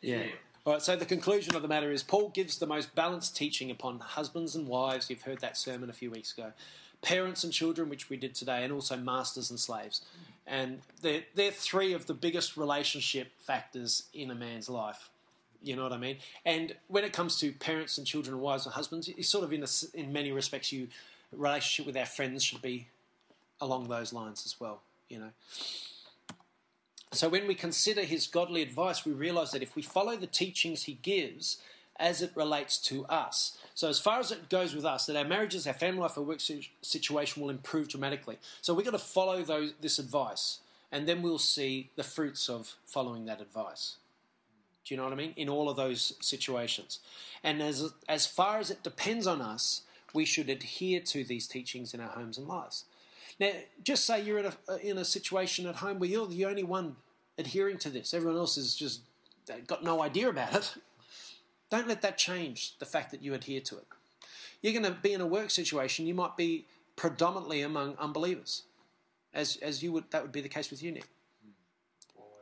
Yeah. 0.00 0.22
All 0.64 0.74
right, 0.74 0.82
so 0.82 0.94
the 0.94 1.04
conclusion 1.04 1.56
of 1.56 1.62
the 1.62 1.68
matter 1.68 1.90
is 1.90 2.04
Paul 2.04 2.28
gives 2.28 2.58
the 2.58 2.68
most 2.68 2.94
balanced 2.94 3.36
teaching 3.36 3.68
upon 3.68 3.98
husbands 3.98 4.54
and 4.54 4.68
wives. 4.68 5.10
You've 5.10 5.22
heard 5.22 5.40
that 5.40 5.56
sermon 5.56 5.90
a 5.90 5.92
few 5.92 6.08
weeks 6.08 6.32
ago. 6.32 6.52
Parents 7.02 7.42
and 7.42 7.52
children, 7.52 7.88
which 7.88 8.08
we 8.08 8.16
did 8.16 8.36
today, 8.36 8.62
and 8.62 8.72
also 8.72 8.96
masters 8.96 9.50
and 9.50 9.58
slaves. 9.58 10.02
And 10.46 10.82
they're, 11.00 11.22
they're 11.34 11.50
three 11.50 11.92
of 11.94 12.06
the 12.06 12.14
biggest 12.14 12.56
relationship 12.56 13.32
factors 13.40 14.04
in 14.14 14.30
a 14.30 14.36
man's 14.36 14.68
life. 14.68 15.10
You 15.64 15.74
know 15.74 15.82
what 15.82 15.92
I 15.92 15.96
mean? 15.96 16.18
And 16.44 16.76
when 16.86 17.02
it 17.02 17.12
comes 17.12 17.40
to 17.40 17.50
parents 17.50 17.98
and 17.98 18.06
children, 18.06 18.38
wives 18.38 18.64
and 18.64 18.72
husbands, 18.72 19.08
it's 19.08 19.28
sort 19.28 19.42
of 19.42 19.52
in, 19.52 19.64
a, 19.64 19.68
in 19.94 20.12
many 20.12 20.30
respects, 20.30 20.70
you 20.70 20.86
relationship 21.32 21.86
with 21.86 21.96
our 21.96 22.06
friends 22.06 22.44
should 22.44 22.62
be 22.62 22.86
along 23.60 23.88
those 23.88 24.12
lines 24.12 24.44
as 24.46 24.60
well. 24.60 24.80
You 25.08 25.18
know. 25.18 25.30
So 27.12 27.28
when 27.28 27.46
we 27.46 27.54
consider 27.54 28.02
his 28.02 28.26
godly 28.26 28.62
advice, 28.62 29.04
we 29.04 29.12
realize 29.12 29.50
that 29.52 29.62
if 29.62 29.76
we 29.76 29.82
follow 29.82 30.16
the 30.16 30.26
teachings 30.26 30.84
he 30.84 30.94
gives 31.02 31.58
as 31.96 32.22
it 32.22 32.32
relates 32.34 32.78
to 32.78 33.04
us, 33.06 33.58
so 33.74 33.88
as 33.88 34.00
far 34.00 34.18
as 34.18 34.32
it 34.32 34.48
goes 34.48 34.74
with 34.74 34.86
us, 34.86 35.06
that 35.06 35.16
our 35.16 35.24
marriages, 35.24 35.66
our 35.66 35.74
family 35.74 36.00
life, 36.00 36.16
our 36.16 36.24
work 36.24 36.40
situation 36.40 37.42
will 37.42 37.50
improve 37.50 37.88
dramatically. 37.88 38.38
So 38.62 38.72
we've 38.72 38.84
got 38.84 38.92
to 38.92 38.98
follow 38.98 39.42
those, 39.42 39.74
this 39.80 39.98
advice, 39.98 40.60
and 40.90 41.06
then 41.06 41.20
we'll 41.20 41.38
see 41.38 41.90
the 41.96 42.02
fruits 42.02 42.48
of 42.48 42.74
following 42.86 43.26
that 43.26 43.40
advice. 43.42 43.96
Do 44.84 44.94
you 44.94 44.98
know 44.98 45.04
what 45.04 45.12
I 45.12 45.16
mean? 45.16 45.34
In 45.36 45.48
all 45.48 45.68
of 45.68 45.76
those 45.76 46.14
situations. 46.20 46.98
And 47.44 47.62
as, 47.62 47.92
as 48.08 48.26
far 48.26 48.58
as 48.58 48.70
it 48.70 48.82
depends 48.82 49.26
on 49.26 49.40
us, 49.40 49.82
we 50.14 50.24
should 50.24 50.48
adhere 50.48 51.00
to 51.00 51.24
these 51.24 51.46
teachings 51.46 51.94
in 51.94 52.00
our 52.00 52.08
homes 52.08 52.38
and 52.38 52.48
lives. 52.48 52.84
Now, 53.38 53.52
just 53.82 54.04
say 54.04 54.22
you're 54.22 54.38
in 54.38 54.46
a, 54.46 54.76
in 54.78 54.98
a 54.98 55.04
situation 55.04 55.66
at 55.66 55.76
home 55.76 55.98
where 55.98 56.08
you're 56.08 56.26
the 56.26 56.44
only 56.44 56.62
one 56.62 56.96
adhering 57.38 57.78
to 57.78 57.90
this. 57.90 58.14
Everyone 58.14 58.38
else 58.38 58.56
has 58.56 58.74
just 58.74 59.02
uh, 59.50 59.54
got 59.66 59.82
no 59.82 60.02
idea 60.02 60.28
about 60.28 60.54
it. 60.54 60.74
Don't 61.70 61.88
let 61.88 62.02
that 62.02 62.18
change 62.18 62.78
the 62.78 62.84
fact 62.84 63.10
that 63.10 63.22
you 63.22 63.34
adhere 63.34 63.60
to 63.60 63.78
it. 63.78 63.86
You're 64.60 64.80
going 64.80 64.94
to 64.94 65.00
be 65.00 65.12
in 65.12 65.20
a 65.20 65.26
work 65.26 65.50
situation, 65.50 66.06
you 66.06 66.14
might 66.14 66.36
be 66.36 66.66
predominantly 66.96 67.62
among 67.62 67.96
unbelievers, 67.98 68.62
as, 69.34 69.56
as 69.56 69.82
you 69.82 69.90
would, 69.92 70.04
that 70.10 70.22
would 70.22 70.32
be 70.32 70.40
the 70.40 70.48
case 70.48 70.70
with 70.70 70.82
you, 70.82 70.92
Nick. 70.92 71.08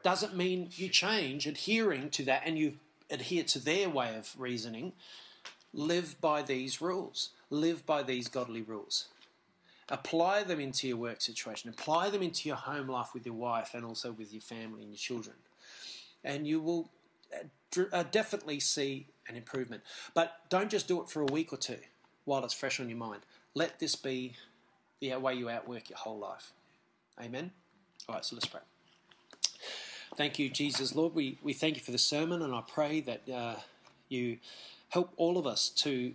Doesn't 0.02 0.36
mean 0.36 0.68
you 0.72 0.88
change 0.88 1.46
adhering 1.46 2.10
to 2.10 2.24
that 2.24 2.42
and 2.44 2.58
you 2.58 2.74
adhere 3.10 3.44
to 3.44 3.58
their 3.58 3.88
way 3.88 4.16
of 4.16 4.34
reasoning. 4.38 4.92
Live 5.72 6.20
by 6.20 6.42
these 6.42 6.80
rules, 6.80 7.30
live 7.48 7.86
by 7.86 8.02
these 8.02 8.28
godly 8.28 8.62
rules. 8.62 9.06
Apply 9.90 10.44
them 10.44 10.60
into 10.60 10.86
your 10.88 10.96
work 10.96 11.20
situation. 11.20 11.68
Apply 11.70 12.10
them 12.10 12.22
into 12.22 12.48
your 12.48 12.56
home 12.56 12.88
life 12.88 13.12
with 13.12 13.26
your 13.26 13.34
wife 13.34 13.74
and 13.74 13.84
also 13.84 14.12
with 14.12 14.32
your 14.32 14.42
family 14.42 14.82
and 14.82 14.90
your 14.90 14.98
children. 14.98 15.36
And 16.22 16.46
you 16.46 16.60
will 16.60 16.90
uh, 17.34 17.82
uh, 17.92 18.04
definitely 18.10 18.60
see 18.60 19.06
an 19.28 19.36
improvement. 19.36 19.82
But 20.14 20.36
don't 20.48 20.70
just 20.70 20.86
do 20.86 21.00
it 21.00 21.08
for 21.08 21.22
a 21.22 21.26
week 21.26 21.52
or 21.52 21.56
two 21.56 21.78
while 22.24 22.44
it's 22.44 22.54
fresh 22.54 22.78
on 22.78 22.88
your 22.88 22.98
mind. 22.98 23.22
Let 23.54 23.80
this 23.80 23.96
be 23.96 24.34
the 25.00 25.14
way 25.16 25.34
you 25.34 25.48
outwork 25.48 25.90
your 25.90 25.98
whole 25.98 26.18
life. 26.18 26.52
Amen? 27.20 27.50
All 28.08 28.14
right, 28.14 28.24
so 28.24 28.36
let's 28.36 28.46
pray. 28.46 28.60
Thank 30.16 30.38
you, 30.38 30.50
Jesus. 30.50 30.94
Lord, 30.94 31.14
we, 31.14 31.38
we 31.42 31.52
thank 31.52 31.76
you 31.76 31.82
for 31.82 31.92
the 31.92 31.98
sermon, 31.98 32.42
and 32.42 32.54
I 32.54 32.62
pray 32.66 33.00
that 33.02 33.28
uh, 33.28 33.56
you 34.08 34.38
help 34.90 35.12
all 35.16 35.38
of 35.38 35.46
us 35.46 35.68
to 35.68 36.14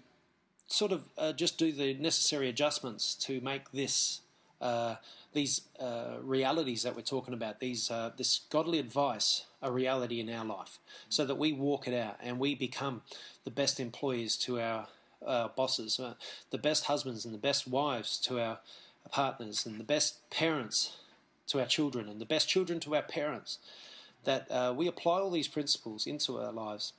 sort 0.67 0.91
of 0.91 1.03
uh, 1.17 1.33
just 1.33 1.57
do 1.57 1.71
the 1.71 1.93
necessary 1.95 2.49
adjustments 2.49 3.15
to 3.15 3.41
make 3.41 3.71
this 3.71 4.21
uh, 4.61 4.95
these 5.33 5.61
uh, 5.79 6.15
realities 6.21 6.83
that 6.83 6.95
we're 6.95 7.01
talking 7.01 7.33
about, 7.33 7.59
these 7.59 7.91
uh, 7.91 8.11
this 8.17 8.41
godly 8.49 8.79
advice, 8.79 9.45
a 9.61 9.71
reality 9.71 10.19
in 10.19 10.29
our 10.29 10.45
life, 10.45 10.79
so 11.09 11.25
that 11.25 11.35
we 11.35 11.51
walk 11.51 11.87
it 11.87 11.93
out 11.93 12.17
and 12.21 12.39
we 12.39 12.55
become 12.55 13.01
the 13.43 13.51
best 13.51 13.79
employees 13.79 14.37
to 14.37 14.59
our 14.59 14.87
bosses, 15.55 15.99
uh, 15.99 16.13
the 16.51 16.57
best 16.57 16.85
husbands 16.85 17.25
and 17.25 17.33
the 17.33 17.39
best 17.39 17.67
wives 17.67 18.17
to 18.19 18.39
our 18.39 18.59
partners, 19.11 19.65
and 19.65 19.79
the 19.79 19.83
best 19.83 20.29
parents 20.29 20.97
to 21.47 21.59
our 21.59 21.65
children, 21.65 22.07
and 22.07 22.19
the 22.19 22.25
best 22.25 22.47
children 22.47 22.79
to 22.79 22.95
our 22.95 23.03
parents. 23.03 23.59
That 24.23 24.49
uh, 24.49 24.73
we 24.75 24.87
apply 24.87 25.19
all 25.19 25.29
these 25.29 25.47
principles 25.47 26.07
into 26.07 26.39
our 26.39 26.51
lives 26.51 26.93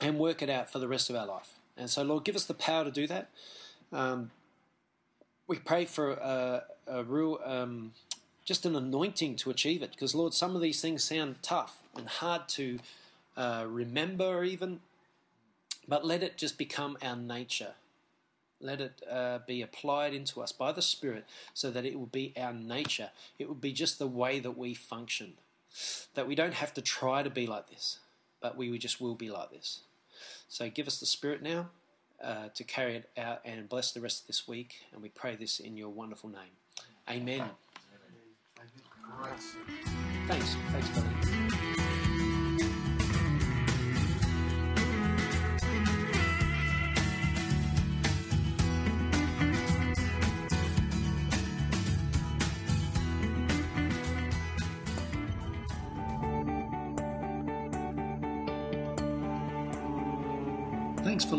and 0.00 0.18
work 0.18 0.42
it 0.42 0.50
out 0.50 0.70
for 0.70 0.80
the 0.80 0.88
rest 0.88 1.08
of 1.08 1.14
our 1.14 1.26
life. 1.26 1.54
And 1.76 1.90
so, 1.90 2.02
Lord, 2.02 2.24
give 2.24 2.36
us 2.36 2.44
the 2.44 2.54
power 2.54 2.84
to 2.84 2.90
do 2.90 3.06
that. 3.06 3.30
Um, 3.92 4.30
we 5.46 5.58
pray 5.58 5.84
for 5.84 6.12
a, 6.12 6.64
a 6.86 7.04
real, 7.04 7.40
um, 7.44 7.92
just 8.44 8.64
an 8.64 8.76
anointing 8.76 9.36
to 9.36 9.50
achieve 9.50 9.82
it. 9.82 9.90
Because, 9.92 10.14
Lord, 10.14 10.34
some 10.34 10.54
of 10.54 10.62
these 10.62 10.80
things 10.80 11.04
sound 11.04 11.36
tough 11.42 11.78
and 11.96 12.08
hard 12.08 12.48
to 12.50 12.78
uh, 13.36 13.64
remember, 13.68 14.44
even. 14.44 14.80
But 15.86 16.04
let 16.06 16.22
it 16.22 16.36
just 16.36 16.56
become 16.56 16.96
our 17.02 17.16
nature. 17.16 17.72
Let 18.60 18.80
it 18.80 19.02
uh, 19.10 19.40
be 19.46 19.60
applied 19.60 20.14
into 20.14 20.40
us 20.40 20.52
by 20.52 20.72
the 20.72 20.80
Spirit 20.80 21.26
so 21.52 21.70
that 21.70 21.84
it 21.84 21.98
will 21.98 22.06
be 22.06 22.32
our 22.36 22.52
nature. 22.52 23.10
It 23.38 23.48
will 23.48 23.54
be 23.54 23.72
just 23.72 23.98
the 23.98 24.06
way 24.06 24.38
that 24.40 24.56
we 24.56 24.72
function. 24.74 25.34
That 26.14 26.26
we 26.26 26.34
don't 26.34 26.54
have 26.54 26.72
to 26.74 26.80
try 26.80 27.22
to 27.22 27.30
be 27.30 27.46
like 27.46 27.68
this, 27.68 27.98
but 28.40 28.56
we 28.56 28.78
just 28.78 29.00
will 29.00 29.16
be 29.16 29.28
like 29.28 29.50
this. 29.50 29.80
So 30.48 30.68
give 30.68 30.86
us 30.86 31.00
the 31.00 31.06
Spirit 31.06 31.42
now 31.42 31.68
uh, 32.22 32.48
to 32.54 32.64
carry 32.64 32.96
it 32.96 33.10
out 33.18 33.40
and 33.44 33.68
bless 33.68 33.92
the 33.92 34.00
rest 34.00 34.22
of 34.22 34.26
this 34.26 34.46
week. 34.48 34.74
And 34.92 35.02
we 35.02 35.08
pray 35.08 35.36
this 35.36 35.60
in 35.60 35.76
your 35.76 35.88
wonderful 35.88 36.30
name. 36.30 36.54
Amen. 37.08 37.44
Thanks. 40.28 40.56
Thanks, 40.72 40.90
buddy. 40.96 41.43